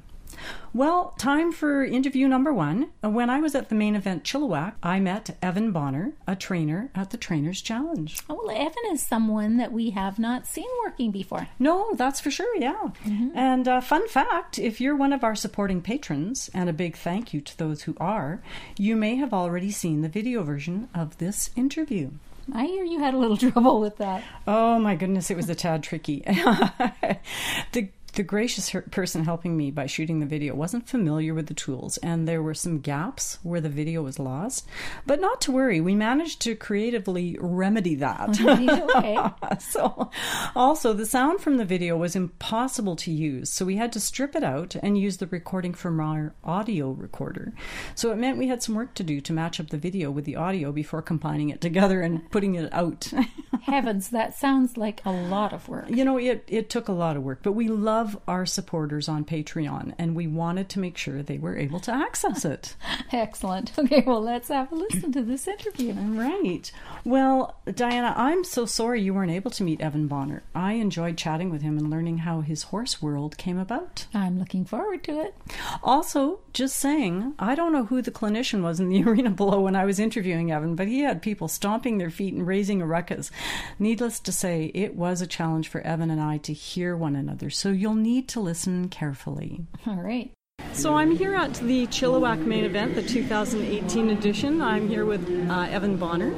Well, 0.74 1.14
time 1.18 1.52
for 1.52 1.86
interview 1.86 2.28
number 2.28 2.54
one. 2.54 2.90
When 3.02 3.30
I 3.30 3.40
was 3.40 3.56
at 3.56 3.70
the 3.70 3.76
main 3.76 3.96
event 3.96 4.24
Chilliwack, 4.24 4.74
I 4.84 5.00
met 5.00 5.38
Evan 5.42 5.72
Bonner, 5.72 6.14
a 6.28 6.36
trainer 6.36 6.90
at 6.94 7.12
the 7.12 7.18
Trainers 7.18 7.62
Challenge. 7.62 8.20
Oh, 8.30 8.42
well, 8.44 8.56
Evan 8.56 8.92
is 8.92 9.02
someone 9.02 9.58
that 9.58 9.72
we 9.72 9.92
have 9.92 10.20
not 10.20 10.48
seen 10.48 10.68
working 10.84 11.12
before. 11.12 11.48
No, 11.60 11.94
that's 11.94 12.20
for 12.20 12.32
sure, 12.32 12.56
yeah. 12.58 12.90
And 13.34 13.68
uh, 13.68 13.82
fun 13.82 14.08
fact 14.08 14.60
if 14.60 14.82
you're 14.82 14.96
one 14.96 15.14
of 15.14 15.24
our 15.24 15.36
supporting 15.36 15.82
patrons, 15.82 16.50
and 16.54 16.70
a 16.70 16.74
big 16.74 16.98
thank 16.98 17.34
you 17.34 17.42
to 17.42 17.58
those 17.58 17.84
who 17.84 17.96
are, 18.00 18.42
you 18.78 18.96
may 18.96 19.16
have 19.16 19.34
already 19.34 19.72
seen 19.72 20.02
the 20.02 20.10
video 20.10 20.44
version 20.44 20.90
of 20.94 21.18
this 21.18 21.52
interview. 21.56 22.12
I 22.54 22.66
hear 22.66 22.84
you 22.84 23.00
had 23.00 23.14
a 23.14 23.18
little 23.18 23.38
trouble 23.52 23.80
with 23.80 23.98
that. 23.98 24.24
Oh 24.48 24.80
my 24.80 24.96
goodness, 24.96 25.32
it 25.32 25.38
was 25.38 25.50
a 25.50 25.56
tad 25.56 25.84
tricky. 25.84 26.20
the 27.72 27.90
the 28.16 28.24
gracious 28.24 28.70
her- 28.70 28.82
person 28.82 29.24
helping 29.26 29.56
me 29.56 29.72
by 29.72 29.86
shooting 29.86 30.20
the 30.20 30.26
video 30.26 30.56
wasn't 30.56 30.88
familiar 30.88 31.34
with 31.34 31.48
the 31.48 31.54
tools, 31.54 31.98
and 31.98 32.28
there 32.28 32.42
were 32.42 32.54
some 32.54 32.80
gaps 32.80 33.40
where 33.44 33.62
the 33.62 33.70
video 33.70 34.02
was 34.02 34.20
lost. 34.20 34.68
But 35.06 35.22
not 35.22 35.42
to 35.42 35.52
worry, 35.52 35.82
we 35.82 35.96
managed 35.96 36.42
to 36.42 36.56
creatively 36.56 37.38
remedy 37.40 37.96
that. 37.96 38.40
okay. 38.42 39.18
so, 39.60 40.10
also, 40.56 40.94
the 40.94 41.06
sound 41.06 41.42
from 41.42 41.58
the 41.58 41.66
video 41.66 41.98
was 41.98 42.16
impossible 42.16 42.96
to 42.98 43.12
use, 43.12 43.52
so 43.52 43.66
we 43.66 43.76
had 43.76 43.92
to 43.94 44.00
strip 44.00 44.36
it 44.36 44.44
out 44.44 44.76
and 44.82 44.98
use 44.98 45.18
the 45.18 45.28
recording 45.28 45.74
from 45.74 46.00
our 46.00 46.34
audio 46.44 46.92
recorder. 46.92 47.54
So, 47.96 48.12
it 48.12 48.18
meant 48.18 48.38
we 48.38 48.48
had 48.48 48.64
some 48.64 48.76
work 48.76 48.94
to 48.96 49.04
do 49.04 49.22
to 49.22 49.34
match 49.34 49.60
up 49.60 49.70
the 49.70 49.78
video 49.78 50.10
with 50.10 50.26
the 50.26 50.36
audio 50.36 50.72
before 50.72 51.02
combining 51.02 51.50
it 51.50 51.62
together 51.62 52.02
and 52.02 52.30
putting 52.32 52.56
it 52.56 52.74
out. 52.74 53.12
Heavens, 53.64 54.10
that 54.10 54.36
sounds 54.36 54.78
like 54.78 55.02
a 55.06 55.12
lot 55.12 55.52
of 55.52 55.68
work. 55.68 55.90
You 55.90 56.06
know, 56.06 56.18
it, 56.18 56.44
it 56.48 56.70
took 56.70 56.88
a 56.88 56.94
lot 56.94 57.18
of 57.18 57.24
work, 57.24 57.40
but 57.44 57.54
we 57.54 57.68
love 57.68 58.05
our 58.28 58.46
supporters 58.46 59.08
on 59.08 59.26
Patreon 59.26 59.94
and 59.98 60.16
we 60.16 60.28
wanted 60.28 60.70
to 60.70 60.80
make 60.80 60.98
sure 60.98 61.22
they 61.22 61.38
were 61.38 61.58
able 61.58 61.80
to 61.82 61.94
access 61.94 62.46
it. 62.46 62.76
Excellent. 63.12 63.72
Okay, 63.78 64.04
well, 64.06 64.22
let's 64.22 64.50
have 64.50 64.72
a 64.72 64.76
listen 64.76 65.12
to 65.12 65.22
this 65.22 65.48
interview. 65.48 65.94
Right. 65.94 66.72
Well, 67.04 67.56
Diana, 67.74 68.14
I'm 68.16 68.44
so 68.44 68.66
sorry 68.66 69.02
you 69.02 69.14
weren't 69.14 69.32
able 69.32 69.52
to 69.52 69.64
meet 69.64 69.82
Evan 69.82 70.08
Bonner. 70.08 70.44
I 70.54 70.74
enjoyed 70.74 71.18
chatting 71.18 71.50
with 71.50 71.62
him 71.62 71.78
and 71.78 71.90
learning 71.90 72.20
how 72.20 72.42
his 72.42 72.64
horse 72.64 73.02
world 73.02 73.38
came 73.38 73.58
about. 73.58 74.06
I'm 74.14 74.40
looking 74.40 74.66
forward 74.66 75.04
to 75.06 75.22
it. 75.22 75.36
Also, 75.84 76.40
just 76.54 76.78
saying, 76.78 77.34
I 77.40 77.56
don't 77.56 77.74
know 77.74 77.86
who 77.86 78.02
the 78.02 78.12
clinician 78.12 78.62
was 78.62 78.80
in 78.80 78.90
the 78.90 79.04
arena 79.10 79.30
below 79.32 79.62
when 79.62 79.76
I 79.76 79.86
was 79.86 80.00
interviewing 80.00 80.52
Evan, 80.52 80.76
but 80.76 80.88
he 80.88 81.02
had 81.02 81.22
people 81.22 81.48
stomping 81.48 81.98
their 81.98 82.10
feet 82.10 82.34
and 82.34 82.46
raising 82.46 82.82
a 82.82 82.86
ruckus. 82.86 83.32
Needless 83.80 84.20
to 84.22 84.32
say, 84.32 84.72
it 84.74 84.96
was 84.96 85.22
a 85.22 85.28
challenge 85.28 85.68
for 85.68 85.82
Evan 85.82 86.12
and 86.12 86.22
I 86.22 86.38
to 86.40 86.54
hear 86.54 86.96
one 86.96 87.16
another, 87.16 87.50
so 87.50 87.70
you'll 87.70 87.95
need 87.96 88.28
to 88.30 88.40
listen 88.40 88.90
carefully. 88.90 89.66
All 89.88 89.96
right. 89.96 90.32
So 90.74 90.96
I'm 90.96 91.12
here 91.12 91.36
at 91.36 91.54
the 91.56 91.88
Chilliwack 91.88 92.40
main 92.46 92.66
event, 92.66 92.96
the 92.96 93.02
2018 93.02 94.10
edition. 94.10 94.62
I'm 94.62 94.88
here 94.90 95.06
with 95.06 95.50
uh, 95.50 95.68
Evan 95.70 95.96
Bonner, 95.98 96.34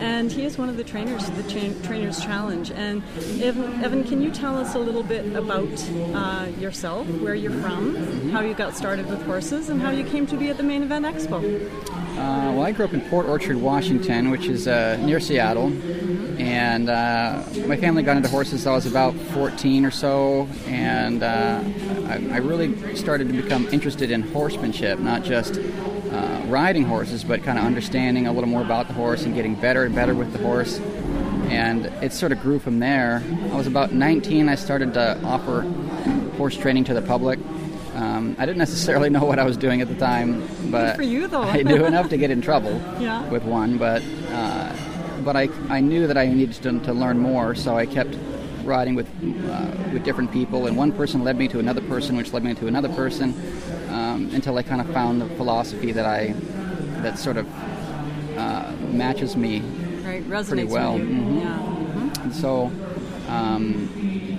and 0.00 0.30
he 0.30 0.44
is 0.44 0.58
one 0.58 0.68
of 0.68 0.76
the 0.76 0.82
trainers 0.84 1.28
of 1.28 1.36
the 1.36 1.42
Cha- 1.44 1.86
Trainers 1.86 2.20
Challenge. 2.20 2.72
And 2.72 3.02
Evan, 3.40 3.84
Evan, 3.84 4.02
can 4.04 4.20
you 4.22 4.30
tell 4.32 4.56
us 4.56 4.74
a 4.74 4.78
little 4.78 5.04
bit 5.04 5.36
about 5.36 5.68
uh, 6.14 6.46
yourself, 6.58 7.06
where 7.20 7.34
you're 7.36 7.52
from, 7.60 8.30
how 8.30 8.40
you 8.40 8.54
got 8.54 8.76
started 8.76 9.06
with 9.08 9.24
horses, 9.24 9.68
and 9.68 9.80
how 9.80 9.90
you 9.90 10.04
came 10.04 10.26
to 10.28 10.36
be 10.36 10.48
at 10.48 10.56
the 10.56 10.64
main 10.64 10.82
event 10.82 11.04
expo? 11.06 11.40
Uh, 12.16 12.50
well, 12.54 12.62
I 12.62 12.72
grew 12.72 12.86
up 12.86 12.94
in 12.94 13.02
Port 13.02 13.26
Orchard, 13.26 13.58
Washington, 13.58 14.30
which 14.30 14.46
is 14.46 14.66
uh, 14.66 14.96
near 15.04 15.20
Seattle. 15.20 15.66
And 16.40 16.88
uh, 16.88 17.44
my 17.66 17.76
family 17.76 18.02
got 18.02 18.16
into 18.16 18.30
horses. 18.30 18.66
I 18.66 18.72
was 18.72 18.86
about 18.86 19.14
14 19.14 19.84
or 19.84 19.90
so, 19.90 20.48
and 20.66 21.22
uh, 21.22 21.62
I, 22.08 22.14
I 22.32 22.36
really 22.38 22.96
started 22.96 23.28
to 23.28 23.34
become 23.34 23.68
interested 23.68 24.10
in 24.10 24.22
horsemanship, 24.22 24.98
not 24.98 25.24
just 25.24 25.58
uh, 25.58 26.42
riding 26.46 26.84
horses, 26.84 27.22
but 27.22 27.42
kind 27.42 27.58
of 27.58 27.64
understanding 27.66 28.26
a 28.26 28.32
little 28.32 28.48
more 28.48 28.62
about 28.62 28.88
the 28.88 28.94
horse 28.94 29.24
and 29.24 29.34
getting 29.34 29.54
better 29.54 29.84
and 29.84 29.94
better 29.94 30.14
with 30.14 30.32
the 30.32 30.38
horse. 30.38 30.78
And 31.50 31.84
it 32.02 32.14
sort 32.14 32.32
of 32.32 32.40
grew 32.40 32.58
from 32.58 32.78
there. 32.78 33.22
I 33.52 33.56
was 33.56 33.66
about 33.66 33.92
19. 33.92 34.48
I 34.48 34.54
started 34.54 34.94
to 34.94 35.22
offer 35.22 35.62
horse 36.38 36.56
training 36.56 36.84
to 36.84 36.94
the 36.94 37.02
public. 37.02 37.38
I 38.38 38.44
didn't 38.44 38.58
necessarily 38.58 39.08
know 39.10 39.24
what 39.24 39.38
I 39.38 39.44
was 39.44 39.56
doing 39.56 39.80
at 39.80 39.88
the 39.88 39.94
time, 39.94 40.42
but 40.70 40.88
Good 40.88 40.96
for 40.96 41.02
you, 41.02 41.26
though. 41.26 41.42
I 41.42 41.62
knew 41.62 41.84
enough 41.86 42.08
to 42.10 42.16
get 42.18 42.30
in 42.30 42.42
trouble 42.42 42.80
Yeah. 43.00 43.26
with 43.30 43.44
one. 43.44 43.78
But 43.78 44.02
uh, 44.30 44.72
but 45.24 45.36
I, 45.36 45.48
I 45.68 45.80
knew 45.80 46.06
that 46.06 46.16
I 46.18 46.26
needed 46.26 46.54
to, 46.62 46.78
to 46.80 46.92
learn 46.92 47.18
more, 47.18 47.54
so 47.54 47.76
I 47.76 47.86
kept 47.86 48.16
riding 48.64 48.94
with 48.94 49.06
uh, 49.50 49.72
with 49.92 50.04
different 50.04 50.32
people, 50.32 50.66
and 50.66 50.76
one 50.76 50.92
person 50.92 51.24
led 51.24 51.36
me 51.38 51.48
to 51.48 51.58
another 51.58 51.80
person, 51.82 52.16
which 52.16 52.32
led 52.32 52.44
me 52.44 52.54
to 52.54 52.66
another 52.66 52.90
person, 52.90 53.34
um, 53.90 54.30
until 54.34 54.56
I 54.58 54.62
kind 54.62 54.80
of 54.80 54.88
found 54.92 55.20
the 55.22 55.26
philosophy 55.36 55.92
that 55.92 56.04
I 56.06 56.34
that 57.02 57.18
sort 57.18 57.38
of 57.38 57.46
uh, 58.36 58.72
matches 58.90 59.36
me 59.36 59.60
Right, 60.04 60.22
resonates 60.28 60.48
pretty 60.48 60.64
well. 60.64 60.98
Mhm. 60.98 61.40
Yeah. 61.40 62.22
and 62.22 62.34
so, 62.34 62.70
um, 63.28 64.35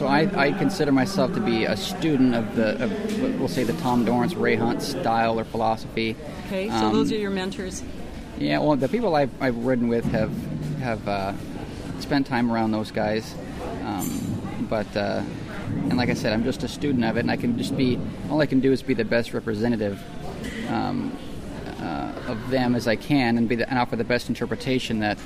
so 0.00 0.06
I, 0.06 0.46
I 0.46 0.52
consider 0.52 0.92
myself 0.92 1.34
to 1.34 1.40
be 1.40 1.66
a 1.66 1.76
student 1.76 2.34
of 2.34 2.56
the, 2.56 2.84
of, 2.84 3.38
we'll 3.38 3.48
say 3.48 3.64
the 3.64 3.74
Tom 3.74 4.06
Dorrance, 4.06 4.32
Ray 4.32 4.56
Hunt 4.56 4.80
style 4.80 5.38
or 5.38 5.44
philosophy. 5.44 6.16
Okay, 6.46 6.70
so 6.70 6.74
Um, 6.74 6.94
those 6.94 7.12
are 7.12 7.18
your 7.18 7.30
mentors. 7.30 7.82
Yeah, 8.38 8.60
well, 8.60 8.76
the 8.76 8.88
people 8.88 9.14
I've, 9.14 9.30
I've 9.42 9.58
ridden 9.58 9.88
with 9.88 10.06
have 10.06 10.32
have 10.78 11.06
uh, 11.06 11.34
spent 11.98 12.26
time 12.26 12.50
around 12.50 12.70
those 12.70 12.90
guys, 12.90 13.34
um, 13.84 14.66
but 14.70 14.86
uh, 14.96 15.22
and 15.90 15.98
like 15.98 16.08
I 16.08 16.14
said, 16.14 16.32
I'm 16.32 16.44
just 16.44 16.62
a 16.62 16.68
student 16.68 17.04
of 17.04 17.18
it, 17.18 17.20
and 17.20 17.30
I 17.30 17.36
can 17.36 17.58
just 17.58 17.76
be 17.76 18.00
all 18.30 18.40
I 18.40 18.46
can 18.46 18.60
do 18.60 18.72
is 18.72 18.82
be 18.82 18.94
the 18.94 19.04
best 19.04 19.34
representative 19.34 20.02
um, 20.70 21.14
uh, 21.78 22.14
of 22.26 22.48
them 22.48 22.74
as 22.74 22.88
I 22.88 22.96
can, 22.96 23.36
and 23.36 23.46
be 23.46 23.56
the, 23.56 23.68
and 23.68 23.78
offer 23.78 23.96
the 23.96 24.04
best 24.04 24.30
interpretation 24.30 25.00
that 25.00 25.18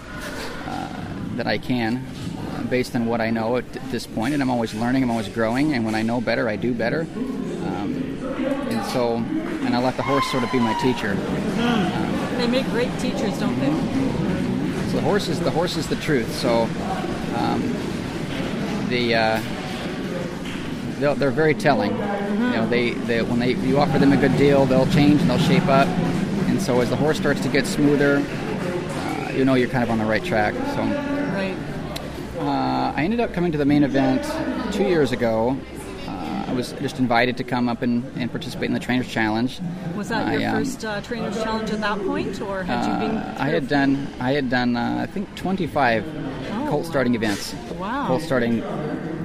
uh, 0.67 0.89
that 1.37 1.47
I 1.47 1.59
can. 1.59 2.05
Based 2.75 2.97
on 2.97 3.07
what 3.07 3.21
I 3.21 3.31
know 3.31 3.57
at 3.57 3.73
this 3.93 4.05
point, 4.05 4.35
and 4.35 4.43
I'm 4.43 4.51
always 4.51 4.75
learning, 4.75 5.05
I'm 5.05 5.11
always 5.13 5.29
growing, 5.29 5.75
and 5.75 5.85
when 5.85 5.95
I 5.95 6.03
know 6.03 6.21
better, 6.21 6.49
I 6.49 6.57
do 6.57 6.75
better. 6.75 7.03
Um, 7.03 8.19
and 8.69 8.85
so, 8.87 9.19
and 9.19 9.77
I 9.77 9.79
let 9.79 9.97
the 9.97 10.03
horse 10.03 10.27
sort 10.33 10.43
of 10.43 10.51
be 10.51 10.59
my 10.59 10.75
teacher. 10.83 11.15
They 12.37 12.49
make 12.49 12.67
great 12.71 12.91
teachers, 12.99 13.39
don't 13.39 13.57
they? 13.61 13.71
So 14.91 14.97
the 14.97 15.03
horse 15.03 15.29
is 15.29 15.39
the 15.39 15.53
horse 15.53 15.77
is 15.77 15.87
the 15.87 15.95
truth. 15.95 16.29
So 16.35 16.63
um, 17.37 17.63
the 18.89 19.15
uh, 19.15 19.41
they're, 20.99 21.15
they're 21.15 21.31
very 21.31 21.55
telling. 21.55 21.93
You 21.93 22.57
know, 22.57 22.67
they, 22.69 22.91
they 22.91 23.23
when 23.23 23.39
they 23.39 23.53
you 23.53 23.79
offer 23.79 24.01
them 24.01 24.11
a 24.11 24.17
good 24.17 24.37
deal, 24.37 24.67
they'll 24.67 24.91
change 24.91 25.21
and 25.21 25.31
they'll 25.31 25.39
shape 25.39 25.69
up. 25.69 25.87
And 26.49 26.61
so 26.61 26.81
as 26.81 26.91
the 26.91 26.97
horse 26.97 27.19
starts 27.19 27.41
to 27.43 27.49
get 27.49 27.69
smoother, 27.69 28.17
uh, 28.17 29.31
you 29.33 29.45
know 29.45 29.55
you're 29.55 29.69
kind 29.69 29.85
of 29.85 29.91
on 29.91 29.99
the 29.99 30.07
right 30.07 30.25
track. 30.25 30.55
So 30.75 31.14
I 32.95 33.03
ended 33.05 33.21
up 33.21 33.33
coming 33.33 33.51
to 33.53 33.59
the 33.59 33.65
main 33.65 33.83
event 33.83 34.25
two 34.73 34.85
years 34.85 35.11
ago. 35.13 35.57
Uh, 36.07 36.45
I 36.47 36.53
was 36.53 36.73
just 36.75 36.99
invited 37.01 37.37
to 37.39 37.45
come 37.45 37.69
up 37.69 37.83
and, 37.83 38.05
and 38.17 38.31
participate 38.31 38.67
in 38.67 38.73
the 38.75 38.79
Trainers 38.81 39.09
Challenge. 39.09 39.59
Was 39.97 40.11
that 40.11 40.33
your 40.33 40.43
I, 40.43 40.45
um, 40.53 40.65
first 40.65 40.85
uh, 40.85 41.01
trainers 41.01 41.43
challenge 41.43 41.71
at 41.71 41.81
that 41.81 41.99
point, 42.03 42.41
or 42.41 42.63
had 42.63 42.87
you 42.87 43.09
been? 43.09 43.17
Uh, 43.17 43.37
I 43.39 43.49
had 43.49 43.67
done 43.69 44.07
I 44.21 44.33
had 44.33 44.49
done 44.49 44.77
uh, 44.77 44.99
I 45.03 45.07
think 45.07 45.35
25 45.35 46.05
Oh, 46.53 46.67
colt 46.71 46.87
starting 46.87 47.15
events. 47.15 47.53
Wow. 47.79 48.07
Colt 48.07 48.23
starting, 48.23 48.61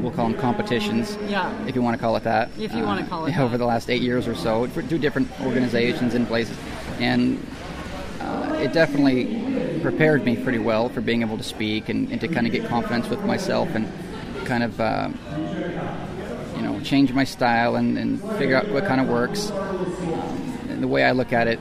we'll 0.01 0.11
call 0.11 0.29
them 0.29 0.37
competitions. 0.39 1.15
Yeah. 1.27 1.53
If 1.67 1.75
you 1.75 1.81
want 1.83 1.95
to 1.95 2.01
call 2.01 2.15
it 2.15 2.23
that. 2.23 2.49
If 2.57 2.73
you 2.73 2.83
wanna 2.83 3.05
call 3.05 3.27
it 3.27 3.37
Over 3.37 3.51
that. 3.51 3.57
the 3.59 3.65
last 3.65 3.89
eight 3.89 4.01
years 4.01 4.27
or 4.27 4.33
so, 4.35 4.65
two 4.67 4.97
different 4.97 5.29
organizations 5.41 6.15
and 6.15 6.27
places, 6.27 6.57
and 6.99 7.39
uh, 8.19 8.57
it 8.59 8.73
definitely 8.73 9.25
prepared 9.81 10.25
me 10.25 10.35
pretty 10.35 10.59
well 10.59 10.89
for 10.89 11.01
being 11.01 11.21
able 11.21 11.37
to 11.37 11.43
speak 11.43 11.89
and, 11.89 12.11
and 12.11 12.21
to 12.21 12.27
kind 12.27 12.45
of 12.45 12.53
get 12.53 12.67
confidence 12.67 13.09
with 13.09 13.23
myself 13.25 13.69
and 13.75 13.87
kind 14.45 14.63
of. 14.63 14.79
Uh, 14.79 15.09
you 16.59 16.65
know, 16.65 16.77
change 16.81 17.13
my 17.13 17.23
style 17.23 17.77
and, 17.77 17.97
and 17.97 18.21
figure 18.37 18.57
out 18.57 18.67
what 18.69 18.85
kind 18.85 18.99
of 18.99 19.07
works. 19.07 19.49
And 19.49 20.83
the 20.83 20.89
way 20.89 21.05
I 21.05 21.11
look 21.13 21.31
at 21.31 21.47
it, 21.47 21.57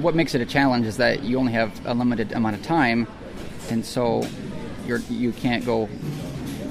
what 0.00 0.14
makes 0.14 0.34
it 0.34 0.40
a 0.40 0.46
challenge 0.46 0.86
is 0.86 0.96
that 0.96 1.22
you 1.22 1.38
only 1.38 1.52
have 1.52 1.84
a 1.84 1.92
limited 1.92 2.32
amount 2.32 2.56
of 2.56 2.62
time, 2.62 3.06
and 3.70 3.84
so 3.84 4.26
you're 4.86 5.00
you 5.10 5.32
can't 5.32 5.64
go 5.64 5.88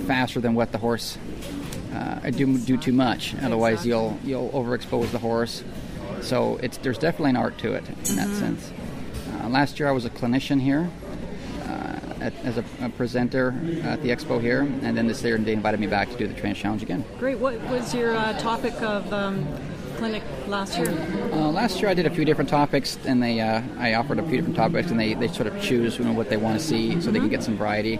faster 0.07 0.39
than 0.39 0.55
what 0.55 0.71
the 0.71 0.77
horse 0.77 1.17
uh, 1.93 2.29
do 2.31 2.57
do 2.57 2.77
too 2.77 2.93
much. 2.93 3.35
Otherwise, 3.41 3.85
you'll 3.85 4.17
you'll 4.23 4.49
overexpose 4.49 5.11
the 5.11 5.19
horse. 5.19 5.63
So 6.21 6.57
it's 6.57 6.77
there's 6.77 6.97
definitely 6.97 7.31
an 7.31 7.37
art 7.37 7.57
to 7.59 7.73
it 7.73 7.87
in 8.09 8.15
that 8.15 8.29
sense. 8.29 8.71
Uh, 9.45 9.49
last 9.49 9.79
year 9.79 9.87
I 9.87 9.91
was 9.91 10.05
a 10.05 10.09
clinician 10.09 10.59
here. 10.59 10.89
Uh, 11.61 11.99
at, 12.19 12.33
as 12.43 12.57
a, 12.57 12.63
a 12.81 12.89
presenter 12.89 13.53
at 13.83 14.01
the 14.01 14.09
expo 14.09 14.41
here, 14.41 14.61
and 14.61 14.97
then 14.97 15.07
this 15.07 15.21
year 15.23 15.37
they 15.37 15.53
invited 15.53 15.79
me 15.79 15.85
back 15.87 16.09
to 16.09 16.17
do 16.17 16.27
the 16.27 16.33
Trainers 16.33 16.57
Challenge 16.57 16.81
again. 16.81 17.05
Great. 17.19 17.37
What 17.37 17.59
was 17.69 17.93
your 17.93 18.15
uh, 18.15 18.37
topic 18.39 18.73
of 18.81 19.11
um, 19.13 19.45
clinic 19.97 20.23
last 20.47 20.77
year? 20.79 20.89
Uh, 21.31 21.49
last 21.49 21.79
year 21.79 21.89
I 21.89 21.93
did 21.93 22.05
a 22.07 22.09
few 22.09 22.25
different 22.25 22.49
topics, 22.49 22.97
and 23.05 23.21
they 23.21 23.39
uh, 23.39 23.61
I 23.77 23.93
offered 23.95 24.17
a 24.19 24.23
few 24.23 24.37
different 24.37 24.55
topics, 24.55 24.89
and 24.89 24.99
they, 24.99 25.13
they 25.13 25.27
sort 25.27 25.47
of 25.47 25.61
choose 25.61 25.99
you 25.99 26.05
know, 26.05 26.13
what 26.13 26.29
they 26.29 26.37
want 26.37 26.59
to 26.59 26.65
see, 26.65 26.99
so 27.01 27.11
they 27.11 27.19
can 27.19 27.29
get 27.29 27.43
some 27.43 27.57
variety. 27.57 27.99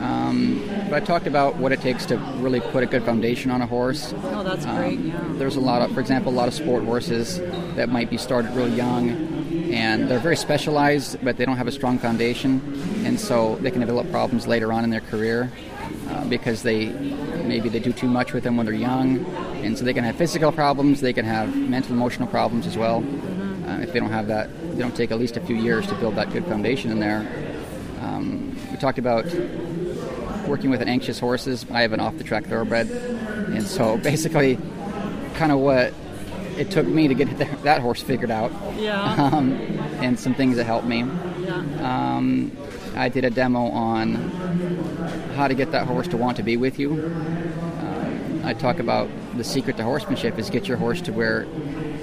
Um, 0.00 0.64
but 0.90 0.94
I 0.94 1.00
talked 1.00 1.26
about 1.26 1.56
what 1.56 1.72
it 1.72 1.80
takes 1.80 2.06
to 2.06 2.18
really 2.38 2.60
put 2.60 2.84
a 2.84 2.86
good 2.86 3.02
foundation 3.04 3.50
on 3.50 3.62
a 3.62 3.66
horse. 3.66 4.12
Oh, 4.24 4.42
that's 4.44 4.64
Um, 4.66 4.76
great. 4.76 4.98
Yeah. 5.00 5.24
There's 5.32 5.56
a 5.56 5.60
lot 5.60 5.82
of, 5.82 5.92
for 5.92 6.00
example, 6.00 6.32
a 6.32 6.36
lot 6.36 6.46
of 6.46 6.54
sport 6.54 6.84
horses 6.84 7.40
that 7.74 7.88
might 7.88 8.10
be 8.10 8.16
started 8.18 8.52
real 8.52 8.68
young, 8.68 9.33
and 9.74 10.08
they're 10.08 10.20
very 10.20 10.36
specialized, 10.36 11.18
but 11.24 11.36
they 11.36 11.44
don't 11.44 11.56
have 11.56 11.66
a 11.66 11.72
strong 11.72 11.98
foundation, 11.98 12.62
and 13.04 13.18
so 13.18 13.56
they 13.56 13.72
can 13.72 13.80
develop 13.80 14.08
problems 14.12 14.46
later 14.46 14.72
on 14.72 14.84
in 14.84 14.90
their 14.90 15.00
career 15.00 15.50
uh, 16.10 16.24
because 16.26 16.62
they 16.62 16.86
maybe 17.44 17.68
they 17.68 17.80
do 17.80 17.92
too 17.92 18.06
much 18.06 18.32
with 18.32 18.44
them 18.44 18.56
when 18.56 18.66
they're 18.66 18.74
young, 18.74 19.24
and 19.64 19.76
so 19.76 19.84
they 19.84 19.92
can 19.92 20.04
have 20.04 20.14
physical 20.14 20.52
problems, 20.52 21.00
they 21.00 21.12
can 21.12 21.24
have 21.24 21.56
mental, 21.56 21.92
emotional 21.92 22.28
problems 22.28 22.68
as 22.68 22.78
well. 22.78 23.04
Uh, 23.66 23.80
if 23.80 23.92
they 23.92 23.98
don't 23.98 24.12
have 24.12 24.28
that, 24.28 24.48
they 24.70 24.78
don't 24.78 24.94
take 24.94 25.10
at 25.10 25.18
least 25.18 25.36
a 25.36 25.40
few 25.40 25.56
years 25.56 25.88
to 25.88 25.94
build 25.96 26.14
that 26.14 26.30
good 26.30 26.44
foundation 26.44 26.92
in 26.92 27.00
there. 27.00 27.26
Um, 28.00 28.56
we 28.70 28.76
talked 28.76 28.98
about 28.98 29.24
working 30.46 30.70
with 30.70 30.82
an 30.82 30.88
anxious 30.88 31.18
horses. 31.18 31.66
I 31.72 31.82
have 31.82 31.92
an 31.92 31.98
off-the-track 31.98 32.44
thoroughbred, 32.44 32.88
and 32.88 33.64
so 33.64 33.96
basically, 34.10 34.56
kind 35.34 35.50
of 35.50 35.58
what 35.58 35.92
it 36.58 36.70
took 36.70 36.86
me 36.86 37.08
to 37.08 37.14
get 37.14 37.36
that- 37.38 37.62
that 37.64 37.80
horse 37.80 38.00
figured 38.02 38.30
out, 38.30 38.52
Yeah. 38.78 39.00
um, 39.32 39.52
and 40.00 40.18
some 40.18 40.34
things 40.34 40.56
that 40.56 40.64
helped 40.64 40.86
me. 40.86 41.04
yeah. 41.42 42.16
Um, 42.16 42.52
I 42.96 43.08
did 43.08 43.24
a 43.24 43.30
demo 43.30 43.66
on 43.70 44.14
how 45.36 45.48
to 45.48 45.54
get 45.54 45.72
that 45.72 45.86
horse 45.86 46.06
to 46.08 46.16
want 46.16 46.36
to 46.36 46.42
be 46.44 46.56
with 46.56 46.78
you. 46.78 46.92
Um, 46.92 48.42
I 48.44 48.54
talk 48.54 48.78
about 48.78 49.08
the 49.36 49.42
secret 49.42 49.76
to 49.78 49.82
horsemanship 49.82 50.38
is 50.38 50.48
get 50.48 50.68
your 50.68 50.76
horse 50.76 51.00
to 51.02 51.12
where 51.12 51.44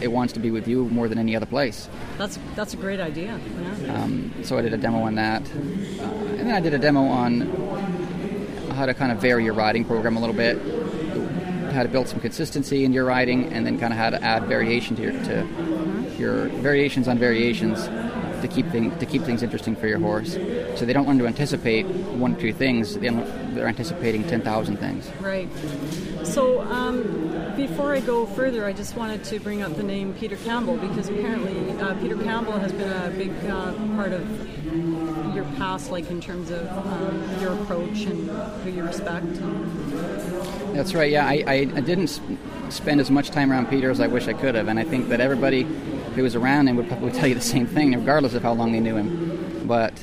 it 0.02 0.12
wants 0.12 0.34
to 0.34 0.40
be 0.40 0.52
with 0.52 0.68
you 0.68 0.90
more 0.90 1.08
than 1.08 1.18
any 1.18 1.34
other 1.36 1.46
place. 1.46 1.88
That's 2.18 2.38
that's 2.56 2.74
a 2.74 2.78
great 2.78 3.00
idea. 3.00 3.40
Yeah. 3.84 4.04
Um, 4.04 4.34
so 4.44 4.58
I 4.58 4.62
did 4.62 4.74
a 4.74 4.78
demo 4.78 5.00
on 5.04 5.16
that, 5.16 5.44
uh, 5.44 6.04
and 6.40 6.40
then 6.50 6.52
I 6.52 6.60
did 6.60 6.74
a 6.74 6.78
demo 6.80 7.04
on 7.04 7.42
how 8.76 8.86
to 8.86 8.94
kind 8.94 9.12
of 9.14 9.20
vary 9.20 9.46
your 9.46 9.54
riding 9.54 9.86
program 9.86 10.18
a 10.18 10.20
little 10.20 10.36
bit, 10.36 10.58
how 11.72 11.84
to 11.84 11.90
build 11.90 12.08
some 12.08 12.20
consistency 12.20 12.84
in 12.86 12.94
your 12.94 13.06
riding, 13.06 13.52
and 13.54 13.66
then 13.66 13.80
kind 13.80 13.94
of 13.94 14.00
how 14.00 14.10
to 14.10 14.22
add 14.24 14.44
variation 14.46 14.96
to 14.98 15.02
your 15.02 15.12
to 15.12 15.18
mm-hmm. 15.18 16.22
your 16.22 16.48
variations 16.62 17.08
on 17.08 17.18
variations 17.18 17.86
to 18.42 18.48
keep 18.48 18.68
things 18.70 18.98
to 19.00 19.06
keep 19.06 19.24
things 19.24 19.44
interesting 19.44 19.76
for 19.76 19.88
your 19.88 20.00
horse. 20.00 20.34
So 20.76 20.86
they 20.86 20.94
don't 20.94 21.08
learn 21.08 21.20
to 21.20 21.28
anticipate 21.28 21.86
one 21.86 22.36
or 22.36 22.40
two 22.40 22.54
things; 22.54 22.98
they- 22.98 23.10
they're 23.54 23.68
anticipating 23.68 24.24
ten 24.24 24.42
thousand 24.42 24.78
things. 24.78 25.10
Right. 25.20 25.48
So, 26.24 26.62
um, 26.62 27.56
before 27.56 27.94
I 27.94 28.00
go 28.00 28.26
further, 28.26 28.66
I 28.66 28.74
just 28.74 28.96
wanted 28.96 29.24
to 29.26 29.40
bring 29.40 29.62
up 29.62 29.76
the 29.76 29.84
name 29.84 30.14
Peter 30.14 30.38
Campbell 30.38 30.78
because 30.78 31.10
apparently 31.10 31.72
uh, 31.80 31.96
Peter 31.96 32.16
Campbell 32.16 32.54
has 32.60 32.72
been 32.72 32.92
a 32.92 33.10
big 33.10 33.32
uh, 33.50 33.74
part 33.96 34.14
of 34.14 35.36
your 35.36 35.46
past, 35.58 35.92
like 35.92 36.10
in 36.10 36.22
terms 36.22 36.52
of 36.52 36.68
um, 36.88 37.42
your 37.42 37.54
approach 37.54 38.02
and 38.02 38.30
who 38.64 38.72
you 38.72 38.84
respect. 38.84 39.26
That's 40.74 40.94
right. 40.94 41.12
Yeah, 41.12 41.26
I, 41.26 41.44
I, 41.48 41.66
didn't 41.82 42.20
spend 42.70 43.02
as 43.02 43.10
much 43.10 43.32
time 43.32 43.52
around 43.52 43.70
Peter 43.70 43.90
as 43.90 44.00
I 44.00 44.08
wish 44.08 44.28
I 44.28 44.34
could 44.34 44.56
have, 44.56 44.68
and 44.68 44.80
I 44.80 44.84
think 44.84 45.10
that 45.10 45.20
everybody 45.20 45.64
who 46.16 46.24
was 46.24 46.36
around 46.36 46.68
him 46.68 46.78
would 46.78 46.88
probably 46.88 47.12
tell 47.20 47.28
you 47.28 47.36
the 47.36 47.42
same 47.42 47.68
thing, 47.68 47.94
regardless 47.94 48.34
of 48.34 48.44
how 48.44 48.54
long 48.54 48.72
they 48.72 48.80
knew 48.80 48.96
him. 48.96 49.68
But 49.68 49.94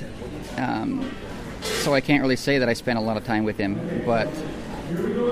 um, 0.56 1.10
so 1.62 1.94
I 1.94 2.00
can't 2.00 2.22
really 2.22 2.36
say 2.36 2.58
that 2.58 2.68
I 2.68 2.72
spent 2.72 2.98
a 2.98 3.02
lot 3.02 3.16
of 3.16 3.24
time 3.24 3.44
with 3.44 3.56
him. 3.56 4.02
But 4.04 4.28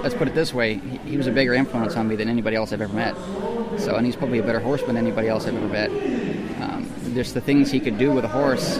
let's 0.02 0.14
put 0.14 0.28
it 0.28 0.34
this 0.34 0.52
way: 0.54 0.74
he, 0.78 0.96
he 1.10 1.16
was 1.16 1.26
a 1.26 1.32
bigger 1.32 1.54
influence 1.54 1.96
on 1.96 2.08
me 2.08 2.16
than 2.16 2.28
anybody 2.28 2.56
else 2.56 2.72
I've 2.72 2.80
ever 2.80 2.92
met. 2.94 3.14
So, 3.78 3.96
and 3.96 4.06
he's 4.06 4.16
probably 4.16 4.38
a 4.38 4.42
better 4.42 4.60
horseman 4.60 4.94
than 4.96 5.04
anybody 5.06 5.28
else 5.28 5.46
I've 5.46 5.54
ever 5.56 5.68
met. 5.68 5.90
Um, 6.62 6.90
there's 7.14 7.32
the 7.32 7.40
things 7.40 7.70
he 7.70 7.80
could 7.80 7.98
do 7.98 8.12
with 8.12 8.24
a 8.24 8.28
horse 8.28 8.78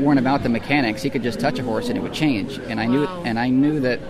weren't 0.00 0.18
about 0.18 0.42
the 0.42 0.48
mechanics. 0.48 1.02
He 1.02 1.10
could 1.10 1.22
just 1.22 1.40
touch 1.40 1.58
a 1.58 1.62
horse 1.62 1.88
and 1.88 1.96
it 1.98 2.00
would 2.00 2.12
change. 2.14 2.58
And 2.58 2.80
I 2.80 2.86
knew, 2.86 3.04
Wow. 3.04 3.22
and 3.24 3.38
I 3.38 3.48
knew 3.50 3.80
that 3.80 4.00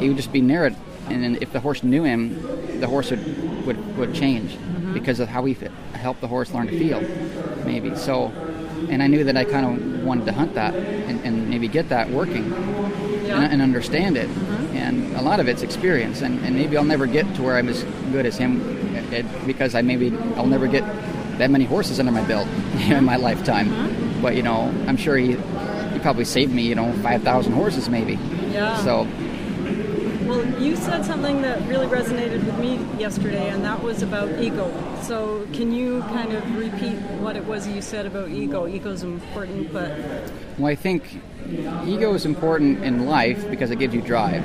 he 0.00 0.08
would 0.08 0.16
just 0.16 0.32
be 0.32 0.40
near 0.40 0.64
it, 0.66 0.74
and 1.08 1.22
then 1.22 1.38
if 1.40 1.52
the 1.52 1.60
horse 1.60 1.82
knew 1.82 2.04
him, 2.04 2.80
the 2.80 2.86
horse 2.86 3.10
would 3.10 3.66
would, 3.66 3.96
would 3.98 4.14
change. 4.14 4.56
because 4.94 5.20
of 5.20 5.28
how 5.28 5.42
we 5.42 5.54
fit, 5.54 5.70
help 5.92 6.18
the 6.20 6.26
horse 6.26 6.52
learn 6.52 6.66
to 6.66 6.76
feel, 6.78 7.00
maybe. 7.64 7.94
So, 7.94 8.32
and 8.88 9.02
I 9.02 9.06
knew 9.06 9.22
that 9.24 9.36
I 9.36 9.44
kind 9.44 9.66
of 9.66 10.04
wanted 10.04 10.24
to 10.26 10.32
hunt 10.32 10.54
that 10.54 10.74
and, 10.74 11.20
and 11.24 11.48
maybe 11.50 11.68
get 11.68 11.90
that 11.90 12.08
working 12.10 12.50
Yeah. 12.50 13.40
and, 13.42 13.52
and 13.52 13.62
understand 13.62 14.16
it. 14.16 14.28
And 14.90 15.14
a 15.16 15.22
lot 15.22 15.38
of 15.38 15.46
it's 15.46 15.62
experience, 15.62 16.20
and, 16.20 16.44
and 16.44 16.56
maybe 16.56 16.76
I'll 16.76 16.82
never 16.82 17.06
get 17.06 17.32
to 17.36 17.42
where 17.44 17.56
I'm 17.56 17.68
as 17.68 17.84
good 18.10 18.26
as 18.26 18.36
him 18.36 18.60
at- 18.96 19.12
at- 19.24 19.46
because 19.46 19.76
I 19.76 19.82
maybe 19.82 20.12
I'll 20.34 20.48
never 20.48 20.66
get 20.66 20.82
that 21.38 21.48
many 21.48 21.64
horses 21.64 22.00
under 22.00 22.10
my 22.10 22.24
belt 22.24 22.48
in 22.88 23.04
my 23.04 23.14
lifetime. 23.14 23.68
Uh-huh. 23.72 24.18
But 24.20 24.34
you 24.34 24.42
know, 24.42 24.62
I'm 24.88 24.96
sure 24.96 25.16
he 25.16 25.36
he 25.92 25.98
probably 26.00 26.24
saved 26.24 26.52
me, 26.52 26.62
you 26.62 26.74
know, 26.74 26.92
five 27.04 27.22
thousand 27.22 27.52
horses 27.52 27.88
maybe. 27.88 28.18
Yeah. 28.50 28.76
So 28.82 29.06
Well, 30.26 30.44
you 30.60 30.74
said 30.74 31.04
something 31.04 31.40
that 31.42 31.62
really 31.68 31.86
resonated 31.86 32.44
with 32.44 32.58
me 32.58 32.80
yesterday, 33.00 33.48
and 33.48 33.64
that 33.64 33.80
was 33.82 34.02
about 34.02 34.28
ego. 34.42 34.72
So, 35.02 35.46
can 35.52 35.72
you 35.72 36.00
kind 36.02 36.32
of 36.32 36.42
repeat 36.56 36.98
what 37.22 37.36
it 37.36 37.44
was 37.46 37.66
you 37.66 37.80
said 37.80 38.06
about 38.06 38.28
ego? 38.30 38.66
Ego 38.66 38.90
is 38.90 39.02
important, 39.04 39.72
but 39.72 39.90
Well, 40.58 40.66
I 40.66 40.74
think 40.74 41.02
ego 41.86 42.14
is 42.14 42.24
important 42.26 42.84
in 42.84 43.06
life 43.06 43.48
because 43.50 43.70
it 43.70 43.78
gives 43.80 43.94
you 43.94 44.02
drive. 44.02 44.44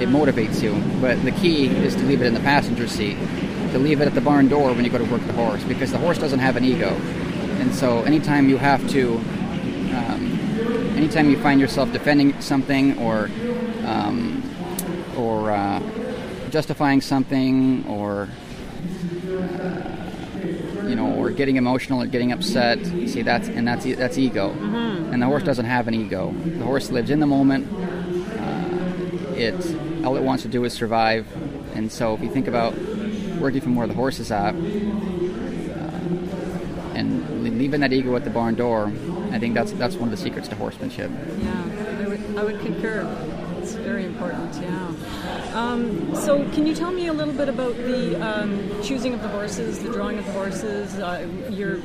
It 0.00 0.08
motivates 0.08 0.62
you. 0.62 0.74
But 1.00 1.22
the 1.24 1.32
key 1.32 1.66
is 1.66 1.94
to 1.96 2.02
leave 2.02 2.22
it 2.22 2.26
in 2.26 2.34
the 2.34 2.40
passenger 2.40 2.86
seat, 2.86 3.16
to 3.72 3.78
leave 3.78 4.00
it 4.00 4.06
at 4.06 4.14
the 4.14 4.20
barn 4.20 4.48
door 4.48 4.72
when 4.72 4.84
you 4.84 4.90
go 4.90 4.98
to 4.98 5.04
work 5.04 5.24
the 5.26 5.32
horse, 5.32 5.62
because 5.64 5.92
the 5.92 5.98
horse 5.98 6.18
doesn't 6.18 6.40
have 6.40 6.56
an 6.56 6.64
ego. 6.64 6.90
And 7.60 7.74
so, 7.74 8.02
anytime 8.02 8.48
you 8.48 8.58
have 8.58 8.88
to, 8.90 9.16
um, 9.94 10.38
anytime 10.96 11.30
you 11.30 11.38
find 11.38 11.60
yourself 11.60 11.92
defending 11.92 12.40
something 12.40 12.98
or, 12.98 13.30
um, 13.84 14.42
or 15.16 15.50
uh, 15.50 15.80
justifying 16.50 17.00
something 17.00 17.86
or 17.86 18.28
you 20.86 20.96
know, 20.96 21.14
or 21.14 21.30
getting 21.30 21.56
emotional 21.56 22.02
or 22.02 22.06
getting 22.06 22.32
upset. 22.32 22.84
See, 22.84 23.22
that's 23.22 23.48
and 23.48 23.66
that's 23.66 23.84
that's 23.96 24.18
ego, 24.18 24.50
and 24.52 25.20
the 25.22 25.26
horse 25.26 25.42
doesn't 25.42 25.64
have 25.64 25.88
an 25.88 25.94
ego. 25.94 26.34
The 26.44 26.64
horse 26.64 26.90
lives 26.90 27.10
in 27.10 27.20
the 27.20 27.26
moment. 27.26 27.66
Uh, 29.34 29.38
it 29.38 30.04
all 30.04 30.16
it 30.16 30.22
wants 30.22 30.42
to 30.44 30.48
do 30.48 30.64
is 30.64 30.72
survive, 30.72 31.26
and 31.74 31.90
so 31.90 32.14
if 32.14 32.22
you 32.22 32.30
think 32.30 32.46
about 32.48 32.74
working 33.38 33.60
from 33.60 33.74
where 33.76 33.86
the 33.86 33.94
horse 33.94 34.20
is 34.20 34.30
at, 34.30 34.54
uh, 34.54 34.58
and 36.94 37.58
leaving 37.58 37.80
that 37.80 37.92
ego 37.92 38.14
at 38.16 38.24
the 38.24 38.30
barn 38.30 38.54
door, 38.54 38.92
I 39.32 39.38
think 39.38 39.54
that's 39.54 39.72
that's 39.72 39.96
one 39.96 40.08
of 40.08 40.10
the 40.10 40.22
secrets 40.22 40.48
to 40.48 40.54
horsemanship. 40.54 41.10
yeah, 41.38 42.00
I 42.04 42.08
would, 42.08 42.38
I 42.38 42.44
would 42.44 42.60
concur. 42.60 43.06
It's 43.60 43.74
very 43.74 44.04
important, 44.04 44.54
yeah. 44.62 44.92
Um, 45.54 46.14
so, 46.14 46.46
can 46.50 46.66
you 46.66 46.74
tell 46.74 46.92
me 46.92 47.06
a 47.06 47.12
little 47.12 47.32
bit 47.32 47.48
about 47.48 47.76
the 47.76 48.20
um, 48.20 48.82
choosing 48.82 49.14
of 49.14 49.22
the 49.22 49.28
horses, 49.28 49.82
the 49.82 49.90
drawing 49.90 50.18
of 50.18 50.26
the 50.26 50.32
horses, 50.32 50.98
uh, 50.98 51.26
your 51.48 51.76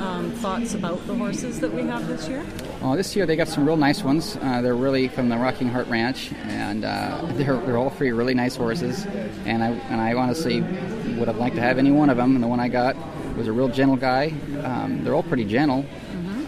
um, 0.00 0.32
thoughts 0.36 0.74
about 0.74 1.06
the 1.06 1.14
horses 1.14 1.60
that 1.60 1.74
we 1.74 1.82
have 1.82 2.06
this 2.06 2.26
year? 2.28 2.44
Oh, 2.88 2.94
this 2.94 3.16
year 3.16 3.26
they 3.26 3.34
got 3.34 3.48
some 3.48 3.66
real 3.66 3.76
nice 3.76 4.04
ones. 4.04 4.38
Uh, 4.40 4.60
they're 4.62 4.76
really 4.76 5.08
from 5.08 5.28
the 5.28 5.36
Rocking 5.36 5.66
Heart 5.66 5.88
Ranch, 5.88 6.32
and 6.44 6.84
uh, 6.84 7.20
they're, 7.32 7.56
they're 7.56 7.76
all 7.76 7.90
three 7.90 8.12
really 8.12 8.32
nice 8.32 8.54
horses. 8.54 9.04
And 9.44 9.60
I 9.64 9.70
and 9.70 10.00
I 10.00 10.14
honestly 10.14 10.60
would 10.60 11.26
have 11.26 11.36
liked 11.36 11.56
to 11.56 11.62
have 11.62 11.78
any 11.78 11.90
one 11.90 12.10
of 12.10 12.16
them. 12.16 12.36
And 12.36 12.44
the 12.44 12.46
one 12.46 12.60
I 12.60 12.68
got 12.68 12.94
was 13.36 13.48
a 13.48 13.52
real 13.52 13.66
gentle 13.66 13.96
guy. 13.96 14.32
Um, 14.62 15.02
they're 15.02 15.16
all 15.16 15.24
pretty 15.24 15.44
gentle. 15.44 15.84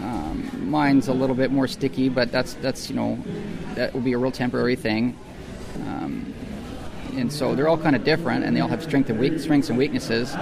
Um, 0.01 0.49
mine's 0.71 1.09
a 1.09 1.13
little 1.13 1.35
bit 1.35 1.51
more 1.51 1.67
sticky, 1.67 2.07
but 2.07 2.31
that's 2.31 2.53
that's 2.53 2.89
you 2.89 2.95
know 2.95 3.19
that 3.75 3.93
will 3.93 3.99
be 3.99 4.13
a 4.13 4.17
real 4.17 4.31
temporary 4.31 4.77
thing. 4.77 5.17
Um, 5.75 6.33
and 7.17 7.33
so 7.33 7.53
they're 7.53 7.67
all 7.67 7.77
kind 7.77 7.97
of 7.97 8.05
different, 8.05 8.45
and 8.45 8.55
they 8.55 8.61
all 8.61 8.69
have 8.69 8.81
strength 8.81 9.09
and 9.09 9.19
weak, 9.19 9.37
strengths 9.39 9.67
and 9.67 9.77
weaknesses. 9.77 10.33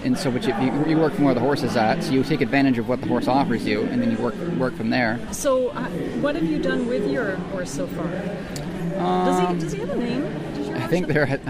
Um, 0.00 0.06
and 0.06 0.18
so, 0.18 0.30
but 0.30 0.46
you, 0.46 0.54
you, 0.88 0.96
work 0.98 1.14
from 1.14 1.24
where 1.24 1.34
the 1.34 1.40
horse 1.40 1.62
is 1.62 1.76
at, 1.76 2.02
so 2.02 2.12
you 2.12 2.22
take 2.24 2.40
advantage 2.40 2.78
of 2.78 2.88
what 2.88 3.00
the 3.00 3.06
horse 3.06 3.28
offers 3.28 3.64
you, 3.66 3.82
and 3.82 4.00
then 4.02 4.10
you 4.10 4.18
work 4.18 4.34
work 4.58 4.74
from 4.76 4.90
there. 4.90 5.20
So, 5.32 5.68
uh, 5.70 5.84
what 6.20 6.34
have 6.34 6.44
you 6.44 6.58
done 6.58 6.86
with 6.86 7.10
your 7.10 7.36
horse 7.36 7.70
so 7.70 7.86
far? 7.86 8.08
does 8.08 9.48
he 9.48 9.60
does 9.60 9.72
he 9.72 9.80
have 9.80 9.90
a 9.90 9.96
name? 9.96 10.24
Um, 10.26 10.74
I 10.76 10.86
think 10.86 11.06
they're 11.06 11.40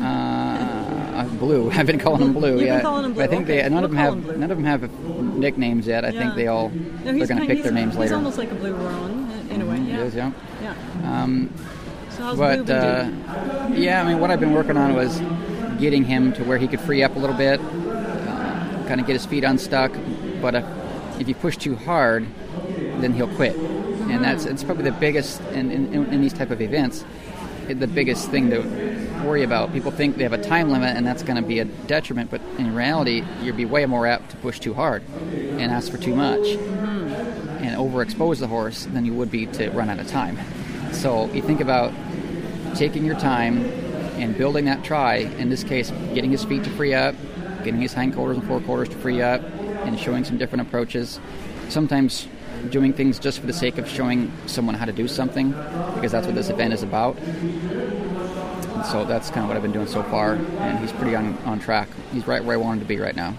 uh, 0.00 1.24
blue. 1.38 1.70
I've 1.74 1.86
been 1.86 1.98
calling 1.98 2.20
them 2.20 2.32
blue. 2.32 2.50
You've 2.52 2.58
been 2.60 2.66
yeah, 2.66 2.80
calling 2.80 3.02
them 3.02 3.14
But 3.14 3.24
I 3.24 3.26
think 3.26 3.44
okay. 3.44 3.62
they 3.62 3.68
none 3.68 3.84
of 3.84 3.90
them 3.90 3.98
have 3.98 4.22
blue. 4.22 4.36
none 4.36 4.50
of 4.50 4.56
them 4.58 4.66
have 4.66 5.34
nicknames 5.36 5.86
yet. 5.86 6.04
I 6.04 6.10
Yeah. 6.10 6.20
think 6.20 6.34
they 6.34 6.46
all 6.46 6.68
No, 6.70 7.12
they're 7.12 7.26
going 7.26 7.40
to 7.40 7.46
pick 7.46 7.62
their 7.62 7.72
he's- 7.72 7.72
names 7.72 7.92
He's 7.92 8.00
later. 8.00 8.14
almost 8.16 8.38
like 8.38 8.50
a 8.50 8.54
blue 8.54 8.74
Roan 8.74 9.30
in 9.50 9.62
a 9.62 9.66
way. 9.66 9.76
It 9.76 9.82
Yeah. 9.88 10.02
is, 10.02 10.14
yeah. 10.14 10.32
Yeah. 10.62 11.22
Um, 11.22 11.50
So 12.10 12.22
how's 12.22 12.38
but 12.38 12.70
uh, 12.70 13.08
yeah, 13.74 14.02
I 14.02 14.04
mean, 14.08 14.20
what 14.20 14.30
I've 14.30 14.40
been 14.40 14.52
working 14.54 14.76
on 14.76 14.94
was 14.94 15.20
getting 15.78 16.04
him 16.04 16.32
to 16.34 16.44
where 16.44 16.56
he 16.58 16.66
could 16.66 16.80
free 16.80 17.02
up 17.02 17.16
a 17.16 17.18
little 17.18 17.36
bit, 17.36 17.60
uh, 17.60 17.64
kind 18.86 19.00
of 19.00 19.06
get 19.06 19.14
his 19.14 19.26
feet 19.26 19.44
unstuck. 19.44 19.92
But 20.40 20.54
if, 20.54 20.64
if 21.20 21.28
you 21.28 21.34
push 21.34 21.56
too 21.56 21.76
hard, 21.76 22.26
then 23.00 23.12
he'll 23.12 23.34
quit, 23.34 23.56
and 23.56 24.24
that's 24.24 24.44
it's 24.44 24.64
probably 24.64 24.84
the 24.84 24.92
biggest 24.92 25.40
in, 25.52 25.70
in, 25.70 25.94
in 26.12 26.20
these 26.20 26.32
type 26.32 26.50
of 26.50 26.60
events. 26.60 27.04
The 27.68 27.86
biggest 27.88 28.30
thing 28.30 28.50
to 28.50 28.60
worry 29.24 29.42
about. 29.42 29.72
People 29.72 29.90
think 29.90 30.16
they 30.16 30.22
have 30.22 30.32
a 30.32 30.42
time 30.42 30.70
limit, 30.70 30.96
and 30.96 31.06
that's 31.06 31.22
going 31.22 31.40
to 31.40 31.46
be 31.46 31.58
a 31.58 31.64
detriment. 31.64 32.30
But 32.30 32.40
in 32.58 32.74
reality, 32.74 33.24
you'd 33.42 33.56
be 33.56 33.64
way 33.64 33.86
more 33.86 34.06
apt 34.06 34.30
to 34.30 34.36
push 34.36 34.60
too 34.60 34.72
hard 34.72 35.02
and 35.32 35.72
ask 35.72 35.90
for 35.90 35.98
too 35.98 36.14
much 36.14 36.54
hmm. 36.54 37.08
and 37.58 37.76
overexpose 37.76 38.38
the 38.38 38.46
horse 38.46 38.84
than 38.86 39.04
you 39.04 39.14
would 39.14 39.30
be 39.30 39.46
to 39.46 39.70
run 39.70 39.90
out 39.90 39.98
of 39.98 40.06
time. 40.06 40.38
So 40.92 41.30
you 41.32 41.42
think 41.42 41.60
about 41.60 41.92
taking 42.76 43.04
your 43.04 43.18
time 43.18 43.64
and 44.16 44.36
building 44.36 44.66
that 44.66 44.84
try. 44.84 45.16
In 45.16 45.50
this 45.50 45.64
case, 45.64 45.90
getting 46.14 46.30
his 46.30 46.44
feet 46.44 46.64
to 46.64 46.70
free 46.70 46.94
up, 46.94 47.14
getting 47.66 47.80
his 47.82 47.92
hindquarters 47.92 48.38
and 48.38 48.46
forequarters 48.46 48.88
to 48.88 48.96
free 48.96 49.20
up, 49.20 49.42
and 49.84 49.98
showing 50.00 50.24
some 50.24 50.38
different 50.38 50.62
approaches. 50.66 51.20
Sometimes 51.68 52.26
doing 52.70 52.92
things 52.92 53.18
just 53.18 53.38
for 53.40 53.46
the 53.46 53.52
sake 53.52 53.76
of 53.76 53.88
showing 53.88 54.32
someone 54.46 54.74
how 54.74 54.86
to 54.86 54.92
do 54.92 55.06
something, 55.06 55.50
because 55.94 56.12
that's 56.12 56.26
what 56.26 56.34
this 56.34 56.48
event 56.48 56.72
is 56.72 56.82
about. 56.82 57.18
And 57.18 58.84
so 58.86 59.04
that's 59.04 59.30
kind 59.30 59.42
of 59.42 59.48
what 59.48 59.56
I've 59.56 59.62
been 59.62 59.72
doing 59.72 59.86
so 59.86 60.02
far, 60.04 60.34
and 60.34 60.78
he's 60.78 60.92
pretty 60.92 61.14
on, 61.16 61.36
on 61.38 61.58
track. 61.58 61.88
He's 62.12 62.26
right 62.26 62.42
where 62.44 62.54
I 62.54 62.56
want 62.56 62.74
him 62.80 62.86
to 62.86 62.88
be 62.88 62.98
right 62.98 63.16
now. 63.16 63.34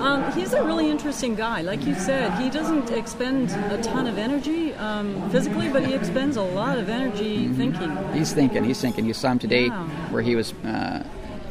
Um, 0.00 0.30
he's 0.32 0.52
a 0.52 0.62
really 0.62 0.88
interesting 0.88 1.34
guy. 1.34 1.62
Like 1.62 1.84
you 1.84 1.94
said, 1.96 2.32
he 2.40 2.48
doesn't 2.48 2.90
expend 2.92 3.50
a 3.72 3.82
ton 3.82 4.06
of 4.06 4.18
energy 4.18 4.72
um, 4.74 5.28
physically, 5.30 5.68
but 5.68 5.84
he 5.84 5.94
expends 5.94 6.36
a 6.36 6.42
lot 6.42 6.78
of 6.78 6.88
energy 6.88 7.48
thinking. 7.48 7.90
He's 8.12 8.32
thinking. 8.32 8.62
He's 8.62 8.80
thinking. 8.80 9.04
You 9.04 9.14
saw 9.14 9.32
him 9.32 9.40
today, 9.40 9.68
Wow. 9.68 9.86
where 10.10 10.22
he 10.22 10.36
was. 10.36 10.52
Uh, 10.64 11.02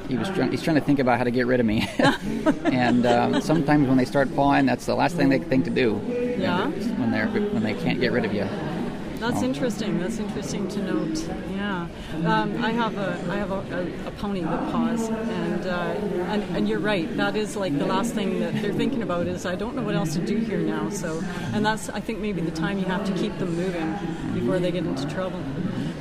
he 0.07 0.17
was. 0.17 0.29
Trying, 0.29 0.51
he's 0.51 0.61
trying 0.63 0.75
to 0.75 0.81
think 0.81 0.99
about 0.99 1.17
how 1.17 1.23
to 1.23 1.31
get 1.31 1.47
rid 1.47 1.59
of 1.59 1.65
me. 1.65 1.87
and 2.65 3.05
um, 3.05 3.41
sometimes 3.41 3.87
when 3.87 3.97
they 3.97 4.05
start 4.05 4.33
pawing, 4.35 4.65
that's 4.65 4.85
the 4.85 4.95
last 4.95 5.15
thing 5.15 5.29
they 5.29 5.39
think 5.39 5.65
to 5.65 5.71
do. 5.71 6.01
Yeah. 6.39 6.67
When 6.67 7.11
they're 7.11 7.27
when 7.27 7.63
they 7.63 7.73
can't 7.73 7.99
get 7.99 8.11
rid 8.11 8.25
of 8.25 8.33
you. 8.33 8.47
That's 9.19 9.41
Oh. 9.41 9.45
interesting. 9.45 9.97
That's 9.99 10.19
interesting 10.19 10.67
to 10.67 10.81
note. 10.83 11.25
Yeah, 11.55 11.87
um, 12.25 12.63
I 12.63 12.71
have 12.71 12.97
a 12.97 13.17
I 13.29 13.37
have 13.37 13.49
a, 13.49 13.55
a, 14.03 14.07
a 14.09 14.11
pony 14.11 14.41
that 14.41 14.71
paws, 14.71 15.07
and, 15.07 15.65
uh, 15.65 15.71
and 16.27 16.43
and 16.55 16.69
you're 16.69 16.79
right. 16.79 17.07
That 17.17 17.35
is 17.35 17.55
like 17.55 17.75
the 17.79 17.85
last 17.87 18.13
thing 18.13 18.39
that 18.41 18.53
they're 18.61 18.73
thinking 18.73 19.01
about 19.01 19.25
is 19.27 19.45
I 19.45 19.55
don't 19.55 19.75
know 19.75 19.81
what 19.83 19.95
else 19.95 20.13
to 20.13 20.19
do 20.19 20.35
here 20.37 20.59
now. 20.59 20.89
So, 20.89 21.23
and 21.53 21.65
that's 21.65 21.89
I 21.89 22.01
think 22.01 22.19
maybe 22.19 22.41
the 22.41 22.51
time 22.51 22.77
you 22.77 22.85
have 22.85 23.05
to 23.05 23.13
keep 23.13 23.35
them 23.39 23.55
moving 23.55 23.95
before 24.33 24.59
they 24.59 24.71
get 24.71 24.85
into 24.85 25.07
trouble. 25.07 25.41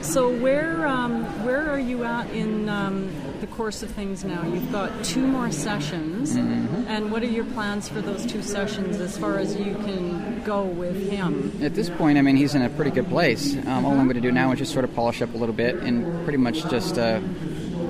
So 0.03 0.29
where 0.29 0.87
um, 0.87 1.25
where 1.45 1.71
are 1.71 1.79
you 1.81 2.05
at 2.05 2.29
in 2.31 2.69
um, 2.69 3.11
the 3.40 3.47
course 3.47 3.83
of 3.83 3.90
things 3.90 4.25
now? 4.25 4.42
You've 4.44 4.70
got 4.73 5.05
two 5.05 5.27
more 5.27 5.51
sessions, 5.51 6.35
and 6.35 7.11
what 7.11 7.23
are 7.23 7.27
your 7.27 7.44
plans 7.44 7.88
for 7.88 8.01
those 8.01 8.27
two 8.27 8.42
sessions 8.42 9.01
as 9.01 9.16
far 9.16 9.38
as 9.38 9.57
you 9.57 9.75
can 9.75 10.42
go 10.44 10.64
with 10.64 11.11
him? 11.11 11.53
At 11.62 11.75
this 11.75 11.90
point, 11.90 12.18
I 12.18 12.23
mean, 12.23 12.37
he's 12.37 12.55
in 12.55 12.62
a 12.62 12.70
pretty 12.70 12.90
good 12.90 13.09
place. 13.09 13.57
Um, 13.66 13.85
all 13.85 13.92
I'm 13.92 14.05
going 14.05 14.14
to 14.14 14.20
do 14.20 14.33
now 14.33 14.53
is 14.53 14.59
just 14.59 14.73
sort 14.73 14.85
of 14.85 14.94
polish 14.94 15.23
up 15.23 15.35
a 15.35 15.37
little 15.37 15.55
bit 15.55 15.77
and 15.77 16.25
pretty 16.25 16.38
much 16.38 16.68
just 16.70 16.99
uh, 16.99 17.20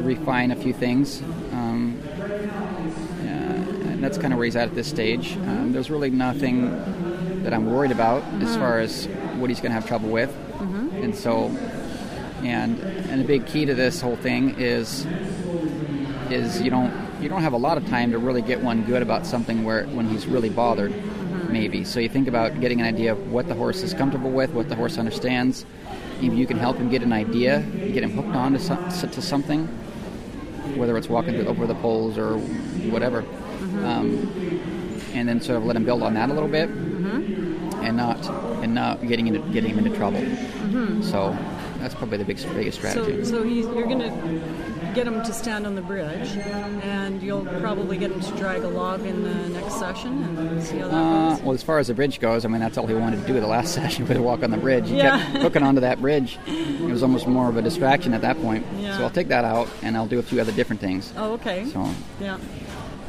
refine 0.02 0.50
a 0.50 0.57
few 0.57 0.72
things. 0.72 1.20
Um, 1.52 2.00
uh, 2.07 3.26
and 3.26 4.02
that's 4.02 4.18
kind 4.18 4.33
of 4.33 4.38
where 4.38 4.44
he's 4.44 4.57
at 4.57 4.68
at 4.68 4.74
this 4.74 4.88
stage. 4.88 5.37
Um, 5.37 5.72
there's 5.72 5.90
really 5.90 6.11
nothing 6.11 7.42
that 7.42 7.52
I'm 7.52 7.66
worried 7.66 7.92
about 7.92 8.22
as 8.42 8.57
far 8.57 8.80
as 8.80 9.07
what 9.37 9.50
he's 9.50 9.61
going 9.61 9.70
to 9.70 9.74
have 9.74 9.87
trouble 9.87 10.09
with. 10.09 10.35
And 10.94 11.14
so, 11.14 11.48
and 12.44 12.78
and 13.11 13.20
a 13.20 13.24
big 13.24 13.46
key 13.46 13.64
to 13.64 13.74
this 13.74 14.00
whole 14.00 14.16
thing 14.16 14.59
is 14.59 15.07
is 16.30 16.61
you 16.61 16.70
don't 16.70 16.92
you 17.20 17.28
don't 17.28 17.42
have 17.42 17.52
a 17.52 17.59
lot 17.59 17.78
of 17.78 17.87
time 17.88 18.11
to 18.12 18.18
really 18.18 18.42
get 18.42 18.61
one 18.61 18.85
good 18.85 19.02
about 19.02 19.26
something 19.26 19.64
where 19.64 19.87
when 19.87 20.07
he's 20.09 20.26
really 20.26 20.50
bothered 20.50 20.92
mm-hmm. 20.92 21.52
maybe. 21.52 21.85
So 21.85 22.00
you 22.00 22.09
think 22.09 22.28
about 22.28 22.61
getting 22.61 22.80
an 22.80 22.87
idea 22.87 23.12
of 23.12 23.33
what 23.33 23.48
the 23.48 23.54
horse 23.54 23.83
is 23.83 23.94
comfortable 23.94 24.30
with 24.30 24.50
what 24.50 24.68
the 24.68 24.74
horse 24.74 24.98
understands. 24.98 25.64
If 26.20 26.33
you 26.33 26.46
can 26.46 26.59
help 26.59 26.76
him 26.76 26.90
get 26.90 27.02
an 27.02 27.12
idea 27.12 27.61
get 27.92 28.02
him 28.02 28.12
hooked 28.12 28.37
on 28.37 28.52
to, 28.52 28.59
some, 28.59 28.88
to 28.90 29.22
something 29.22 29.66
whether 30.76 30.96
it's 30.96 31.09
walking 31.09 31.35
through, 31.35 31.46
over 31.46 31.66
the 31.66 31.74
poles 31.76 32.18
or 32.18 32.38
whatever 32.90 33.22
mm-hmm. 33.22 33.85
um, 33.85 34.64
and 35.14 35.28
then 35.28 35.40
sort 35.40 35.57
of 35.57 35.64
let 35.64 35.76
him 35.76 35.85
build 35.85 36.02
on 36.02 36.14
that 36.14 36.30
a 36.30 36.33
little 36.33 36.48
bit 36.48 36.68
mm-hmm. 36.68 37.85
and 37.85 37.96
not 37.96 38.18
and 38.62 38.74
not 38.74 39.07
getting 39.07 39.26
into 39.26 39.40
getting 39.50 39.70
him 39.70 39.78
into 39.78 39.96
trouble. 39.96 40.22
So 41.02 41.37
that's 41.85 41.94
probably 41.94 42.16
the 42.16 42.25
big, 42.25 42.38
biggest 42.55 42.79
strategy 42.79 43.23
So, 43.25 43.31
so 43.31 43.42
he's, 43.42 43.66
you're 43.66 43.85
going 43.85 43.99
to 43.99 44.92
get 44.94 45.07
him 45.07 45.23
to 45.23 45.33
stand 45.35 45.66
on 45.66 45.75
the 45.75 45.83
bridge, 45.83 46.31
and 46.83 47.23
you'll 47.23 47.44
probably 47.61 47.99
get 47.99 48.11
him 48.11 48.20
to 48.23 48.31
drag 48.38 48.62
a 48.62 48.68
log 48.68 49.05
in 49.05 49.23
the 49.23 49.35
next 49.61 49.79
session 49.79 50.23
and 50.38 50.62
see 50.62 50.79
how 50.79 50.88
that 50.88 50.94
Uh, 50.94 51.35
goes. 51.35 51.42
well, 51.42 51.55
as 51.55 51.62
far 51.62 51.79
as 51.79 51.88
the 51.88 51.94
bridge 51.94 52.20
goes, 52.20 52.47
I 52.47 52.49
mean, 52.49 52.61
that's 52.61 52.79
all 52.79 52.87
he 52.87 52.94
wanted 52.94 53.20
to 53.20 53.27
do 53.27 53.38
the 53.38 53.47
last 53.47 53.75
session 53.81 54.09
was 54.09 54.16
walk 54.18 54.42
on 54.42 54.51
the 54.51 54.57
bridge. 54.57 54.88
He 54.88 54.97
Yeah. 54.97 55.18
kept 55.33 55.42
hooking 55.42 55.62
onto 55.62 55.83
that 55.83 56.01
bridge. 56.01 56.38
It 56.47 56.81
was 56.90 57.03
almost 57.03 57.27
more 57.27 57.51
of 57.51 57.57
a 57.59 57.62
distraction 57.62 58.14
at 58.14 58.23
that 58.23 58.40
point. 58.40 58.64
Yeah. 58.79 58.97
So 58.97 59.05
I'll 59.05 59.11
take 59.11 59.29
that 59.29 59.44
out, 59.44 59.68
and 59.83 59.94
I'll 59.94 60.07
do 60.07 60.18
a 60.18 60.23
few 60.23 60.40
other 60.40 60.53
different 60.53 60.81
things. 60.81 61.12
Oh, 61.18 61.33
okay. 61.35 61.66
So 61.66 61.87
Yeah. 62.18 62.38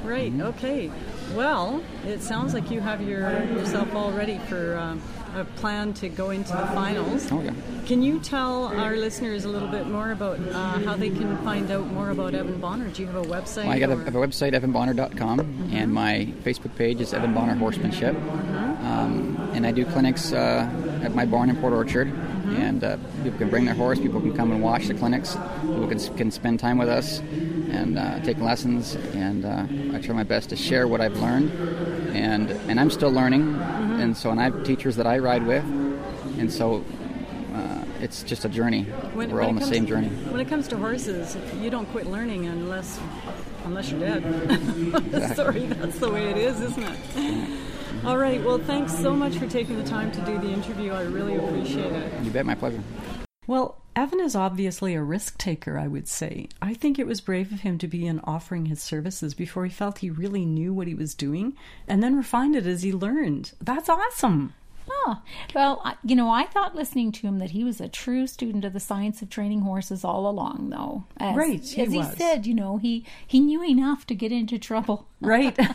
Right. 0.03 0.31
Mm-hmm. 0.33 0.41
Okay. 0.41 0.91
Well, 1.33 1.81
it 2.05 2.21
sounds 2.21 2.53
like 2.53 2.69
you 2.69 2.81
have 2.81 3.01
your 3.01 3.31
yourself 3.45 3.95
all 3.95 4.11
ready 4.11 4.37
for 4.49 4.77
um, 4.77 5.01
a 5.37 5.45
plan 5.45 5.93
to 5.95 6.09
go 6.09 6.29
into 6.29 6.51
the 6.51 6.67
finals. 6.67 7.31
Yeah. 7.31 7.53
Can 7.85 8.01
you 8.01 8.19
tell 8.19 8.65
our 8.67 8.95
listeners 8.95 9.45
a 9.45 9.49
little 9.49 9.67
bit 9.67 9.87
more 9.87 10.11
about 10.11 10.39
uh, 10.39 10.79
how 10.79 10.95
they 10.95 11.09
can 11.09 11.37
find 11.43 11.69
out 11.71 11.85
more 11.87 12.09
about 12.09 12.33
Evan 12.33 12.59
Bonner? 12.59 12.89
Do 12.89 13.01
you 13.01 13.07
have 13.07 13.17
a 13.25 13.27
website? 13.27 13.65
Well, 13.65 13.71
I 13.73 13.79
got 13.79 13.91
a, 13.91 13.97
have 13.97 14.15
a 14.15 14.19
website, 14.19 14.53
evanbonner.com, 14.53 15.35
Mm-hmm. 15.35 15.75
and 15.75 15.93
my 15.93 16.31
Facebook 16.43 16.75
page 16.75 17.01
is 17.01 17.13
Evan 17.13 17.33
Bonner 17.33 17.55
Horsemanship. 17.55 18.15
Um, 18.15 19.49
and 19.53 19.65
I 19.65 19.71
do 19.71 19.85
clinics 19.85 20.31
uh, 20.31 20.69
at 21.03 21.13
my 21.15 21.25
barn 21.25 21.49
in 21.49 21.57
Port 21.57 21.73
Orchard. 21.73 22.07
Mm-hmm. 22.07 22.55
And 22.57 22.83
uh, 22.83 22.97
people 23.23 23.39
can 23.39 23.49
bring 23.49 23.65
their 23.65 23.73
horse, 23.75 23.99
people 23.99 24.21
can 24.21 24.35
come 24.35 24.51
and 24.51 24.61
watch 24.61 24.87
the 24.87 24.93
clinics, 24.93 25.35
people 25.61 25.87
can, 25.87 25.99
can 26.17 26.31
spend 26.31 26.59
time 26.59 26.77
with 26.77 26.89
us 26.89 27.19
and 27.19 27.97
uh, 27.97 28.19
take 28.21 28.37
lessons. 28.39 28.95
And 29.13 29.45
uh, 29.45 29.65
I 29.95 30.01
try 30.01 30.13
my 30.15 30.23
best 30.23 30.49
to 30.49 30.55
share 30.55 30.87
what 30.87 31.01
I've 31.01 31.17
learned. 31.17 31.51
And, 32.15 32.51
and 32.69 32.79
I'm 32.79 32.89
still 32.91 33.11
learning. 33.11 33.55
And 34.05 34.15
so, 34.15 34.29
and 34.29 34.39
I 34.39 34.43
have 34.43 34.63
teachers 34.63 34.97
that 34.97 35.07
I 35.07 35.17
ride 35.17 35.47
with. 35.47 35.63
And 36.37 36.53
so 36.53 36.85
uh, 37.55 37.83
it's 38.01 38.21
just 38.21 38.45
a 38.45 38.49
journey. 38.49 38.83
When- 38.83 39.31
We're 39.31 39.37
when 39.37 39.43
all 39.45 39.49
on 39.49 39.55
the 39.55 39.65
same 39.65 39.87
journey. 39.87 40.09
When 40.09 40.39
it 40.39 40.47
comes 40.47 40.67
to 40.67 40.77
horses, 40.77 41.35
you 41.59 41.71
don't 41.71 41.87
quit 41.87 42.05
learning 42.05 42.45
unless 42.45 42.99
unless 43.63 43.89
you're 43.89 43.99
dead. 44.01 44.21
Sorry, 45.35 45.65
that's 45.65 45.97
the 45.97 46.11
way 46.11 46.29
it 46.29 46.37
is, 46.37 46.61
isn't 46.61 46.83
it? 46.83 47.59
All 48.05 48.17
right. 48.19 48.43
Well, 48.43 48.59
thanks 48.59 48.95
so 48.95 49.15
much 49.15 49.37
for 49.37 49.47
taking 49.47 49.77
the 49.77 49.89
time 49.89 50.11
to 50.11 50.21
do 50.21 50.37
the 50.37 50.49
interview. 50.49 50.91
I 50.91 51.01
really 51.01 51.35
appreciate 51.37 51.91
it. 51.91 52.23
You 52.23 52.29
bet, 52.29 52.45
my 52.45 52.53
pleasure. 52.53 52.83
Well, 53.47 53.81
Evan 53.95 54.19
is 54.19 54.35
obviously 54.35 54.93
a 54.93 55.01
risk 55.01 55.37
taker, 55.37 55.77
I 55.77 55.87
would 55.87 56.07
say. 56.07 56.49
I 56.61 56.73
think 56.73 56.99
it 56.99 57.07
was 57.07 57.21
brave 57.21 57.53
of 57.53 57.61
him 57.61 57.77
to 57.77 57.87
begin 57.87 58.19
offering 58.25 58.65
his 58.65 58.81
services 58.81 59.33
before 59.33 59.63
he 59.63 59.71
felt 59.71 59.99
he 59.99 60.09
really 60.09 60.45
knew 60.45 60.73
what 60.73 60.87
he 60.87 60.93
was 60.93 61.15
doing 61.15 61.55
and 61.87 62.03
then 62.03 62.17
refined 62.17 62.55
it 62.55 62.65
as 62.65 62.83
he 62.83 62.91
learned. 62.91 63.53
That's 63.61 63.87
awesome. 63.87 64.53
Oh, 64.87 65.21
well, 65.53 65.97
you 66.03 66.15
know, 66.15 66.29
I 66.29 66.43
thought 66.43 66.75
listening 66.75 67.11
to 67.13 67.27
him 67.27 67.39
that 67.39 67.51
he 67.51 67.63
was 67.63 67.81
a 67.81 67.87
true 67.87 68.27
student 68.27 68.65
of 68.65 68.73
the 68.73 68.79
science 68.79 69.21
of 69.21 69.29
training 69.29 69.61
horses 69.61 70.03
all 70.03 70.29
along, 70.29 70.69
though. 70.69 71.05
As, 71.17 71.35
Right, 71.35 71.63
he 71.63 71.81
as 71.81 71.91
he 71.91 72.03
said, 72.03 72.45
you 72.45 72.53
know, 72.53 72.77
he 72.77 73.03
he 73.25 73.39
knew 73.39 73.63
enough 73.63 74.05
to 74.07 74.15
get 74.15 74.31
into 74.31 74.59
trouble. 74.59 75.07
Right. 75.21 75.55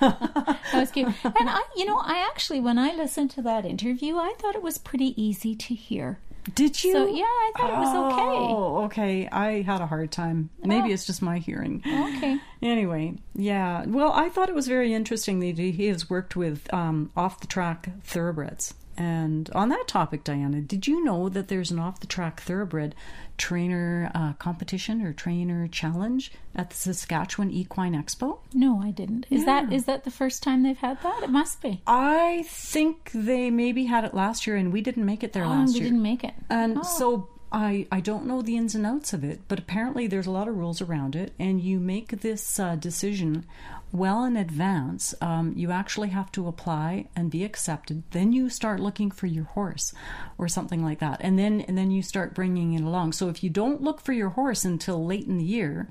That 0.73 0.83
was 0.83 0.91
cute. 0.93 1.09
And 1.25 1.51
I, 1.51 1.61
you 1.75 1.85
know, 1.85 1.99
I 1.99 2.25
actually, 2.31 2.61
when 2.61 2.79
I 2.79 2.95
listened 2.95 3.33
to 3.33 3.43
that 3.43 3.67
interview, 3.67 4.17
I 4.17 4.35
thought 4.39 4.55
it 4.55 4.63
was 4.63 4.79
pretty 4.79 5.21
easy 5.21 5.57
to 5.57 5.75
hear. 5.75 6.21
Did 6.55 6.83
you? 6.83 6.93
So 6.93 7.07
yeah, 7.07 7.25
I 7.25 7.53
thought 7.57 7.71
it 7.71 7.79
was 7.79 8.13
okay. 8.13 8.23
Oh, 8.23 8.85
okay. 8.85 9.29
I 9.29 9.63
had 9.63 9.81
a 9.81 9.87
hard 9.87 10.11
time. 10.11 10.51
Maybe 10.63 10.93
it's 10.93 11.07
just 11.07 11.23
my 11.23 11.39
hearing. 11.39 11.83
Okay. 11.87 12.39
Anyway, 12.63 13.15
yeah. 13.35 13.85
Well, 13.87 14.13
I 14.13 14.29
thought 14.29 14.49
it 14.49 14.55
was 14.55 14.69
very 14.69 14.93
interesting 14.93 15.41
that 15.41 15.59
he 15.59 15.87
has 15.87 16.11
worked 16.11 16.37
with 16.37 16.73
um, 16.75 17.11
off 17.17 17.41
the 17.41 17.47
track 17.47 17.89
thoroughbreds. 18.05 18.75
And 19.01 19.49
on 19.55 19.71
that 19.71 19.89
topic, 19.89 20.25
Diana, 20.25 20.61
did 20.61 20.87
you 20.87 21.03
know 21.03 21.31
that 21.31 21.49
there's 21.49 21.71
an 21.71 21.79
off 21.79 22.01
the 22.01 22.07
track 22.07 22.43
thoroughbred 22.43 22.95
trainer 23.39 24.11
uh, 24.15 24.35
competition 24.35 25.01
or 25.01 25.15
trainer 25.15 25.67
challenge 25.69 26.31
at 26.55 26.69
the 26.69 26.77
Saskatchewan 26.77 27.51
Equine 27.51 27.95
Expo? 27.95 28.41
No, 28.53 28.79
I 28.83 28.91
didn't. 28.91 29.25
Is 29.31 29.47
that 29.47 29.73
is 29.73 29.87
that 29.87 30.05
the 30.05 30.11
first 30.11 30.43
time 30.43 30.63
they've 30.65 30.77
had 30.77 31.03
that? 31.03 31.23
It 31.23 31.31
must 31.31 31.63
be. 31.63 31.81
I 31.87 32.45
think 32.47 33.11
they 33.15 33.51
maybe 33.51 33.87
had 33.87 34.05
it 34.05 34.13
last 34.13 34.47
year 34.47 34.57
and 34.57 34.71
we 34.71 34.83
didn't 34.83 35.07
make 35.07 35.25
it 35.25 35.33
there 35.33 35.45
Oh, 35.45 35.49
last 35.49 35.73
we 35.73 35.81
year. 35.81 35.85
We 35.85 35.91
didn't 35.93 36.03
make 36.03 36.23
it. 36.23 36.35
And 36.51 36.77
Oh. 36.79 36.83
so 36.83 37.29
I 37.53 37.87
I 37.91 38.01
don't 38.01 38.27
know 38.27 38.43
the 38.43 38.57
ins 38.57 38.75
and 38.75 38.87
outs 38.87 39.13
of 39.13 39.25
it, 39.25 39.41
but 39.49 39.59
apparently 39.59 40.07
there's 40.07 40.27
a 40.27 40.31
lot 40.31 40.49
of 40.49 40.57
rules 40.57 40.81
around 40.81 41.17
it, 41.17 41.33
and 41.39 41.61
you 41.61 41.81
make 41.81 42.21
this 42.21 42.61
uh, 42.61 42.77
decision 42.77 43.45
well 43.93 44.25
in 44.25 44.37
advance. 44.37 45.15
Um, 45.21 45.55
you 45.57 45.73
actually 45.73 46.11
have 46.11 46.31
to 46.33 46.47
apply 46.47 47.09
and 47.17 47.31
be 47.31 47.43
accepted. 47.43 48.05
Then 48.13 48.33
you 48.33 48.51
start 48.51 48.79
looking 48.79 49.11
for 49.11 49.27
your 49.27 49.45
horse, 49.45 49.93
or 50.39 50.47
something 50.47 50.85
like 50.85 51.01
that, 51.01 51.21
and 51.21 51.39
then 51.39 51.63
and 51.63 51.77
then 51.77 51.91
you 51.91 52.03
start 52.03 52.35
bringing 52.35 52.75
it 52.75 52.83
along. 52.83 53.13
So 53.13 53.29
if 53.29 53.43
you 53.43 53.51
don't 53.51 53.83
look 53.83 54.01
for 54.01 54.13
your 54.13 54.31
horse 54.31 54.65
until 54.65 55.05
late 55.05 55.27
in 55.27 55.39
the 55.39 55.45
year. 55.45 55.89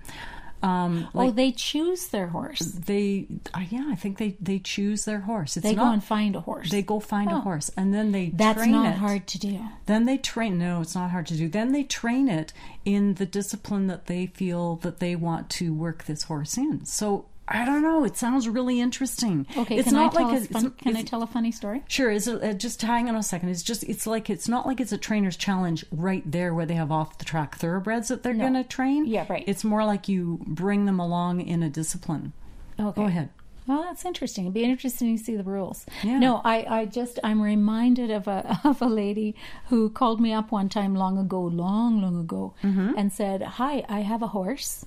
Um, 0.62 1.08
oh, 1.15 1.32
they 1.32 1.52
choose 1.54 2.08
their 2.08 2.28
horse. 2.28 2.60
they, 2.60 3.28
uh, 3.54 3.62
yeah, 3.69 3.88
I 3.89 3.95
think 3.95 4.17
they 4.17 4.36
they 4.41 4.60
choose 4.60 5.06
their 5.06 5.22
horse. 5.22 5.56
It's 5.56 5.63
They 5.63 5.74
go 5.76 5.89
and 5.91 6.04
find 6.04 6.36
a 6.36 6.41
horse. 6.41 6.69
they 6.69 6.82
go 6.82 7.00
find 7.00 7.32
a 7.32 7.36
Oh. 7.36 7.39
horse 7.41 7.72
and 7.78 7.93
then 7.93 8.12
they 8.12 8.30
That's 8.32 8.65
not 8.67 8.93
it. 8.95 8.98
hard 8.98 9.26
to 9.28 9.39
do. 9.39 9.60
Then 9.86 10.06
they 10.06 10.17
train. 10.17 10.58
No, 10.58 10.82
it's 10.82 10.95
not 10.95 11.12
hard 11.12 11.28
to 11.28 11.36
do. 11.38 11.48
Then 11.48 11.72
they 11.72 11.84
train 11.84 12.28
it 12.28 12.52
in 12.84 13.13
the 13.15 13.26
discipline 13.26 13.88
that 13.88 14.08
they 14.08 14.28
feel 14.28 14.76
that 14.78 15.00
they 15.00 15.15
want 15.15 15.50
to 15.52 15.74
work 15.74 16.06
this 16.06 16.24
horse 16.24 16.58
in. 16.58 16.84
So 16.86 17.26
I 17.51 17.65
don't 17.65 17.81
know. 17.81 18.03
It 18.03 18.15
sounds 18.15 18.47
really 18.47 18.79
interesting. 18.79 19.47
Okay, 19.57 19.77
it's 19.77 19.88
can 19.89 19.95
not 19.97 20.13
I 20.15 20.17
tell 20.19 20.29
like 20.31 20.41
a 20.41 20.45
fun, 20.53 20.71
can 20.71 20.95
I 20.95 21.01
tell 21.01 21.23
a 21.23 21.27
funny 21.27 21.51
story? 21.51 21.81
Sure. 21.88 22.12
Is 22.12 22.27
it, 22.27 22.43
uh, 22.43 22.53
just 22.53 22.81
hang 22.81 23.09
on 23.09 23.15
a 23.15 23.23
second. 23.23 23.49
It's 23.49 23.63
just 23.63 23.83
it's 23.83 24.05
like 24.05 24.29
it's 24.29 24.47
not 24.47 24.67
like 24.67 24.79
it's 24.79 24.91
a 24.91 24.97
trainer's 24.99 25.35
challenge 25.35 25.83
right 25.91 26.23
there 26.31 26.53
where 26.53 26.65
they 26.67 26.75
have 26.75 26.91
off 26.91 27.17
the 27.17 27.25
track 27.25 27.55
thoroughbreds 27.55 28.09
that 28.09 28.21
they're 28.23 28.33
No. 28.35 28.49
going 28.49 28.53
to 28.53 28.63
train. 28.63 29.05
Yeah, 29.07 29.25
right. 29.27 29.43
It's 29.47 29.63
more 29.63 29.83
like 29.83 30.07
you 30.07 30.39
bring 30.45 30.85
them 30.85 30.99
along 30.99 31.41
in 31.41 31.63
a 31.63 31.69
discipline. 31.69 32.33
Okay. 32.79 33.01
Go 33.01 33.07
ahead. 33.07 33.29
Well, 33.67 33.83
that's 33.83 34.03
interesting. 34.05 34.45
It'd 34.45 34.53
be 34.55 34.63
interesting 34.63 35.15
to 35.17 35.23
see 35.23 35.35
the 35.35 35.43
rules. 35.43 35.85
Yeah. 36.03 36.17
No, 36.17 36.41
I, 36.43 36.65
I 36.79 36.85
just 36.85 37.19
I'm 37.23 37.39
reminded 37.41 38.09
of 38.12 38.27
a 38.27 38.59
of 38.63 38.81
a 38.81 38.88
lady 38.88 39.35
who 39.69 39.89
called 39.89 40.19
me 40.21 40.33
up 40.33 40.51
one 40.51 40.69
time 40.69 40.95
long 40.95 41.17
ago, 41.17 41.41
long, 41.41 42.01
long 42.01 42.19
ago, 42.19 42.53
Mm-hmm. 42.63 42.93
and 42.97 43.12
said, 43.13 43.41
"Hi, 43.43 43.83
I 43.89 43.99
have 44.01 44.21
a 44.23 44.27
horse. 44.27 44.85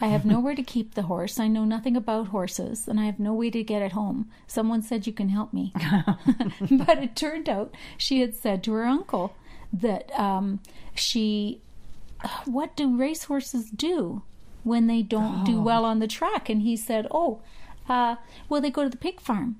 I 0.00 0.06
have 0.06 0.24
nowhere 0.24 0.54
to 0.54 0.62
keep 0.62 0.94
the 0.94 1.02
horse. 1.02 1.38
I 1.38 1.48
know 1.48 1.64
nothing 1.64 1.96
about 1.96 2.28
horses, 2.28 2.88
and 2.88 2.98
I 2.98 3.04
have 3.04 3.20
no 3.20 3.32
way 3.32 3.50
to 3.50 3.62
get 3.62 3.82
it 3.82 3.92
home. 3.92 4.28
Someone 4.46 4.82
said 4.82 5.06
you 5.06 5.12
can 5.12 5.28
help 5.28 5.52
me." 5.52 5.72
but 6.70 7.02
it 7.02 7.16
turned 7.16 7.48
out 7.48 7.74
she 7.96 8.20
had 8.20 8.34
said 8.34 8.62
to 8.64 8.72
her 8.72 8.84
uncle 8.84 9.34
that 9.72 10.10
um, 10.18 10.60
she, 10.94 11.60
what 12.44 12.76
do 12.76 12.96
racehorses 12.96 13.70
do 13.70 14.22
when 14.62 14.86
they 14.86 15.02
don't 15.02 15.44
do 15.44 15.60
well 15.60 15.84
on 15.84 15.98
the 15.98 16.08
track? 16.08 16.48
And 16.48 16.62
he 16.62 16.76
said, 16.76 17.06
"Oh, 17.10 17.40
uh, 17.88 18.16
well, 18.48 18.60
they 18.60 18.70
go 18.70 18.82
to 18.84 18.90
the 18.90 18.96
pig 18.96 19.20
farm." 19.20 19.56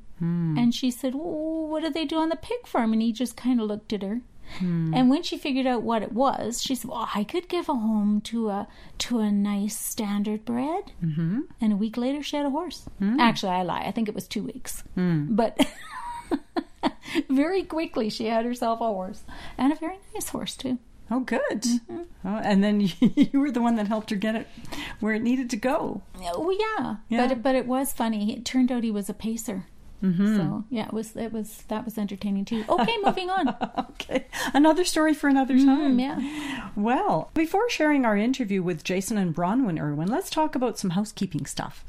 And 0.59 0.75
she 0.75 0.91
said, 0.91 1.15
well, 1.15 1.69
"What 1.69 1.83
do 1.83 1.91
they 1.91 2.05
do 2.05 2.17
on 2.19 2.29
the 2.29 2.37
pig 2.37 2.67
farm?" 2.67 2.93
And 2.93 3.03
he 3.03 3.13
just 3.13 3.37
kind 3.37 3.61
of 3.61 3.67
looked 3.67 3.93
at 3.93 4.03
her. 4.03 4.21
And 4.61 5.11
when 5.11 5.23
she 5.23 5.37
figured 5.37 5.67
out 5.67 5.83
what 5.83 6.03
it 6.03 6.13
was, 6.13 6.63
she 6.63 6.75
said, 6.75 6.91
"Well, 6.91 7.09
I 7.15 7.25
could 7.25 7.49
give 7.49 7.69
a 7.69 7.75
home 7.75 8.21
to 8.23 8.51
a 8.51 8.69
to 8.99 9.19
a 9.21 9.31
nice 9.33 9.77
standard 9.79 10.45
bred." 10.45 10.93
Mm-hmm. 11.03 11.41
And 11.61 11.73
a 11.73 11.77
week 11.77 11.97
later, 11.97 12.23
she 12.23 12.37
had 12.37 12.47
a 12.47 12.51
horse. 12.51 12.87
Actually, 13.19 13.53
I 13.53 13.63
lie. 13.63 13.83
I 13.87 13.91
think 13.91 14.09
it 14.09 14.15
was 14.15 14.29
two 14.29 14.43
weeks. 14.45 14.85
But 14.97 15.59
very 17.29 17.63
quickly, 17.63 18.11
she 18.11 18.27
had 18.27 18.45
herself 18.45 18.81
a 18.81 18.85
horse 18.85 19.23
and 19.59 19.73
a 19.73 19.77
very 19.77 19.99
nice 20.15 20.29
horse 20.29 20.57
too. 20.57 20.79
Oh, 21.11 21.21
good. 21.21 21.61
Mm-hmm. 21.63 22.03
Oh, 22.25 22.37
and 22.43 22.65
then 22.65 22.81
you 23.01 23.39
were 23.39 23.51
the 23.51 23.61
one 23.63 23.77
that 23.77 23.89
helped 23.89 24.11
her 24.11 24.17
get 24.17 24.35
it 24.37 24.49
where 25.01 25.13
it 25.15 25.23
needed 25.23 25.51
to 25.51 25.57
go. 25.57 26.01
Oh 26.35 26.51
yeah, 26.51 26.97
Yeah. 27.09 27.23
but 27.27 27.33
it, 27.33 27.43
but 27.43 27.55
it 27.55 27.67
was 27.67 27.93
funny. 27.93 28.33
It 28.35 28.45
turned 28.45 28.73
out 28.73 28.85
he 28.85 28.91
was 28.91 29.09
a 29.11 29.15
pacer. 29.15 29.67
So 30.37 30.65
yeah, 30.71 30.87
it 30.87 30.93
was 30.93 31.17
it 31.17 31.33
was 31.33 31.65
that 31.69 31.85
was 31.85 31.97
entertaining 31.97 32.45
too. 32.45 32.65
Okay, 32.69 32.97
moving 33.03 33.31
on. 33.31 33.57
Okay, 33.95 34.27
another 34.53 34.85
story 34.85 35.15
for 35.15 35.29
another 35.29 35.57
time. 35.57 35.97
Mm, 35.97 36.01
yeah. 36.01 36.71
Well, 36.77 37.31
before 37.33 37.71
sharing 37.71 38.05
our 38.05 38.17
interview 38.17 38.63
with 38.63 38.85
Jason 38.85 39.17
and 39.17 39.35
Bronwyn 39.35 39.81
Irwin, 39.81 40.09
let's 40.09 40.29
talk 40.31 40.55
about 40.55 40.79
some 40.79 40.91
housekeeping 40.91 41.47
stuff. 41.47 41.85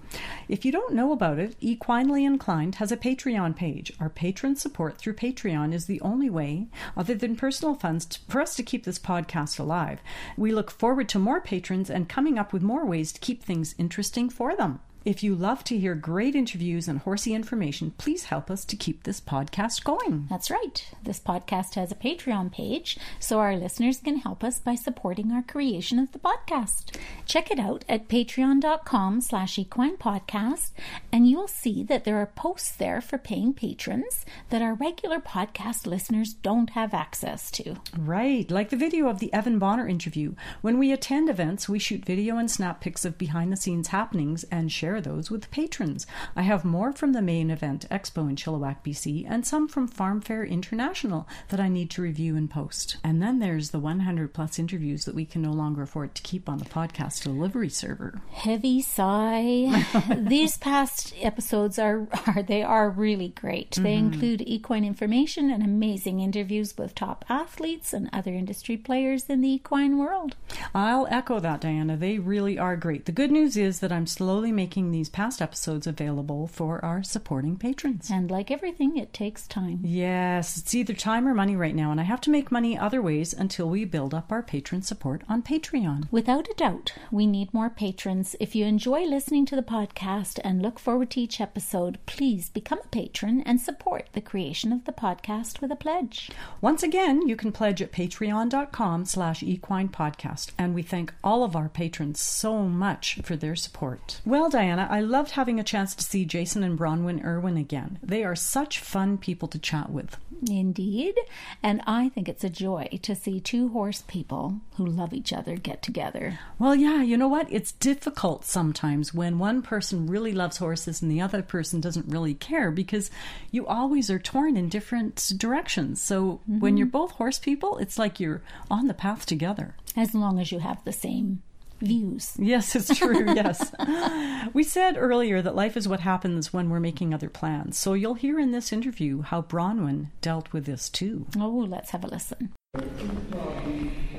If 0.47 0.63
you 0.63 0.71
don't 0.71 0.93
know 0.93 1.11
about 1.11 1.39
it, 1.39 1.59
Equinely 1.59 2.25
Inclined 2.25 2.75
has 2.75 2.91
a 2.91 2.97
Patreon 2.97 3.55
page. 3.55 3.91
Our 3.99 4.09
patron 4.09 4.55
support 4.55 4.97
through 4.97 5.15
Patreon 5.15 5.73
is 5.73 5.87
the 5.87 5.99
only 6.01 6.29
way, 6.29 6.67
other 6.95 7.15
than 7.15 7.35
personal 7.35 7.75
funds, 7.75 8.05
to, 8.05 8.19
for 8.29 8.39
us 8.39 8.55
to 8.55 8.63
keep 8.63 8.85
this 8.85 8.99
podcast 8.99 9.59
alive. 9.59 9.99
We 10.37 10.51
look 10.51 10.71
forward 10.71 11.09
to 11.09 11.19
more 11.19 11.41
patrons 11.41 11.89
and 11.89 12.07
coming 12.07 12.37
up 12.37 12.53
with 12.53 12.61
more 12.61 12.85
ways 12.85 13.11
to 13.13 13.19
keep 13.19 13.43
things 13.43 13.75
interesting 13.77 14.29
for 14.29 14.55
them. 14.55 14.79
If 15.05 15.21
you 15.21 15.35
love 15.35 15.63
to 15.65 15.77
hear 15.77 15.93
great 15.93 16.33
interviews 16.33 16.87
and 16.87 16.97
horsey 16.97 17.35
information, 17.35 17.91
please 17.99 18.23
help 18.23 18.49
us 18.49 18.65
to 18.65 18.75
keep 18.75 19.03
this 19.03 19.21
podcast 19.21 19.83
going. 19.83 20.25
That's 20.31 20.49
right. 20.49 20.83
This 21.03 21.19
podcast 21.19 21.75
has 21.75 21.91
a 21.91 21.95
Patreon 21.95 22.51
page, 22.51 22.97
so 23.19 23.37
our 23.37 23.55
listeners 23.55 23.99
can 23.99 24.17
help 24.17 24.43
us 24.43 24.57
by 24.57 24.73
supporting 24.73 25.31
our 25.31 25.43
creation 25.43 25.99
of 25.99 26.11
the 26.11 26.17
podcast. 26.17 26.97
Check 27.27 27.51
it 27.51 27.59
out 27.59 27.85
at 27.87 28.07
patreon.com 28.07 29.21
slash 29.21 29.59
equine 29.59 29.97
podcast, 29.97 30.71
and 31.11 31.29
you'll 31.29 31.47
see 31.47 31.83
that 31.83 32.03
there 32.03 32.17
are 32.17 32.25
posts 32.25 32.71
there 32.71 32.99
for 32.99 33.19
paying 33.19 33.53
patrons 33.53 34.25
that 34.49 34.63
our 34.63 34.73
regular 34.73 35.19
podcast 35.19 35.85
listeners 35.85 36.33
don't 36.33 36.71
have 36.71 36.95
access 36.95 37.51
to. 37.51 37.75
Right, 37.95 38.49
like 38.49 38.71
the 38.71 38.75
video 38.75 39.07
of 39.07 39.19
the 39.19 39.31
Evan 39.31 39.59
Bonner 39.59 39.87
interview. 39.87 40.33
When 40.61 40.79
we 40.79 40.91
attend 40.91 41.29
events, 41.29 41.69
we 41.69 41.77
shoot 41.77 42.03
video 42.03 42.37
and 42.37 42.49
snap 42.49 42.81
pics 42.81 43.05
of 43.05 43.19
behind 43.19 43.51
the 43.51 43.57
scenes 43.57 43.89
happenings 43.89 44.43
and 44.45 44.71
share 44.71 44.94
those 45.01 45.29
with 45.31 45.49
patrons. 45.51 46.05
I 46.35 46.41
have 46.43 46.63
more 46.65 46.91
from 46.93 47.13
the 47.13 47.21
Mane 47.21 47.49
Event 47.51 47.85
expo 47.89 48.29
in 48.29 48.35
Chilliwack, 48.35 48.77
BC, 48.83 49.25
and 49.29 49.45
some 49.45 49.67
from 49.67 49.87
Farm 49.87 50.21
Fair 50.21 50.43
International 50.43 51.27
that 51.49 51.59
I 51.59 51.67
need 51.69 51.89
to 51.91 52.01
review 52.01 52.35
and 52.35 52.49
post. 52.49 52.97
And 53.03 53.21
then 53.21 53.39
there's 53.39 53.71
the 53.71 53.79
100 53.79 54.33
plus 54.33 54.59
interviews 54.59 55.05
that 55.05 55.15
we 55.15 55.25
can 55.25 55.41
no 55.41 55.51
longer 55.51 55.81
afford 55.83 56.15
to 56.15 56.21
keep 56.21 56.47
on 56.49 56.57
the 56.57 56.65
podcast 56.65 57.23
delivery 57.23 57.69
server. 57.69 58.21
Heavy 58.31 58.81
sigh. 58.81 59.83
These 60.17 60.57
past 60.57 61.13
episodes 61.21 61.77
are, 61.79 62.07
are 62.27 62.43
they 62.43 62.63
are 62.63 62.89
really 62.89 63.29
great. 63.29 63.71
They 63.71 63.95
Mm-hmm. 63.95 64.13
include 64.13 64.41
equine 64.41 64.83
information 64.83 65.49
and 65.49 65.63
amazing 65.63 66.19
interviews 66.19 66.75
with 66.77 66.95
top 66.95 67.23
athletes 67.29 67.93
and 67.93 68.09
other 68.11 68.31
industry 68.33 68.75
players 68.77 69.25
in 69.29 69.41
the 69.41 69.49
equine 69.49 69.97
world. 69.97 70.35
I'll 70.73 71.07
echo 71.09 71.39
that, 71.39 71.61
Diana. 71.61 71.95
They 71.97 72.17
really 72.19 72.57
are 72.59 72.75
great. 72.75 73.05
The 73.05 73.11
good 73.11 73.31
news 73.31 73.55
is 73.57 73.79
that 73.79 73.91
I'm 73.91 74.07
slowly 74.07 74.51
making 74.51 74.84
these 74.91 75.09
past 75.09 75.41
episodes 75.41 75.87
available 75.87 76.47
for 76.47 76.83
our 76.83 77.03
supporting 77.03 77.57
patrons. 77.57 78.09
And 78.11 78.29
like 78.29 78.51
everything, 78.51 78.97
it 78.97 79.13
takes 79.13 79.47
time. 79.47 79.79
Yes, 79.83 80.57
it's 80.57 80.75
either 80.75 80.93
time 80.93 81.27
or 81.27 81.33
money 81.33 81.55
right 81.55 81.75
now, 81.75 81.91
and 81.91 81.99
I 81.99 82.03
have 82.03 82.21
to 82.21 82.29
make 82.29 82.51
money 82.51 82.77
other 82.77 83.01
ways 83.01 83.33
until 83.33 83.69
we 83.69 83.85
build 83.85 84.13
up 84.13 84.31
our 84.31 84.43
patron 84.43 84.81
support 84.81 85.23
on 85.29 85.41
Patreon. 85.41 86.11
Without 86.11 86.47
a 86.49 86.53
doubt, 86.55 86.93
we 87.11 87.25
need 87.27 87.53
more 87.53 87.69
patrons. 87.69 88.35
If 88.39 88.55
you 88.55 88.65
enjoy 88.65 89.03
listening 89.03 89.45
to 89.47 89.55
the 89.55 89.61
podcast 89.61 90.39
and 90.43 90.61
look 90.61 90.79
forward 90.79 91.09
to 91.11 91.21
each 91.21 91.41
episode, 91.41 91.99
please 92.05 92.49
become 92.49 92.79
a 92.83 92.87
patron 92.87 93.41
and 93.41 93.59
support 93.59 94.07
the 94.13 94.21
creation 94.21 94.71
of 94.71 94.85
the 94.85 94.91
podcast 94.91 95.61
with 95.61 95.71
a 95.71 95.75
pledge. 95.75 96.29
Once 96.61 96.83
again, 96.83 97.27
you 97.27 97.35
can 97.35 97.51
pledge 97.51 97.81
at 97.81 97.91
patreon.com 97.91 99.05
slash 99.05 99.43
equine 99.43 99.89
podcast, 99.89 100.51
and 100.57 100.73
we 100.73 100.81
thank 100.81 101.13
all 101.23 101.43
of 101.43 101.55
our 101.55 101.69
patrons 101.69 102.19
so 102.19 102.63
much 102.63 103.19
for 103.23 103.35
their 103.35 103.55
support. 103.55 104.21
Well, 104.25 104.49
I 104.79 105.01
loved 105.01 105.31
having 105.31 105.59
a 105.59 105.63
chance 105.63 105.95
to 105.95 106.03
see 106.03 106.25
Jason 106.25 106.63
and 106.63 106.77
Bronwyn 106.77 107.23
Irwin 107.23 107.57
again. 107.57 107.99
They 108.01 108.23
are 108.23 108.35
such 108.35 108.79
fun 108.79 109.17
people 109.17 109.47
to 109.49 109.59
chat 109.59 109.89
with. 109.89 110.17
Indeed. 110.49 111.15
And 111.63 111.81
I 111.87 112.09
think 112.09 112.27
it's 112.29 112.43
a 112.43 112.49
joy 112.49 112.99
to 113.01 113.15
see 113.15 113.39
two 113.39 113.69
horse 113.69 114.03
people 114.07 114.61
who 114.77 114.85
love 114.85 115.13
each 115.13 115.33
other 115.33 115.55
get 115.55 115.81
together. 115.81 116.39
Well, 116.59 116.75
yeah, 116.75 117.01
you 117.01 117.17
know 117.17 117.27
what? 117.27 117.47
It's 117.49 117.71
difficult 117.71 118.45
sometimes 118.45 119.13
when 119.13 119.39
one 119.39 119.61
person 119.61 120.07
really 120.07 120.33
loves 120.33 120.57
horses 120.57 121.01
and 121.01 121.11
the 121.11 121.21
other 121.21 121.41
person 121.41 121.81
doesn't 121.81 122.07
really 122.07 122.33
care 122.33 122.71
because 122.71 123.09
you 123.51 123.65
always 123.67 124.09
are 124.09 124.19
torn 124.19 124.57
in 124.57 124.69
different 124.69 125.31
directions. 125.37 126.01
So 126.01 126.41
when 126.45 126.59
mm-hmm. 126.59 126.77
you're 126.77 126.87
both 126.87 127.11
horse 127.11 127.39
people, 127.39 127.77
it's 127.77 127.97
like 127.97 128.19
you're 128.19 128.41
on 128.69 128.87
the 128.87 128.93
path 128.93 129.25
together. 129.25 129.75
As 129.95 130.13
long 130.13 130.39
as 130.39 130.51
you 130.51 130.59
have 130.59 130.83
the 130.83 130.93
same 130.93 131.41
views. 131.81 132.33
Yes, 132.39 132.75
it's 132.75 132.97
true. 132.97 133.33
yes. 133.33 133.71
We 134.53 134.63
said 134.63 134.95
earlier 134.97 135.41
that 135.41 135.55
life 135.55 135.75
is 135.75 135.87
what 135.87 135.99
happens 136.01 136.53
when 136.53 136.69
we're 136.69 136.79
making 136.79 137.13
other 137.13 137.29
plans. 137.29 137.77
So 137.77 137.93
you'll 137.93 138.13
hear 138.13 138.39
in 138.39 138.51
this 138.51 138.71
interview 138.71 139.21
how 139.21 139.41
Bronwyn 139.41 140.07
dealt 140.21 140.53
with 140.53 140.65
this 140.65 140.89
too. 140.89 141.25
Oh, 141.37 141.65
let's 141.67 141.89
have 141.91 142.03
a 142.03 142.07
listen. 142.07 142.51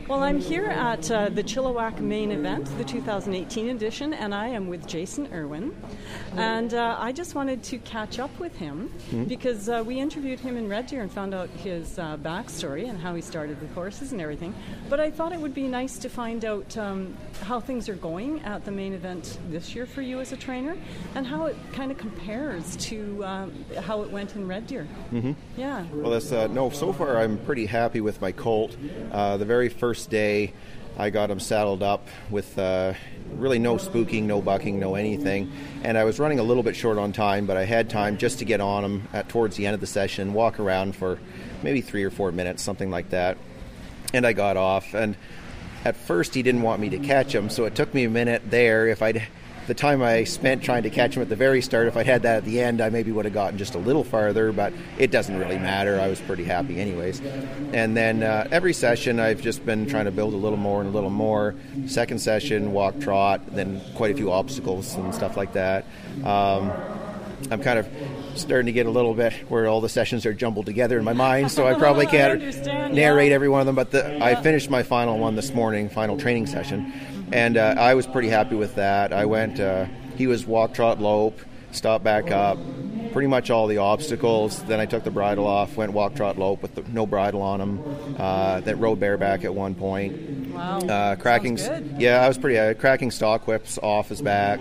Well, 0.09 0.22
I'm 0.22 0.38
here 0.38 0.66
at 0.66 1.11
uh, 1.11 1.30
the 1.30 1.42
Chilliwack 1.42 1.98
Mane 1.98 2.30
Event, 2.30 2.66
the 2.78 2.84
2018 2.84 3.70
edition, 3.70 4.14
and 4.14 4.32
I 4.32 4.46
am 4.46 4.68
with 4.68 4.86
Jason 4.86 5.28
Irwin. 5.32 5.74
And 6.36 6.74
uh, 6.74 6.96
I 7.00 7.11
just 7.11 7.34
wanted 7.34 7.64
to 7.64 7.78
catch 7.78 8.20
up 8.20 8.30
with 8.38 8.54
him 8.54 8.92
because 9.26 9.68
uh, 9.68 9.82
we 9.84 9.98
interviewed 9.98 10.38
him 10.38 10.57
in 10.57 10.68
Red 10.68 10.86
Deer 10.86 11.02
and 11.02 11.11
found 11.11 11.34
out 11.34 11.48
his 11.48 11.98
uh, 11.98 12.18
backstory 12.18 12.88
and 12.88 13.00
how 13.00 13.16
he 13.16 13.20
started 13.20 13.59
the 13.59 13.66
horses 13.74 14.12
and 14.12 14.20
everything. 14.20 14.54
But 14.88 15.00
I 15.00 15.11
thought 15.11 15.32
it 15.32 15.40
would 15.40 15.54
be 15.54 15.66
nice 15.66 15.98
to 15.98 16.09
find 16.09 16.44
out 16.44 16.76
um, 16.76 17.16
how 17.42 17.59
things 17.59 17.88
are 17.88 17.94
going 17.94 18.42
at 18.42 18.64
the 18.64 18.70
Mane 18.70 18.92
Event 18.92 19.38
this 19.50 19.74
year 19.74 19.86
for 19.86 20.02
you 20.02 20.20
as 20.20 20.30
a 20.30 20.36
trainer 20.36 20.76
and 21.16 21.26
how 21.26 21.46
it 21.46 21.57
kind 21.72 21.90
of 21.90 21.98
compares 21.98 22.76
to 22.76 23.24
um, 23.24 23.64
how 23.80 24.02
it 24.02 24.11
went 24.12 24.36
in 24.36 24.46
Red 24.46 24.68
Deer. 24.68 24.86
Mm-hmm. 25.12 25.32
Yeah. 25.57 25.84
Well, 25.92 26.12
that's 26.12 26.30
uh, 26.30 26.46
no. 26.46 26.70
So 26.70 26.92
far, 26.92 27.16
I'm 27.16 27.38
pretty 27.38 27.66
happy 27.66 28.00
with 28.00 28.20
my 28.20 28.30
colt. 28.30 28.76
Uh, 29.11 29.36
the 29.36 29.44
very 29.44 29.68
first 29.68 29.95
day, 30.05 30.53
I 30.99 31.11
got 31.11 31.30
him 31.30 31.40
saddled 31.40 31.82
up 31.82 32.09
with 32.30 32.59
uh, 32.59 32.94
really 33.34 33.59
no 33.59 33.76
spooking, 33.76 34.24
no 34.24 34.42
bucking, 34.42 34.78
no 34.78 34.94
anything, 34.94 35.51
and 35.84 35.97
I 35.97 36.05
was 36.05 36.18
running 36.18 36.38
a 36.38 36.42
little 36.42 36.62
bit 36.62 36.76
short 36.76 36.99
on 36.99 37.12
time, 37.12 37.47
but 37.47 37.57
I 37.57 37.64
had 37.64 37.88
time 37.88 38.18
just 38.18 38.40
to 38.40 38.44
get 38.44 38.61
on 38.61 38.84
him 38.84 39.09
at 39.12 39.28
towards 39.28 39.57
the 39.57 39.66
end 39.66 39.74
of 39.74 39.80
the 39.80 39.86
session, 39.86 40.34
walk 40.34 40.59
around 40.59 40.97
for 40.97 41.18
maybe 41.62 41.80
three 41.80 42.05
or 42.05 42.11
four 42.11 42.32
minutes, 42.32 42.62
something 42.62 42.90
like 42.90 43.11
that, 43.11 43.38
and 44.12 44.26
I 44.26 44.32
got 44.32 44.57
off. 44.57 44.94
And 44.94 45.16
at 45.84 45.97
first, 45.97 46.34
he 46.34 46.42
didn't 46.42 46.62
want 46.62 46.80
me 46.80 46.88
to 46.90 46.99
catch 46.99 47.34
him, 47.34 47.49
so 47.49 47.64
it 47.64 47.74
took 47.74 47.94
me 47.94 48.05
a 48.05 48.11
minute 48.11 48.42
there. 48.51 48.88
If 48.88 49.03
I'd 49.03 49.26
the 49.66 49.74
time 49.74 50.02
I 50.02 50.24
spent 50.24 50.62
trying 50.62 50.82
to 50.84 50.90
catch 50.90 51.16
him 51.16 51.22
at 51.22 51.28
the 51.28 51.36
very 51.36 51.60
start, 51.62 51.88
if 51.88 51.96
I'd 51.96 52.06
had 52.06 52.22
that 52.22 52.38
at 52.38 52.44
the 52.44 52.60
end, 52.60 52.80
I 52.80 52.90
maybe 52.90 53.12
would 53.12 53.24
have 53.24 53.34
gotten 53.34 53.58
just 53.58 53.74
a 53.74 53.78
little 53.78 54.04
farther, 54.04 54.52
but 54.52 54.72
it 54.98 55.10
doesn't 55.10 55.36
really 55.38 55.58
matter. 55.58 56.00
I 56.00 56.08
was 56.08 56.20
pretty 56.20 56.44
happy, 56.44 56.80
anyways. 56.80 57.20
And 57.72 57.96
then 57.96 58.22
uh, 58.22 58.48
every 58.50 58.72
session, 58.72 59.20
I've 59.20 59.40
just 59.40 59.64
been 59.64 59.86
trying 59.86 60.06
to 60.06 60.10
build 60.10 60.34
a 60.34 60.36
little 60.36 60.58
more 60.58 60.80
and 60.80 60.90
a 60.90 60.92
little 60.92 61.10
more. 61.10 61.54
Second 61.86 62.18
session, 62.18 62.72
walk 62.72 62.98
trot, 63.00 63.40
then 63.54 63.80
quite 63.94 64.10
a 64.10 64.14
few 64.14 64.32
obstacles 64.32 64.94
and 64.94 65.14
stuff 65.14 65.36
like 65.36 65.52
that. 65.54 65.84
Um, 66.24 66.72
I'm 67.50 67.62
kind 67.62 67.78
of 67.78 67.88
starting 68.34 68.66
to 68.66 68.72
get 68.72 68.86
a 68.86 68.90
little 68.90 69.14
bit 69.14 69.32
where 69.48 69.66
all 69.66 69.80
the 69.80 69.88
sessions 69.88 70.26
are 70.26 70.34
jumbled 70.34 70.66
together 70.66 70.98
in 70.98 71.04
my 71.04 71.12
mind, 71.12 71.50
so 71.50 71.66
I 71.66 71.74
probably 71.74 72.06
can't 72.16 72.32
understand, 72.32 72.94
narrate 72.94 73.28
yeah. 73.28 73.34
every 73.34 73.48
one 73.48 73.60
of 73.60 73.66
them. 73.66 73.74
But 73.74 73.90
the, 73.90 74.22
I 74.22 74.34
finished 74.42 74.70
my 74.70 74.82
final 74.82 75.18
one 75.18 75.36
this 75.36 75.52
morning, 75.52 75.88
final 75.88 76.16
training 76.16 76.46
session, 76.46 76.92
and 77.32 77.56
uh, 77.56 77.74
I 77.78 77.94
was 77.94 78.06
pretty 78.06 78.28
happy 78.28 78.54
with 78.56 78.74
that. 78.76 79.12
I 79.12 79.26
went, 79.26 79.60
uh, 79.60 79.86
he 80.16 80.26
was 80.26 80.46
walk, 80.46 80.74
trot, 80.74 81.00
lope, 81.00 81.40
stop, 81.72 82.02
back 82.02 82.30
up, 82.30 82.58
pretty 83.12 83.28
much 83.28 83.50
all 83.50 83.66
the 83.66 83.78
obstacles. 83.78 84.62
Then 84.64 84.80
I 84.80 84.86
took 84.86 85.04
the 85.04 85.10
bridle 85.10 85.46
off, 85.46 85.76
went 85.76 85.92
walk, 85.92 86.14
trot, 86.14 86.38
lope 86.38 86.62
with 86.62 86.74
the, 86.74 86.82
no 86.82 87.06
bridle 87.06 87.42
on 87.42 87.60
him. 87.60 88.16
Uh, 88.18 88.60
then 88.60 88.78
rode 88.78 89.00
bareback 89.00 89.44
at 89.44 89.54
one 89.54 89.74
point. 89.74 90.54
Wow. 90.54 90.78
Uh, 90.78 91.16
cracking, 91.16 91.58
yeah, 91.98 92.22
I 92.22 92.28
was 92.28 92.38
pretty 92.38 92.58
uh, 92.58 92.74
cracking 92.74 93.10
stock 93.10 93.46
whips 93.46 93.78
off 93.82 94.08
his 94.08 94.22
back. 94.22 94.60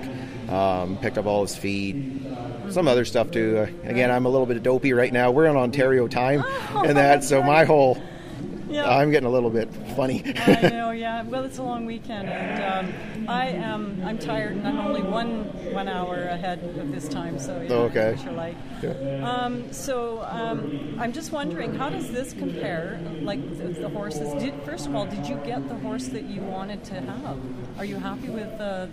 Um, 0.50 0.98
picked 0.98 1.18
up 1.18 1.26
all 1.26 1.42
his 1.42 1.56
feet. 1.56 2.22
Some 2.70 2.88
other 2.88 3.06
stuff 3.06 3.32
too. 3.32 3.60
Uh, 3.60 3.90
again, 3.90 4.12
I'm 4.12 4.26
a 4.26 4.30
little 4.30 4.46
bit 4.46 4.62
dopey 4.62 4.94
right 4.94 5.14
now. 5.14 5.32
We're 5.32 5.46
in 5.46 5.56
Ontario 5.56 6.08
time, 6.08 6.44
and 6.76 6.98
that 6.98 7.24
so 7.24 7.42
my 7.42 7.64
whole 7.64 8.02
Yeah. 8.68 8.90
I'm 8.90 9.12
getting 9.12 9.28
a 9.28 9.32
little 9.32 9.50
bit 9.50 9.70
funny. 9.96 10.24
I 10.38 10.62
know, 10.70 10.92
yeah. 10.92 11.24
Well, 11.24 11.44
it's 11.44 11.58
a 11.58 11.64
long 11.64 11.86
weekend, 11.86 12.30
and 12.30 12.88
um, 12.88 13.28
I 13.30 13.48
am. 13.48 14.02
I'm 14.06 14.18
tired, 14.18 14.54
and 14.54 14.68
I'm 14.68 14.80
only 14.80 15.02
one 15.04 15.46
one 15.74 15.88
hour 15.88 16.16
ahead 16.24 16.64
of 16.78 16.92
this 16.92 17.08
time. 17.08 17.40
So 17.40 17.62
yeah, 17.62 17.74
Okay. 17.74 18.12
what 18.14 18.24
you're 18.24 18.34
like. 18.34 18.56
Um, 19.24 19.72
so 19.74 20.22
um, 20.30 20.96
I'm 21.00 21.12
just 21.14 21.32
wondering, 21.32 21.74
how 21.74 21.90
does 21.90 22.12
this 22.12 22.34
compare? 22.34 23.00
Like 23.22 23.42
the, 23.58 23.68
the 23.82 23.90
horses. 23.90 24.32
Did 24.42 24.54
first 24.64 24.86
of 24.88 24.96
all, 24.96 25.06
did 25.06 25.26
you 25.28 25.36
get 25.46 25.68
the 25.68 25.76
horse 25.76 26.08
that 26.10 26.24
you 26.24 26.42
wanted 26.42 26.84
to 26.86 26.96
have? 27.02 27.38
Are 27.78 27.86
you 27.86 27.98
happy 27.98 28.30
with 28.30 28.58
the? 28.58 28.90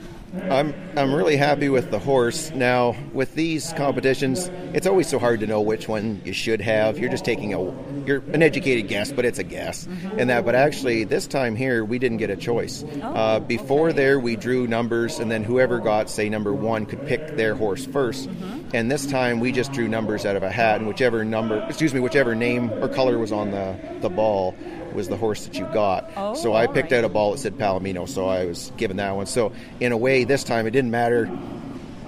I'm 0.51 0.75
I'm 0.97 1.13
really 1.15 1.37
happy 1.37 1.69
with 1.69 1.91
the 1.91 1.99
horse. 1.99 2.51
Now 2.53 2.97
with 3.13 3.35
these 3.35 3.73
competitions, 3.75 4.51
it's 4.73 4.87
always 4.87 5.09
so 5.09 5.19
hard 5.19 5.41
to 5.41 5.47
know 5.47 5.61
which 5.61 5.89
one 5.89 6.23
you 6.25 6.33
should 6.33 6.61
have. 6.63 6.99
You're 6.99 7.11
just 7.11 7.25
taking 7.25 7.53
a 7.53 7.61
you're 8.07 8.23
an 8.33 8.43
educated 8.43 8.89
guess, 8.89 9.13
but 9.13 9.25
it's 9.25 9.39
a 9.39 9.45
guess. 9.45 9.87
And 10.17 10.31
that, 10.31 10.45
but 10.45 10.55
actually 10.55 10.92
this 11.05 11.27
time 11.27 11.57
here 11.57 11.85
we 11.85 11.99
didn't 11.99 12.19
get 12.19 12.31
a 12.31 12.37
choice. 12.37 12.85
uh, 13.03 13.41
before 13.41 13.93
there 13.93 14.19
we 14.21 14.37
drew 14.37 14.67
numbers, 14.67 15.19
and 15.19 15.31
then 15.31 15.43
whoever 15.45 15.79
got 15.79 16.09
say 16.11 16.29
number 16.29 16.53
one 16.53 16.87
could 16.87 17.05
pick 17.07 17.37
their 17.37 17.55
horse 17.55 17.87
1st 17.87 18.29
And 18.75 18.91
this 18.91 19.07
time 19.07 19.41
we 19.41 19.53
just 19.53 19.73
drew 19.73 19.89
numbers 19.89 20.25
out 20.25 20.37
of 20.37 20.43
a 20.43 20.51
hat, 20.51 20.77
and 20.79 20.87
whichever 20.89 21.25
number, 21.25 21.65
excuse 21.69 21.93
me, 21.93 22.01
whichever 22.01 22.35
name 22.35 22.71
or 22.83 22.89
color 22.89 23.19
was 23.19 23.33
on 23.33 23.51
the 23.51 23.77
the 24.01 24.09
ball 24.11 24.55
was 24.95 25.09
the 25.09 25.17
horse 25.17 25.47
that 25.47 25.59
you 25.59 25.65
got. 25.73 26.11
Oh, 26.17 26.35
so 26.35 26.53
I 26.55 26.67
picked 26.67 26.93
right. 26.93 26.99
out 26.99 27.05
a 27.05 27.09
ball 27.09 27.33
that 27.33 27.39
said 27.39 27.55
Palomino, 27.59 28.07
so 28.09 28.29
I 28.29 28.45
was 28.45 28.71
given 28.77 28.99
that 28.99 29.17
one. 29.17 29.25
So 29.27 29.53
in 29.81 29.91
a 29.93 29.97
way, 29.97 30.25
this 30.25 30.45
time 30.45 30.67
it 30.67 30.73
didn't 30.73 30.91
matter 30.91 31.27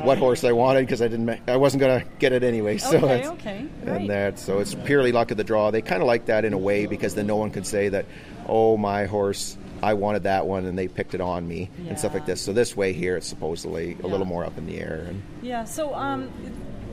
what 0.03 0.18
horse 0.18 0.45
I 0.45 0.53
wanted 0.53 0.80
because 0.82 1.01
I 1.01 1.09
didn't. 1.09 1.41
I 1.49 1.57
wasn't 1.57 1.80
gonna 1.80 2.05
get 2.18 2.32
it 2.32 2.43
anyway. 2.43 2.76
So 2.78 2.97
Okay, 2.99 3.14
it's- 3.20 3.30
okay, 3.32 3.64
great. 3.85 3.97
and 4.03 4.11
that 4.11 4.39
so 4.39 4.59
it's 4.59 4.74
purely 4.74 5.12
luck 5.12 5.30
of 5.30 5.39
the 5.39 5.45
draw. 5.45 5.70
They 5.70 5.80
kind 5.80 6.03
of 6.03 6.07
like 6.09 6.26
that 6.26 6.45
in 6.45 6.53
a 6.53 6.59
way 6.59 6.85
because 6.87 7.14
then 7.14 7.26
no 7.26 7.37
one 7.37 7.51
could 7.51 7.66
say 7.66 7.89
that, 7.89 8.05
oh 8.49 8.76
my 8.76 9.07
horse. 9.07 9.57
I 9.82 9.95
wanted 9.95 10.22
that 10.22 10.47
one, 10.47 10.64
and 10.64 10.78
they 10.78 10.88
picked 10.88 11.14
it 11.14 11.20
on 11.20 11.47
me 11.47 11.68
and 11.88 11.99
stuff 11.99 12.14
like 12.14 12.24
this. 12.24 12.40
So 12.40 12.53
this 12.55 12.74
way 12.76 12.92
here, 12.95 13.16
it's 13.18 13.26
supposedly 13.26 13.92
a 13.92 13.97
Yeah. 14.05 14.07
little 14.07 14.24
more 14.26 14.45
up 14.45 14.57
in 14.57 14.66
the 14.66 14.78
air. 14.80 15.05
And 15.09 15.22
Yeah. 15.42 15.64
So 15.64 15.95
um, 15.95 16.30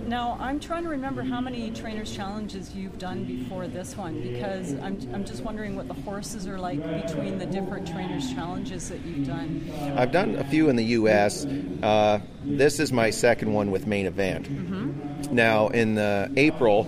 now 0.08 0.36
I'm 0.42 0.60
trying 0.60 0.84
to 0.84 0.90
remember 0.90 1.22
how 1.22 1.40
many 1.40 1.72
trainers 1.72 2.12
challenges 2.14 2.76
you've 2.76 2.98
done 2.98 3.24
before 3.24 3.68
this 3.68 3.96
one 3.96 4.20
because 4.22 4.74
I'm, 4.74 4.98
I'm 5.14 5.24
just 5.24 5.42
wondering 5.44 5.76
what 5.78 5.88
the 5.88 5.94
horses 5.94 6.48
are 6.48 6.60
like 6.60 6.82
between 7.06 7.38
the 7.38 7.46
different 7.46 7.88
trainers 7.88 8.34
challenges 8.34 8.90
that 8.90 9.06
you've 9.06 9.28
done. 9.28 9.72
I've 9.96 10.12
done 10.12 10.36
a 10.36 10.44
few 10.44 10.68
in 10.68 10.76
the 10.76 10.86
U.S. 10.86 11.46
Uh, 11.46 12.20
this 12.44 12.80
is 12.80 12.92
my 12.92 13.10
second 13.10 13.54
one 13.54 13.72
with 13.72 13.88
Mane 13.88 14.08
Event. 14.08 14.50
Mm-hmm. 14.50 15.34
Now 15.36 15.68
in 15.70 15.98
uh, 15.98 16.28
April, 16.36 16.84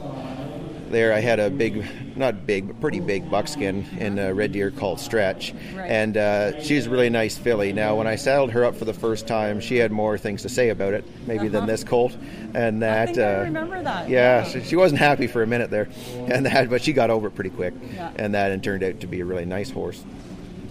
there 0.94 1.12
I 1.12 1.20
had 1.20 1.40
a 1.40 1.50
big, 1.50 1.84
not 2.16 2.46
big, 2.48 2.68
but 2.68 2.80
pretty 2.80 3.02
big 3.02 3.30
buckskin 3.30 3.86
in 3.98 4.18
a 4.18 4.34
Red 4.34 4.54
Deer 4.54 4.72
called 4.72 5.00
Stretch, 5.00 5.54
Right. 5.76 5.90
and 5.90 6.16
uh, 6.16 6.62
she's 6.62 6.86
a 6.86 6.90
really 6.90 7.10
nice 7.10 7.38
filly. 7.38 7.74
Now 7.74 7.96
when 7.98 8.08
I 8.08 8.16
saddled 8.16 8.52
her 8.52 8.64
up 8.64 8.76
for 8.76 8.86
the 8.86 8.94
first 8.94 9.28
time, 9.28 9.60
she 9.60 9.76
had 9.76 9.92
more 9.92 10.18
things 10.18 10.44
to 10.44 10.50
say 10.50 10.70
about 10.70 10.94
it, 10.94 11.04
maybe 11.28 11.48
than 11.50 11.66
this 11.66 11.84
colt, 11.84 12.16
and 12.54 12.82
that. 12.82 12.94
Uh-huh. 12.94 13.02
I 13.02 13.06
think 13.08 13.18
I 13.20 13.40
uh, 13.40 13.44
remember 13.44 13.84
that. 13.84 14.08
Yeah, 14.10 14.44
she, 14.46 14.62
she 14.64 14.76
wasn't 14.76 15.00
happy 15.00 15.28
for 15.28 15.44
a 15.44 15.48
minute 15.48 15.70
there, 15.70 15.90
and 16.28 16.46
that, 16.46 16.70
but 16.70 16.82
she 16.82 16.94
got 16.94 17.10
over 17.10 17.28
it 17.28 17.32
pretty 17.36 17.50
quick, 17.50 17.74
Yeah. 17.94 18.12
and 18.16 18.34
that 18.36 18.52
and 18.52 18.64
turned 18.64 18.84
out 18.84 19.00
to 19.02 19.08
be 19.08 19.20
a 19.20 19.26
really 19.26 19.46
nice 19.46 19.70
horse. 19.72 20.04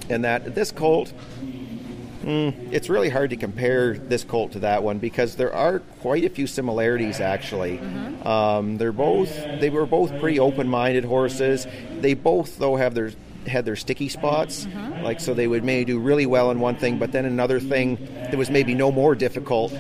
And 0.09 0.25
that 0.25 0.55
this 0.55 0.73
colt, 0.73 1.13
mm, 2.23 2.55
it's 2.71 2.89
really 2.89 3.09
hard 3.09 3.31
to 3.31 3.37
compare 3.37 3.97
this 4.09 4.25
colt 4.25 4.53
to 4.53 4.61
that 4.61 4.83
one 4.83 4.99
because 4.99 5.37
there 5.37 5.53
are 5.55 5.81
quite 6.01 6.25
a 6.25 6.29
few 6.29 6.47
similarities 6.47 7.21
actually. 7.21 7.81
Um, 8.25 8.79
they're 8.79 8.93
both 8.93 9.47
they 9.59 9.71
were 9.71 9.87
both 9.87 10.17
pretty 10.19 10.39
open-minded 10.39 11.05
horses. 11.05 11.67
They 12.01 12.15
both 12.15 12.57
though 12.59 12.77
have 12.77 12.95
their 12.95 13.13
had 13.47 13.65
their 13.65 13.77
sticky 13.77 14.09
spots, 14.09 14.69
like 15.01 15.19
so 15.21 15.35
they 15.35 15.49
would 15.49 15.65
maybe 15.65 15.85
do 15.85 15.99
really 15.99 16.27
well 16.27 16.51
in 16.51 16.61
one 16.61 16.77
thing, 16.77 16.99
but 16.99 17.11
then 17.13 17.25
another 17.25 17.59
thing 17.59 17.99
that 18.31 18.37
was 18.37 18.51
maybe 18.51 18.75
no 18.75 18.93
more 18.93 19.15
difficult 19.15 19.73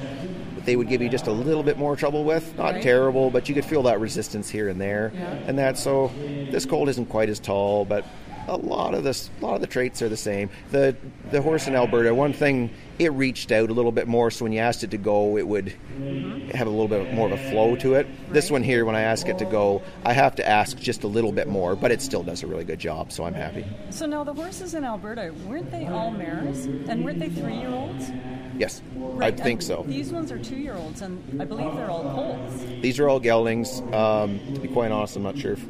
they 0.64 0.76
would 0.76 0.88
give 0.88 1.00
you 1.02 1.08
just 1.08 1.26
a 1.26 1.32
little 1.32 1.62
bit 1.62 1.78
more 1.78 1.96
trouble 1.96 2.24
with. 2.24 2.56
Not 2.58 2.74
Right. 2.74 2.82
terrible, 2.82 3.30
but 3.30 3.48
you 3.48 3.54
could 3.54 3.64
feel 3.64 3.82
that 3.84 4.00
resistance 4.00 4.48
here 4.50 4.68
and 4.68 4.80
there, 4.80 5.12
Yeah. 5.18 5.38
and 5.46 5.58
that. 5.58 5.78
So 5.78 6.12
this 6.50 6.66
colt 6.66 6.88
isn't 6.90 7.06
quite 7.08 7.28
as 7.28 7.40
tall, 7.40 7.84
but 7.84 8.04
a 8.48 8.56
lot 8.56 8.94
of 8.94 9.04
this, 9.04 9.30
a 9.40 9.44
lot 9.44 9.54
of 9.54 9.60
the 9.60 9.66
traits 9.66 10.02
are 10.02 10.08
the 10.08 10.16
same. 10.16 10.50
The 10.70 10.96
the 11.30 11.42
horse 11.42 11.66
in 11.68 11.74
Alberta, 11.74 12.14
one 12.14 12.32
thing, 12.32 12.70
it 12.98 13.12
reached 13.12 13.52
out 13.52 13.70
a 13.70 13.72
little 13.72 13.92
bit 13.92 14.06
more. 14.06 14.30
So 14.30 14.44
when 14.44 14.52
you 14.52 14.60
asked 14.60 14.84
it 14.84 14.90
to 14.92 14.98
go, 14.98 15.36
it 15.38 15.46
would 15.46 15.68
have 16.54 16.66
a 16.66 16.70
little 16.70 16.88
bit 16.88 17.12
more 17.14 17.26
of 17.26 17.32
a 17.32 17.50
flow 17.50 17.76
to 17.76 17.94
it. 17.94 18.06
This 18.32 18.50
one 18.50 18.62
here, 18.62 18.84
when 18.84 18.94
I 18.94 19.02
ask 19.02 19.26
it 19.28 19.38
to 19.38 19.44
go, 19.44 19.82
I 20.04 20.12
have 20.12 20.34
to 20.36 20.48
ask 20.48 20.76
just 20.78 21.04
a 21.04 21.08
little 21.08 21.32
bit 21.32 21.48
more, 21.48 21.74
but 21.76 21.90
it 21.90 22.02
still 22.02 22.22
does 22.22 22.42
a 22.42 22.46
really 22.46 22.64
good 22.64 22.78
job. 22.78 23.12
So 23.12 23.24
I'm 23.24 23.34
happy. 23.34 23.64
So 23.90 24.06
now 24.06 24.24
the 24.24 24.34
horses 24.34 24.74
in 24.74 24.84
Alberta 24.84 25.34
weren't 25.46 25.70
they 25.70 25.86
all 25.86 26.10
mares 26.10 26.66
and 26.66 27.04
weren't 27.04 27.18
they 27.18 27.28
three 27.28 27.56
year 27.56 27.70
olds? 27.70 28.10
Yes, 28.58 28.82
Right, 28.94 29.32
I 29.32 29.36
think 29.36 29.60
and 29.60 29.66
so. 29.66 29.84
These 29.88 30.12
ones 30.12 30.30
are 30.30 30.38
two 30.38 30.56
year 30.56 30.74
olds, 30.74 31.00
and 31.00 31.40
I 31.40 31.44
believe 31.46 31.74
they're 31.74 31.90
all 31.90 32.02
colts. 32.14 32.62
These 32.82 33.00
are 33.00 33.08
all 33.08 33.18
geldings. 33.18 33.80
Um, 33.94 34.38
to 34.54 34.60
be 34.60 34.68
quite 34.68 34.92
honest, 34.92 35.16
I'm 35.16 35.22
not 35.22 35.38
sure 35.38 35.54
if, 35.54 35.64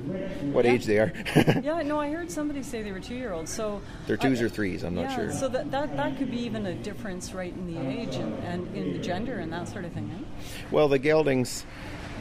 what 0.52 0.66
age 0.66 0.84
they 0.86 0.98
are. 0.98 1.12
Yeah, 1.62 1.82
no, 1.82 2.00
I 2.00 2.10
heard 2.10 2.30
somebody 2.30 2.62
say 2.62 2.82
they 2.82 2.90
were 2.90 3.00
two 3.00 3.14
year 3.14 3.32
olds. 3.32 3.52
So 3.52 3.80
They're 4.06 4.16
twos 4.16 4.40
I- 4.40 4.44
or 4.44 4.48
threes. 4.48 4.82
I'm 4.82 4.96
not 4.96 5.02
yeah, 5.02 5.14
sure. 5.14 5.32
So 5.32 5.48
that, 5.48 5.70
that 5.70 5.96
that 5.96 6.18
could 6.18 6.30
be 6.30 6.40
even 6.40 6.66
a 6.66 6.74
difference, 7.12 7.34
right, 7.34 7.52
in 7.52 7.66
the 7.66 7.78
age 7.78 8.14
and, 8.16 8.38
and 8.44 8.76
in 8.76 8.92
the 8.94 8.98
gender 8.98 9.38
and 9.38 9.52
that 9.52 9.68
sort 9.68 9.84
of 9.84 9.92
thing. 9.92 10.10
Eh? 10.18 10.44
Well, 10.70 10.88
the 10.88 10.98
geldings. 10.98 11.64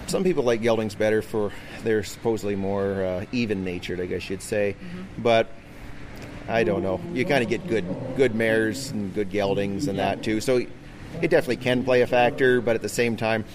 Some 0.07 0.23
people 0.23 0.43
like 0.43 0.61
geldings 0.61 0.95
better 0.95 1.21
for 1.21 1.53
they're 1.83 2.03
supposedly 2.03 2.55
more 2.55 3.05
uh, 3.05 3.25
even 3.31 3.63
natured, 3.63 4.01
I 4.01 4.07
guess 4.07 4.29
you'd 4.29 4.41
say. 4.41 4.75
But 5.17 5.49
I 6.49 6.63
don't 6.63 6.83
know. 6.83 6.99
You 7.13 7.23
kind 7.23 7.43
of 7.43 7.49
get 7.49 7.65
good 7.67 7.85
good 8.17 8.35
mares 8.35 8.91
and 8.91 9.13
good 9.13 9.29
geldings 9.29 9.87
and 9.87 9.99
that 9.99 10.21
too. 10.23 10.41
So 10.41 10.57
it 10.57 11.29
definitely 11.29 11.57
can 11.57 11.83
play 11.85 12.01
a 12.01 12.07
factor, 12.07 12.59
but 12.59 12.75
at 12.75 12.81
the 12.81 12.89
same 12.89 13.15
time, 13.15 13.45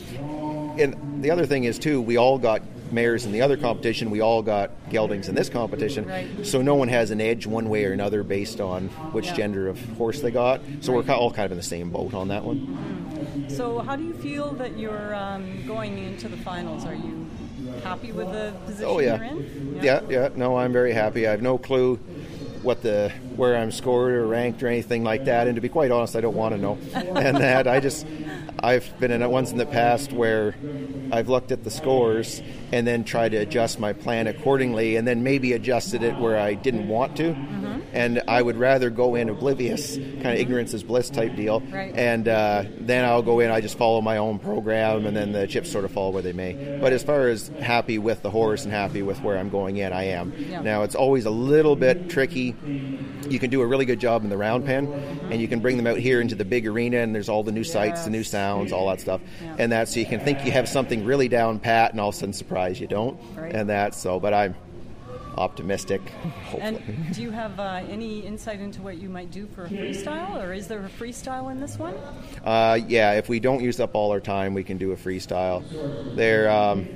and 0.78 1.22
the 1.22 1.30
other 1.30 1.44
thing 1.44 1.64
is 1.64 1.78
too, 1.78 2.00
we 2.00 2.16
all 2.16 2.38
got 2.38 2.62
mares 2.92 3.24
in 3.24 3.32
the 3.32 3.42
other 3.42 3.56
competition. 3.56 4.10
We 4.10 4.20
all 4.20 4.42
got 4.42 4.70
geldings 4.90 5.28
in 5.28 5.34
this 5.34 5.48
competition. 5.48 6.06
Right. 6.06 6.46
So 6.46 6.62
no 6.62 6.74
one 6.74 6.88
has 6.88 7.10
an 7.10 7.20
edge 7.20 7.46
one 7.46 7.68
way 7.68 7.84
or 7.84 7.92
another 7.92 8.22
based 8.22 8.60
on 8.60 8.88
which 9.12 9.26
Yeah. 9.26 9.34
gender 9.34 9.68
of 9.68 9.78
horse 9.96 10.20
they 10.20 10.30
got. 10.30 10.60
So 10.80 10.92
we're 10.92 11.04
all 11.12 11.30
kind 11.30 11.46
of 11.46 11.52
in 11.52 11.56
the 11.58 11.62
same 11.62 11.90
boat 11.90 12.14
on 12.14 12.28
that 12.28 12.44
one. 12.44 13.48
So 13.48 13.78
how 13.80 13.96
do 13.96 14.04
you 14.04 14.14
feel 14.14 14.52
that 14.54 14.78
you're 14.78 15.14
um, 15.14 15.66
going 15.66 15.98
into 15.98 16.28
the 16.28 16.36
finals? 16.38 16.84
Are 16.84 16.94
you 16.94 17.26
happy 17.82 18.12
with 18.12 18.30
the 18.32 18.54
position 18.66 18.84
Oh 18.88 18.98
yeah. 19.00 19.16
you're 19.16 19.24
in? 19.24 19.80
yeah, 19.82 20.00
yeah. 20.08 20.28
No, 20.34 20.56
I'm 20.56 20.72
very 20.72 20.92
happy. 20.92 21.26
I 21.26 21.30
have 21.32 21.42
no 21.42 21.58
clue 21.58 21.96
what 22.62 22.82
the 22.82 23.12
where 23.36 23.56
I'm 23.56 23.70
scored 23.70 24.12
or 24.12 24.26
ranked 24.26 24.62
or 24.62 24.66
anything 24.68 25.04
like 25.04 25.26
that. 25.26 25.46
And 25.46 25.54
to 25.56 25.60
be 25.60 25.68
quite 25.68 25.90
honest, 25.90 26.16
I 26.16 26.20
don't 26.20 26.34
want 26.34 26.54
to 26.54 26.60
know. 26.60 26.78
and 26.94 27.36
that 27.36 27.68
I 27.68 27.80
just 27.80 28.06
I've 28.60 28.98
been 28.98 29.10
in 29.10 29.28
ones 29.30 29.50
in 29.50 29.58
the 29.58 29.66
past 29.66 30.12
where 30.12 30.54
I've 31.12 31.28
looked 31.28 31.52
at 31.52 31.64
the 31.64 31.70
scores 31.70 32.42
and 32.72 32.86
then 32.86 33.04
tried 33.04 33.30
to 33.30 33.38
adjust 33.38 33.78
my 33.78 33.92
plan 33.92 34.26
accordingly, 34.26 34.96
and 34.96 35.06
then 35.06 35.22
maybe 35.22 35.52
adjusted 35.52 36.02
it 36.02 36.18
where 36.18 36.38
I 36.38 36.54
didn't 36.54 36.88
want 36.88 37.16
to. 37.18 37.34
And 37.92 38.22
I 38.28 38.42
would 38.42 38.56
rather 38.56 38.90
go 38.90 39.14
in 39.14 39.28
oblivious, 39.28 39.96
kind 39.96 40.26
of 40.26 40.34
ignorance 40.34 40.74
is 40.74 40.82
bliss 40.82 41.08
type 41.08 41.34
deal. 41.36 41.60
Right. 41.60 41.94
And 41.94 42.28
uh, 42.28 42.64
then 42.78 43.04
I'll 43.04 43.22
go 43.22 43.40
in. 43.40 43.50
I 43.50 43.60
just 43.60 43.78
follow 43.78 44.00
my 44.00 44.18
own 44.18 44.38
program, 44.38 45.06
and 45.06 45.16
then 45.16 45.32
the 45.32 45.46
chips 45.46 45.70
sort 45.70 45.84
of 45.84 45.92
fall 45.92 46.12
where 46.12 46.22
they 46.22 46.32
may. 46.32 46.78
But 46.80 46.92
as 46.92 47.02
far 47.02 47.28
as 47.28 47.48
happy 47.60 47.98
with 47.98 48.22
the 48.22 48.30
horse 48.30 48.64
and 48.64 48.72
happy 48.72 49.02
with 49.02 49.22
where 49.22 49.38
I'm 49.38 49.48
going 49.48 49.76
in, 49.76 49.92
I 49.92 50.04
am. 50.04 50.32
Yeah. 50.36 50.62
Now 50.62 50.82
it's 50.82 50.94
always 50.94 51.24
a 51.24 51.30
little 51.30 51.76
bit 51.76 52.10
tricky. 52.10 52.54
You 53.28 53.38
can 53.38 53.50
do 53.50 53.62
a 53.62 53.66
really 53.66 53.84
good 53.84 54.00
job 54.00 54.24
in 54.24 54.30
the 54.30 54.36
round 54.36 54.66
pen, 54.66 54.92
and 55.30 55.40
you 55.40 55.48
can 55.48 55.60
bring 55.60 55.76
them 55.76 55.86
out 55.86 55.98
here 55.98 56.20
into 56.20 56.34
the 56.34 56.44
big 56.44 56.66
arena, 56.66 56.98
and 56.98 57.14
there's 57.14 57.28
all 57.28 57.42
the 57.42 57.52
new 57.52 57.64
sights, 57.64 58.04
the 58.04 58.10
new 58.10 58.24
Yes. 58.26 58.32
Sounds, 58.46 58.72
all 58.72 58.88
that 58.88 59.00
stuff, 59.00 59.20
Yeah. 59.42 59.56
and 59.58 59.72
that. 59.72 59.88
So 59.88 60.00
you 60.00 60.06
can 60.06 60.20
think 60.20 60.44
you 60.44 60.52
have 60.52 60.68
something 60.68 61.04
really 61.04 61.28
down 61.28 61.58
pat, 61.58 61.92
and 61.92 62.00
all 62.00 62.10
of 62.10 62.14
a 62.14 62.18
sudden 62.18 62.32
surprise 62.32 62.80
you 62.80 62.86
don't, 62.86 63.18
Right. 63.36 63.52
and 63.54 63.68
that. 63.70 63.94
So, 63.94 64.20
but 64.20 64.32
I'm 64.34 64.54
optimistic. 65.36 66.00
Hopefully. 66.50 66.62
And 66.62 67.14
do 67.14 67.20
you 67.22 67.30
have 67.30 67.60
uh, 67.60 67.82
any 67.90 68.20
insight 68.20 68.60
into 68.60 68.80
what 68.80 68.96
you 68.98 69.08
might 69.10 69.30
do 69.30 69.46
for 69.54 69.64
a 69.64 69.68
freestyle, 69.68 70.42
or 70.42 70.52
is 70.54 70.66
there 70.68 70.84
a 70.84 70.88
freestyle 70.88 71.50
in 71.50 71.60
this 71.60 71.78
one? 71.78 71.94
Uh, 72.44 72.78
yeah, 72.88 73.12
if 73.12 73.28
we 73.28 73.38
don't 73.40 73.62
use 73.62 73.78
up 73.80 73.94
all 73.94 74.12
our 74.12 74.20
time, 74.20 74.54
we 74.54 74.64
can 74.64 74.78
do 74.78 74.92
a 74.92 74.96
freestyle. 74.96 75.62
There, 76.16 76.50
um, 76.50 76.86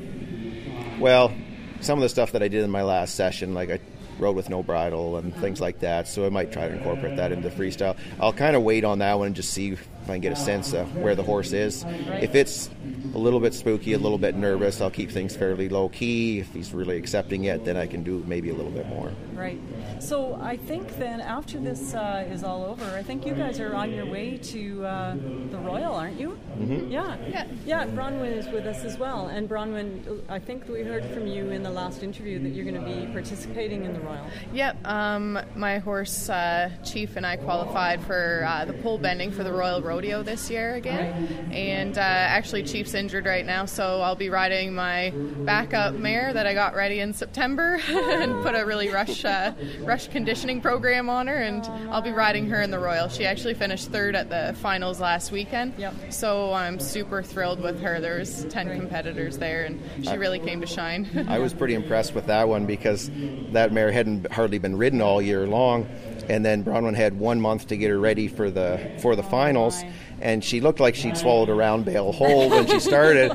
well, 0.99 1.33
some 1.81 1.99
of 1.99 2.03
the 2.03 2.09
stuff 2.09 2.33
that 2.33 2.43
I 2.43 2.49
did 2.49 2.63
in 2.65 2.71
my 2.71 2.83
last 2.83 3.15
session, 3.15 3.53
like 3.55 3.71
I 3.71 3.79
rode 4.19 4.37
with 4.37 4.49
no 4.51 4.63
bridle 4.63 5.17
and 5.17 5.35
things 5.37 5.61
like 5.61 5.81
that, 5.81 6.07
so 6.09 6.25
I 6.27 6.29
might 6.31 6.51
try 6.53 6.69
to 6.69 6.75
incorporate 6.77 7.17
that 7.17 7.33
into 7.33 7.49
freestyle. 7.51 7.97
I'll 8.21 8.33
kind 8.35 8.55
of 8.57 8.63
wait 8.63 8.85
on 8.85 8.99
that 9.01 9.19
one 9.19 9.29
and 9.29 9.37
just 9.37 9.51
see 9.53 9.77
if 10.11 10.15
I 10.15 10.17
can 10.17 10.23
get 10.23 10.33
a 10.33 10.37
sense 10.37 10.73
of 10.73 10.97
where 10.97 11.15
the 11.15 11.23
horse 11.23 11.53
is. 11.53 11.85
If 12.21 12.35
it's 12.35 12.69
a 13.15 13.19
little 13.19 13.41
bit 13.41 13.55
spooky, 13.55 13.93
a 13.93 13.99
little 13.99 14.19
bit 14.19 14.35
nervous, 14.35 14.81
I'll 14.81 14.91
keep 14.91 15.11
things 15.11 15.37
fairly 15.37 15.69
low 15.69 15.89
key. 15.89 16.41
If 16.41 16.53
he's 16.53 16.73
really 16.73 16.97
accepting 16.97 17.45
it, 17.45 17.65
then 17.65 17.77
I 17.77 17.87
can 17.87 18.03
do 18.03 18.25
maybe 18.27 18.51
a 18.51 18.55
little 18.55 18.73
bit 18.73 18.89
more. 18.89 19.13
Right. 19.35 19.61
So 20.01 20.39
I 20.41 20.57
think 20.57 20.97
then 20.99 21.21
after 21.21 21.59
this 21.59 21.95
uh, 21.95 22.27
is 22.31 22.43
all 22.43 22.65
over, 22.65 22.85
I 22.97 23.03
think 23.03 23.27
you 23.27 23.35
guys 23.35 23.61
are 23.61 23.75
on 23.75 23.93
your 23.93 24.07
way 24.07 24.39
to 24.39 24.85
uh, 24.85 25.15
the 25.51 25.59
Royal, 25.59 25.95
aren't 25.95 26.19
you? 26.19 26.39
Mm-hmm. 26.59 26.91
Yeah. 26.91 27.17
Yeah. 27.29 27.47
Yeah. 27.65 27.87
Bronwyn 27.87 28.33
is 28.37 28.47
with 28.49 28.67
us 28.67 28.85
as 28.85 28.99
well, 28.99 29.29
and 29.29 29.49
Bronwyn, 29.49 30.23
I 30.29 30.39
think 30.39 30.69
we 30.69 30.83
heard 30.83 31.05
from 31.07 31.27
you 31.27 31.51
in 31.51 31.63
the 31.63 31.71
last 31.71 32.03
interview 32.03 32.39
that 32.41 32.51
you're 32.51 32.65
going 32.65 32.83
to 32.83 33.07
be 33.07 33.13
participating 33.13 33.85
in 33.85 33.93
the 33.93 34.01
Royal. 34.01 34.27
Yep. 34.53 34.87
Um, 34.87 35.39
my 35.55 35.79
horse 35.79 36.29
uh, 36.29 36.71
Chief 36.85 37.17
and 37.17 37.27
I 37.27 37.37
qualified 37.37 38.03
for 38.03 38.45
uh, 38.47 38.65
the 38.65 38.75
pole 38.75 38.99
bending 38.99 39.31
for 39.31 39.45
the 39.45 39.53
Royal 39.53 39.83
Rodeo 40.01 40.23
this 40.23 40.49
year 40.49 40.77
again, 40.77 41.51
and 41.53 41.99
uh, 41.99 42.01
actually 42.01 42.63
Chief's 42.63 42.95
injured 42.95 43.27
right 43.27 43.45
now, 43.45 43.67
so 43.67 44.01
I'll 44.01 44.15
be 44.17 44.31
riding 44.31 44.75
my 44.75 45.11
backup 45.45 45.93
mare 45.93 46.33
that 46.33 46.47
I 46.47 46.55
got 46.55 46.75
ready 46.75 47.01
in 47.01 47.13
September 47.13 47.79
and 47.89 48.43
put 48.43 48.55
a 48.55 48.65
really 48.65 48.89
rush 48.89 49.27
uh, 49.27 49.53
rush 49.81 50.09
conditioning 50.09 50.63
program 50.63 51.11
on 51.11 51.27
her, 51.27 51.35
and 51.37 51.67
I'll 51.93 52.01
be 52.01 52.13
riding 52.13 52.49
her 52.49 52.63
in 52.63 52.71
the 52.71 52.79
Royal. 52.79 53.09
She 53.11 53.27
actually 53.27 53.53
finished 53.53 53.91
third 53.91 54.17
at 54.17 54.31
the 54.31 54.57
finals 54.63 55.01
last 55.01 55.33
weekend, 55.33 55.75
Yep. 55.77 55.95
so 56.15 56.55
I'm 56.55 56.81
super 56.81 57.23
thrilled 57.23 57.61
with 57.61 57.79
her. 57.83 58.01
There 58.01 58.21
was 58.21 58.47
ten 58.47 58.75
competitors 58.75 59.37
there, 59.37 59.67
and 59.67 59.83
she 60.03 60.17
really 60.17 60.39
came 60.39 60.63
to 60.63 60.67
shine. 60.67 61.27
I 61.29 61.41
was 61.41 61.53
pretty 61.53 61.75
impressed 61.75 62.15
with 62.15 62.25
that 62.29 62.49
one 62.49 62.65
because 62.65 63.11
that 63.53 63.71
mare 63.71 63.93
hadn't 63.93 64.33
hardly 64.33 64.59
been 64.59 64.79
ridden 64.79 65.03
all 65.03 65.21
year 65.21 65.47
long, 65.47 65.85
and 66.31 66.43
then 66.43 66.65
Bronwyn 66.65 66.95
had 66.95 67.19
one 67.19 67.39
month 67.39 67.67
to 67.67 67.77
get 67.77 67.91
her 67.91 67.99
ready 68.01 68.29
for 68.29 68.51
the 68.51 68.81
for 69.03 69.15
the 69.15 69.23
finals, 69.23 69.83
my. 69.83 69.90
And 70.21 70.45
she 70.45 70.61
looked 70.61 70.81
like 70.81 70.95
she'd 70.95 71.17
swallowed 71.17 71.49
a 71.49 71.55
round 71.55 71.85
bale 71.85 72.13
whole 72.13 72.49
when 72.51 72.67
she 72.67 72.79
started. 72.81 73.31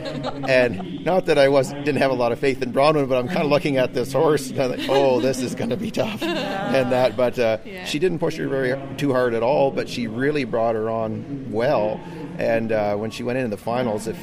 and 0.47 1.03
not 1.05 1.25
that 1.25 1.37
I 1.37 1.49
was 1.49 1.71
didn't 1.71 1.97
have 1.97 2.11
a 2.11 2.15
lot 2.15 2.31
of 2.31 2.39
faith 2.39 2.61
in 2.61 2.71
Bronwyn, 2.73 3.07
but 3.09 3.17
I'm 3.17 3.27
kind 3.27 3.41
of 3.43 3.49
looking 3.49 3.77
at 3.77 3.93
this 3.93 4.13
horse 4.13 4.49
and 4.49 4.59
I'm 4.59 4.71
like, 4.71 4.89
oh, 4.89 5.19
this 5.19 5.41
is 5.41 5.55
going 5.55 5.69
to 5.71 5.77
be 5.77 5.91
tough, 5.91 6.21
and 6.23 6.91
that. 6.91 7.17
But 7.17 7.37
uh, 7.39 7.57
Yeah. 7.65 7.85
she 7.85 7.99
didn't 7.99 8.19
push 8.19 8.37
her 8.37 8.47
very 8.47 8.79
too 8.97 9.11
hard 9.13 9.33
at 9.33 9.43
all, 9.43 9.71
but 9.71 9.89
she 9.89 10.07
really 10.07 10.43
brought 10.43 10.75
her 10.75 10.89
on 10.89 11.47
well, 11.51 11.99
and 12.37 12.71
uh, 12.71 12.95
when 12.95 13.11
she 13.11 13.23
went 13.23 13.37
into 13.37 13.49
the 13.49 13.61
finals, 13.61 14.07
if 14.07 14.17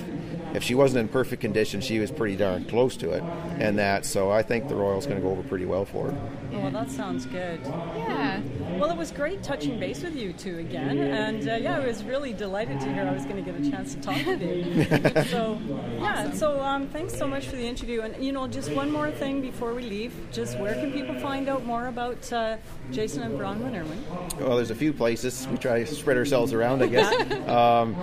if 0.55 0.63
she 0.63 0.75
wasn't 0.75 1.01
in 1.01 1.09
perfect 1.09 1.41
condition, 1.41 1.81
she 1.81 1.99
was 1.99 2.11
pretty 2.11 2.37
darn 2.37 2.67
close 2.67 2.95
to 2.99 3.11
it, 3.13 3.23
and 3.59 3.79
that. 3.79 4.05
So 4.05 4.31
I 4.31 4.43
think 4.43 4.69
the 4.69 4.75
Royals 4.77 5.07
going 5.07 5.19
to 5.19 5.23
go 5.23 5.31
over 5.33 5.43
pretty 5.43 5.65
well 5.65 5.87
for 5.87 6.11
her. 6.11 6.19
Oh, 6.53 6.59
well, 6.61 6.71
that 6.73 6.91
sounds 6.91 7.25
good. 7.25 7.59
yeah. 7.65 8.43
Well, 8.83 8.91
it 8.91 8.97
was 8.97 9.13
great 9.13 9.45
touching 9.45 9.79
base 9.79 10.03
with 10.03 10.17
you 10.17 10.33
two 10.33 10.59
again, 10.59 10.99
and 10.99 11.49
uh, 11.49 11.55
yeah, 11.55 11.77
I 11.77 11.87
was 11.87 12.03
really 12.03 12.33
delighted 12.33 12.81
to 12.81 12.93
hear 12.93 13.07
I 13.07 13.13
was 13.13 13.25
going 13.25 13.37
to 13.37 13.49
get 13.49 13.55
a 13.55 13.71
chance 13.71 13.95
to 13.95 14.01
talk 14.01 14.27
with 14.27 14.43
you. 14.43 15.23
so 15.31 15.57
yeah, 16.01 16.33
so 16.33 16.61
um, 16.61 16.89
thanks 16.89 17.17
so 17.17 17.29
much 17.29 17.47
for 17.47 17.55
the 17.55 17.65
interview, 17.65 18.01
and 18.01 18.17
you 18.23 18.33
know, 18.33 18.49
just 18.49 18.73
one 18.73 18.91
more 18.91 19.13
thing 19.13 19.41
before 19.41 19.73
we 19.73 19.83
leave, 19.83 20.13
just 20.33 20.59
where 20.59 20.75
can 20.75 20.91
people 20.91 21.15
find 21.21 21.49
out 21.49 21.65
more 21.65 21.87
about 21.87 22.33
uh, 22.33 22.57
Jason 22.91 23.23
and 23.23 23.39
Bronwyn 23.39 23.77
Irwin? 23.79 24.05
Well, 24.41 24.57
there's 24.57 24.73
a 24.73 24.75
few 24.75 24.93
places. 24.93 25.47
We 25.47 25.59
try 25.59 25.85
to 25.85 25.95
spread 25.95 26.17
ourselves 26.17 26.53
around, 26.53 26.83
I 26.83 26.89
guess. 26.89 27.31
um, 27.49 27.95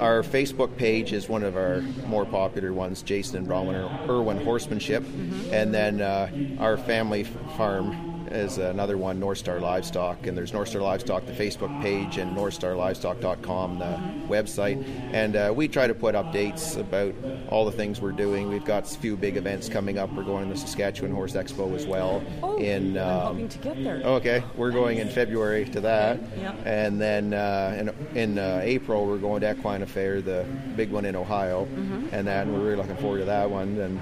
our 0.00 0.22
Facebook 0.22 0.74
page 0.78 1.12
is 1.12 1.28
one 1.28 1.42
of 1.42 1.54
our 1.54 1.82
more 2.06 2.24
popular 2.24 2.72
ones, 2.72 3.02
Jason 3.02 3.36
and 3.36 3.46
Bronwyn 3.46 4.08
Irwin 4.08 4.42
Horsemanship. 4.42 5.02
Mm-hmm. 5.02 5.52
And 5.52 5.74
then 5.74 6.00
uh, 6.00 6.30
our 6.60 6.78
family 6.78 7.24
farm 7.24 8.13
is 8.34 8.58
another 8.58 8.98
one, 8.98 9.18
North 9.18 9.38
Star 9.38 9.60
Livestock, 9.60 10.26
and 10.26 10.36
there's 10.36 10.52
North 10.52 10.68
Star 10.68 10.82
Livestock, 10.82 11.26
the 11.26 11.32
Facebook 11.32 11.80
page, 11.82 12.18
and 12.18 12.36
NorthStarLivestock.com, 12.36 13.78
the 13.78 14.00
website. 14.28 14.84
And 15.12 15.36
uh, 15.36 15.52
we 15.54 15.68
try 15.68 15.86
to 15.86 15.94
put 15.94 16.14
updates 16.14 16.78
about 16.78 17.14
all 17.48 17.64
the 17.64 17.72
things 17.72 18.00
we're 18.00 18.12
doing. 18.12 18.48
We've 18.48 18.64
got 18.64 18.90
a 18.90 18.98
few 18.98 19.16
big 19.16 19.36
events 19.36 19.68
coming 19.68 19.98
up. 19.98 20.12
We're 20.12 20.24
going 20.24 20.48
to 20.48 20.54
the 20.54 20.60
Saskatchewan 20.60 21.12
Horse 21.12 21.32
Expo 21.32 21.74
as 21.74 21.86
well. 21.86 22.22
Oh, 22.42 22.56
in 22.58 22.96
um, 22.98 23.08
I'm 23.08 23.26
hoping 23.26 23.48
to 23.48 23.58
get 23.58 23.84
there. 23.84 24.02
Okay, 24.04 24.44
we're 24.56 24.70
going 24.70 24.98
in 24.98 25.08
February 25.08 25.64
to 25.66 25.80
that, 25.80 26.20
yeah. 26.38 26.54
and 26.64 27.00
then 27.00 27.32
uh, 27.32 27.92
in, 28.12 28.16
in 28.16 28.38
uh, 28.38 28.60
April 28.62 29.06
we're 29.06 29.18
going 29.18 29.40
to 29.40 29.50
Equine 29.50 29.82
Affaire, 29.82 30.20
the 30.20 30.46
big 30.76 30.90
one 30.90 31.04
in 31.04 31.16
Ohio, 31.16 31.64
mm-hmm. 31.64 32.08
and 32.12 32.26
that 32.26 32.46
and 32.46 32.54
we're 32.54 32.64
really 32.64 32.76
looking 32.76 32.96
forward 32.96 33.18
to 33.18 33.24
that 33.24 33.50
one. 33.50 33.78
And 33.78 34.00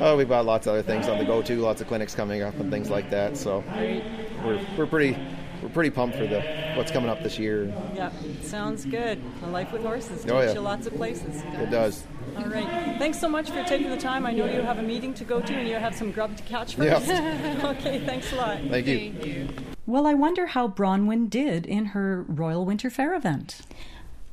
oh, 0.00 0.16
we've 0.16 0.28
got 0.28 0.44
lots 0.44 0.66
of 0.66 0.74
other 0.74 0.82
things 0.82 1.08
on 1.08 1.18
the 1.18 1.24
go 1.24 1.42
too, 1.42 1.60
lots 1.60 1.80
of 1.80 1.88
clinics 1.88 2.14
coming 2.14 2.42
up 2.42 2.58
and 2.60 2.70
things 2.70 2.90
like 2.90 3.10
that. 3.10 3.36
So 3.36 3.59
we're, 4.44 4.60
we're 4.76 4.86
pretty 4.86 5.16
we're 5.62 5.68
pretty 5.68 5.90
pumped 5.90 6.16
for 6.16 6.26
the 6.26 6.40
what's 6.74 6.90
coming 6.90 7.10
up 7.10 7.22
this 7.22 7.38
year. 7.38 7.66
Yeah, 7.94 8.10
sounds 8.42 8.84
good. 8.84 9.20
A 9.42 9.46
life 9.48 9.72
with 9.72 9.82
horses 9.82 10.10
oh, 10.10 10.14
takes 10.16 10.30
oh, 10.30 10.40
yeah. 10.40 10.52
you 10.54 10.60
lots 10.60 10.86
of 10.86 10.94
places. 10.94 11.42
It 11.44 11.70
does. 11.70 12.04
All 12.36 12.46
right. 12.46 12.96
Thanks 12.98 13.18
so 13.18 13.28
much 13.28 13.50
for 13.50 13.62
taking 13.64 13.90
the 13.90 13.96
time. 13.96 14.24
I 14.24 14.32
know 14.32 14.46
you 14.46 14.62
have 14.62 14.78
a 14.78 14.82
meeting 14.82 15.12
to 15.14 15.24
go 15.24 15.40
to 15.40 15.52
and 15.52 15.68
you 15.68 15.74
have 15.74 15.94
some 15.94 16.12
grub 16.12 16.36
to 16.36 16.42
catch 16.44 16.76
first. 16.76 17.06
Yep. 17.06 17.64
okay, 17.64 18.04
thanks 18.06 18.32
a 18.32 18.36
lot. 18.36 18.58
Thank 18.68 18.86
you. 18.86 19.12
Thank 19.12 19.26
you. 19.26 19.48
Well, 19.86 20.06
I 20.06 20.14
wonder 20.14 20.46
how 20.46 20.68
Bronwyn 20.68 21.28
did 21.28 21.66
in 21.66 21.86
her 21.86 22.22
Royal 22.28 22.64
Winter 22.64 22.90
Fair 22.90 23.14
event. 23.14 23.62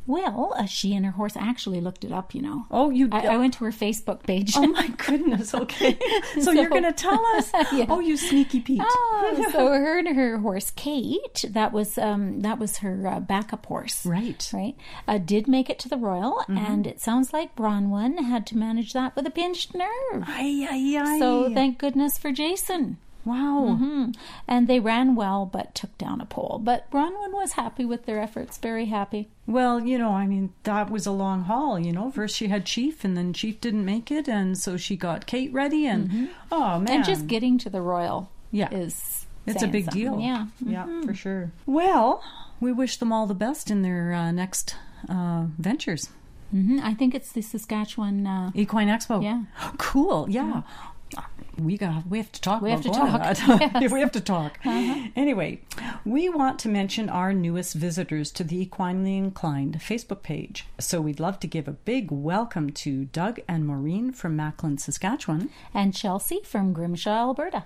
Well, 0.08 0.54
uh, 0.58 0.66
she 0.66 0.96
and 0.96 1.06
her 1.06 1.12
horse 1.12 1.36
actually 1.36 1.82
looked 1.82 2.06
it 2.06 2.14
up, 2.14 2.34
you 2.34 2.42
know. 2.42 2.66
Oh, 2.72 2.90
you 2.90 3.10
I, 3.12 3.28
I 3.28 3.38
went 3.38 3.56
to 3.56 3.66
her 3.66 3.72
Facebook 3.72 4.24
page. 4.24 4.54
Oh 4.56 4.66
my 4.66 4.88
goodness. 4.88 5.54
Okay. 5.68 5.98
So, 6.36 6.42
so 6.42 6.52
you're 6.52 6.70
going 6.70 6.84
to 6.84 6.94
tell 6.94 7.24
us? 7.36 7.52
Yeah. 7.74 7.86
Oh, 7.90 8.00
you 8.00 8.16
sneaky 8.16 8.62
Pete. 8.62 8.82
Oh, 8.84 9.46
so 9.52 9.68
her 9.68 10.00
and 10.00 10.16
her 10.16 10.38
horse 10.38 10.72
Kate, 10.72 11.44
that 11.50 11.74
was 11.74 11.98
um, 11.98 12.42
that 12.42 12.60
was 12.60 12.78
her 12.78 13.08
uh, 13.08 13.20
backup 13.20 13.66
horse. 13.66 14.06
Right. 14.06 14.50
Right. 14.54 14.76
Uh, 15.08 15.18
did 15.18 15.48
make 15.48 15.70
it 15.70 15.80
to 15.80 15.90
the 15.90 15.98
Royal, 15.98 16.38
mm-hmm. 16.42 16.58
and 16.58 16.88
it 16.88 17.02
sounds 17.02 17.34
like 17.34 17.56
Bronwyn 17.56 18.20
had 18.20 18.48
to 18.48 18.58
manage 18.58 18.94
that 18.94 19.16
with 19.16 19.28
a 19.28 19.32
pinched 19.32 19.76
nerve. 19.76 20.24
Aye, 20.28 20.68
aye, 20.70 20.98
aye. 21.02 21.20
So 21.20 21.54
thank 21.54 21.78
goodness 21.78 22.18
for 22.18 22.32
Jason. 22.32 22.98
Wow. 23.28 23.78
Mm-hmm. 23.78 24.12
And 24.48 24.70
they 24.70 24.80
ran 24.80 25.14
well, 25.14 25.46
but 25.46 25.76
took 25.76 25.98
down 25.98 26.22
a 26.22 26.26
pole. 26.26 26.62
But 26.64 26.90
Bronwyn 26.90 27.34
was 27.34 27.54
happy 27.54 27.84
with 27.84 28.06
their 28.06 28.22
efforts, 28.22 28.58
very 28.58 28.86
happy. 28.86 29.28
Well, 29.46 29.82
you 29.82 29.98
know, 29.98 30.12
I 30.12 30.26
mean, 30.26 30.54
that 30.64 30.90
was 30.90 31.06
a 31.06 31.12
long 31.12 31.44
haul, 31.44 31.78
you 31.78 31.92
know. 31.92 32.10
First 32.10 32.38
she 32.38 32.48
had 32.48 32.66
Chief, 32.66 33.04
and 33.04 33.18
then 33.18 33.34
Chief 33.34 33.60
didn't 33.60 33.84
make 33.84 34.12
it, 34.12 34.30
and 34.30 34.58
so 34.58 34.78
she 34.78 34.96
got 34.96 35.26
Kate 35.26 35.52
ready, 35.52 35.86
and 35.86 36.08
mm-hmm. 36.08 36.26
oh, 36.54 36.80
man. 36.80 36.90
And 36.90 37.06
just 37.06 37.28
getting 37.28 37.58
to 37.60 37.70
the 37.70 37.82
Royal 37.82 38.32
yeah. 38.50 38.74
is. 38.74 39.26
It's 39.46 39.62
a 39.62 39.68
big 39.68 39.86
something. 39.86 40.04
deal. 40.04 40.20
Yeah. 40.22 40.48
Mm-hmm. 40.64 40.72
Yeah, 40.72 41.02
for 41.06 41.14
sure. 41.14 41.52
Well, 41.66 42.24
we 42.62 42.72
wish 42.72 42.96
them 42.96 43.12
all 43.12 43.28
the 43.28 43.34
best 43.34 43.70
in 43.70 43.82
their 43.82 44.14
uh, 44.14 44.32
next 44.32 44.76
uh, 45.10 45.48
ventures. 45.58 46.10
Mm-hmm. 46.56 46.80
I 46.82 46.94
think 46.94 47.14
it's 47.14 47.34
the 47.34 47.42
Saskatchewan 47.42 48.26
uh, 48.26 48.52
Equine 48.56 48.88
Expo. 48.88 49.22
Yeah. 49.22 49.44
Cool. 49.78 50.30
Yeah. 50.30 50.48
yeah 50.48 50.62
we 51.60 51.78
got 51.78 52.08
we 52.08 52.18
have 52.20 52.32
to 52.32 52.42
talk. 52.42 52.62
We 52.62 52.72
have 52.72 52.82
to 52.82 52.90
talk. 52.90 53.08
Yes. 53.82 53.92
we 53.92 54.00
have 54.00 54.12
to 54.14 54.22
talk. 54.22 54.60
Uh-huh. 54.66 55.08
Anyway, 55.16 55.62
we 56.06 56.30
want 56.30 56.60
to 56.60 56.70
mention 56.70 57.10
our 57.10 57.34
newest 57.34 57.74
visitors 57.74 58.32
to 58.32 58.44
the 58.44 58.66
Equinely 58.66 59.18
Inclined 59.18 59.80
Facebook 59.80 60.22
page. 60.24 60.66
So 60.80 61.02
we'd 61.02 61.20
love 61.20 61.40
to 61.42 61.48
give 61.48 61.68
a 61.68 61.72
big 61.72 62.12
welcome 62.12 62.72
to 62.72 63.06
Doug 63.06 63.40
and 63.48 63.66
Maureen 63.66 64.12
from 64.12 64.36
Macklin, 64.36 64.78
Saskatchewan, 64.78 65.50
and 65.74 65.94
Chelsea 65.94 66.42
from 66.44 66.74
Grimshaw, 66.74 67.28
Alberta. 67.28 67.64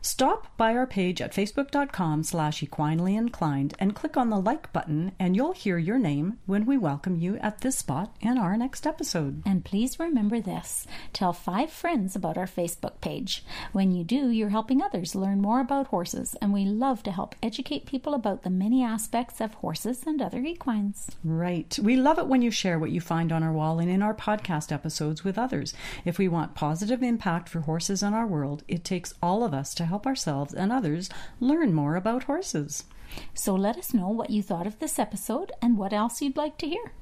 Stop 0.00 0.56
by 0.56 0.74
our 0.74 0.86
page 0.86 1.20
at 1.20 1.32
facebook.com 1.32 2.22
slash 2.22 2.62
equinely 2.62 3.16
inclined 3.16 3.74
and 3.80 3.94
click 3.94 4.16
on 4.16 4.30
the 4.30 4.40
like 4.40 4.72
button 4.72 5.10
and 5.18 5.34
you'll 5.34 5.52
hear 5.52 5.78
your 5.78 5.98
name 5.98 6.38
when 6.46 6.64
we 6.64 6.78
welcome 6.78 7.16
you 7.16 7.36
at 7.38 7.60
this 7.60 7.76
spot 7.78 8.14
in 8.20 8.38
our 8.38 8.56
next 8.56 8.86
episode. 8.86 9.42
And 9.44 9.64
please 9.64 9.98
remember 9.98 10.40
this. 10.40 10.86
Tell 11.12 11.32
five 11.32 11.70
friends 11.70 12.14
about 12.14 12.38
our 12.38 12.46
Facebook 12.46 13.00
page. 13.00 13.25
When 13.72 13.92
you 13.92 14.04
do, 14.04 14.30
you're 14.30 14.50
helping 14.50 14.80
others 14.80 15.14
learn 15.14 15.42
more 15.42 15.60
about 15.60 15.88
horses 15.88 16.36
and 16.40 16.52
we 16.52 16.64
love 16.64 17.02
to 17.02 17.12
help 17.12 17.34
educate 17.42 17.84
people 17.84 18.14
about 18.14 18.42
the 18.42 18.50
many 18.50 18.82
aspects 18.82 19.40
of 19.40 19.54
horses 19.54 20.04
and 20.06 20.22
other 20.22 20.44
equines. 20.44 21.08
Right. 21.24 21.76
We 21.82 21.96
love 21.96 22.18
it 22.18 22.28
when 22.28 22.42
you 22.42 22.50
share 22.52 22.78
what 22.78 22.92
you 22.92 23.00
find 23.00 23.32
on 23.32 23.42
our 23.42 23.52
wall 23.52 23.80
and 23.80 23.90
in 23.90 24.02
our 24.02 24.14
podcast 24.14 24.70
episodes 24.70 25.24
with 25.24 25.36
others. 25.36 25.74
If 26.04 26.16
we 26.16 26.28
want 26.28 26.54
positive 26.54 27.02
impact 27.02 27.48
for 27.48 27.60
horses 27.60 28.02
in 28.04 28.14
our 28.14 28.26
world, 28.26 28.62
it 28.68 28.84
takes 28.84 29.12
all 29.20 29.42
of 29.42 29.52
us 29.52 29.74
to 29.74 29.84
help 29.84 29.96
help 29.96 30.06
ourselves 30.06 30.52
and 30.52 30.70
others 30.70 31.08
learn 31.40 31.72
more 31.72 31.96
about 31.96 32.24
horses. 32.24 32.84
So 33.32 33.54
let 33.54 33.78
us 33.78 33.94
know 33.94 34.10
what 34.10 34.28
you 34.28 34.42
thought 34.42 34.66
of 34.66 34.78
this 34.78 34.98
episode 34.98 35.52
and 35.62 35.78
what 35.78 35.94
else 35.94 36.20
you'd 36.20 36.36
like 36.36 36.58
to 36.58 36.68
hear. 36.68 36.92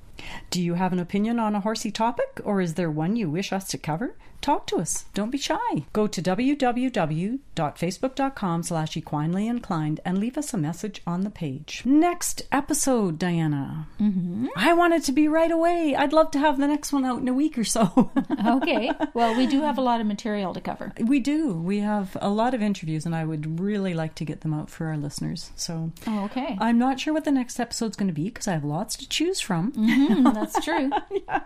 Do 0.51 0.63
you 0.63 0.75
have 0.75 0.93
an 0.93 0.99
opinion 0.99 1.39
on 1.39 1.55
a 1.55 1.61
horsey 1.61 1.91
topic, 1.91 2.41
or 2.45 2.61
is 2.61 2.75
there 2.75 2.91
one 2.91 3.17
you 3.17 3.31
wish 3.31 3.53
us 3.53 3.69
to 3.69 3.79
cover? 3.79 4.17
Talk 4.45 4.67
to 4.67 4.77
us. 4.77 5.07
Don't 5.15 5.31
be 5.31 5.39
shy. 5.39 5.87
Go 5.95 6.07
to 6.07 6.21
www.facebook.com 6.21 8.63
slash 8.63 8.95
equinely 8.95 9.49
inclined 9.49 10.01
and 10.05 10.19
leave 10.19 10.37
us 10.37 10.53
a 10.53 10.59
message 10.59 11.01
on 11.07 11.23
the 11.23 11.31
page. 11.31 11.81
Next 11.87 12.43
episode, 12.53 13.19
Diana. 13.19 13.89
Mm-hmm. 13.99 14.49
I 14.55 14.75
want 14.75 14.93
it 14.93 15.03
to 15.05 15.13
be 15.13 15.29
right 15.29 15.51
away. 15.51 15.95
I'd 15.97 16.13
love 16.13 16.31
to 16.33 16.39
have 16.39 16.59
the 16.59 16.67
next 16.67 16.93
one 16.93 17.07
out 17.07 17.23
in 17.23 17.29
a 17.29 17.33
week 17.33 17.57
or 17.57 17.65
so. 17.65 18.13
okay. 18.47 18.91
Well, 19.15 19.35
we 19.35 19.47
do 19.47 19.63
have 19.63 19.79
a 19.79 19.81
lot 19.81 20.03
of 20.03 20.07
material 20.07 20.53
to 20.53 20.61
cover. 20.61 20.93
We 21.01 21.21
do. 21.21 21.55
We 21.55 21.79
have 21.79 22.15
a 22.21 22.29
lot 22.29 22.53
of 22.53 22.61
interviews, 22.61 23.07
and 23.07 23.17
I 23.17 23.25
would 23.25 23.59
really 23.59 23.95
like 23.95 24.15
to 24.17 24.27
get 24.27 24.43
them 24.43 24.53
out 24.53 24.69
for 24.69 24.89
our 24.89 24.99
listeners. 24.99 25.53
So, 25.57 25.91
oh, 26.07 26.25
okay. 26.27 26.59
I'm 26.61 26.79
not 26.79 27.01
sure 27.01 27.15
what 27.15 27.25
the 27.25 27.33
next 27.33 27.59
episode's 27.59 27.97
going 27.97 28.09
to 28.09 28.15
be 28.15 28.25
because 28.25 28.47
I 28.47 28.53
have 28.53 28.65
lots 28.65 28.95
to 28.97 29.09
choose 29.09 29.41
from. 29.41 29.73
Mm, 30.15 30.35
that's 30.35 30.65
true. 30.65 30.91
yeah. 31.29 31.41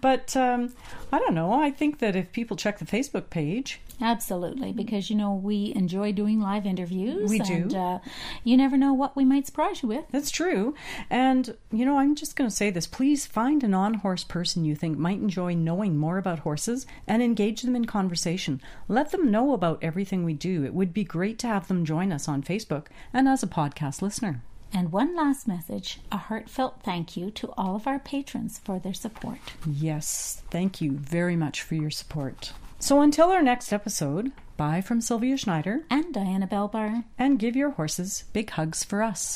But 0.00 0.36
um, 0.36 0.72
I 1.12 1.18
don't 1.18 1.34
know. 1.34 1.52
I 1.52 1.70
think 1.70 1.98
that 1.98 2.16
if 2.16 2.32
people 2.32 2.56
check 2.56 2.78
the 2.78 2.84
Facebook 2.84 3.30
page. 3.30 3.80
Absolutely, 4.00 4.72
because 4.72 5.08
you 5.08 5.16
know 5.16 5.32
we 5.34 5.72
enjoy 5.74 6.12
doing 6.12 6.38
live 6.40 6.66
interviews. 6.66 7.30
We 7.30 7.40
and, 7.40 7.70
do. 7.70 7.76
Uh, 7.76 7.98
you 8.44 8.56
never 8.56 8.76
know 8.76 8.92
what 8.92 9.16
we 9.16 9.24
might 9.24 9.46
surprise 9.46 9.82
you 9.82 9.88
with. 9.88 10.04
That's 10.10 10.30
true. 10.30 10.74
And 11.08 11.56
you 11.72 11.84
know, 11.84 11.98
I'm 11.98 12.14
just 12.14 12.36
going 12.36 12.50
to 12.50 12.54
say 12.54 12.70
this: 12.70 12.86
please 12.86 13.24
find 13.24 13.64
an 13.64 13.72
on-horse 13.72 14.24
person 14.24 14.64
you 14.64 14.74
think 14.74 14.98
might 14.98 15.18
enjoy 15.18 15.54
knowing 15.54 15.96
more 15.96 16.18
about 16.18 16.40
horses 16.40 16.86
and 17.06 17.22
engage 17.22 17.62
them 17.62 17.76
in 17.76 17.86
conversation. 17.86 18.60
Let 18.88 19.12
them 19.12 19.30
know 19.30 19.54
about 19.54 19.82
everything 19.82 20.24
we 20.24 20.34
do. 20.34 20.64
It 20.64 20.74
would 20.74 20.92
be 20.92 21.04
great 21.04 21.38
to 21.40 21.46
have 21.46 21.68
them 21.68 21.84
join 21.84 22.12
us 22.12 22.28
on 22.28 22.42
Facebook 22.42 22.86
and 23.12 23.28
as 23.28 23.42
a 23.42 23.46
podcast 23.46 24.02
listener. 24.02 24.42
And 24.72 24.92
one 24.92 25.16
last 25.16 25.48
message 25.48 26.00
a 26.12 26.16
heartfelt 26.16 26.82
thank 26.82 27.16
you 27.16 27.30
to 27.32 27.52
all 27.56 27.76
of 27.76 27.86
our 27.86 27.98
patrons 27.98 28.58
for 28.58 28.78
their 28.78 28.94
support. 28.94 29.38
Yes, 29.66 30.42
thank 30.50 30.80
you 30.80 30.92
very 30.92 31.36
much 31.36 31.62
for 31.62 31.74
your 31.74 31.90
support. 31.90 32.52
So 32.78 33.00
until 33.00 33.30
our 33.30 33.42
next 33.42 33.72
episode, 33.72 34.32
bye 34.56 34.80
from 34.82 35.00
Sylvia 35.00 35.36
Schneider 35.36 35.84
and 35.88 36.12
Diana 36.12 36.46
Belbar. 36.46 37.04
And 37.18 37.38
give 37.38 37.56
your 37.56 37.70
horses 37.70 38.24
big 38.32 38.50
hugs 38.50 38.84
for 38.84 39.02
us. 39.02 39.34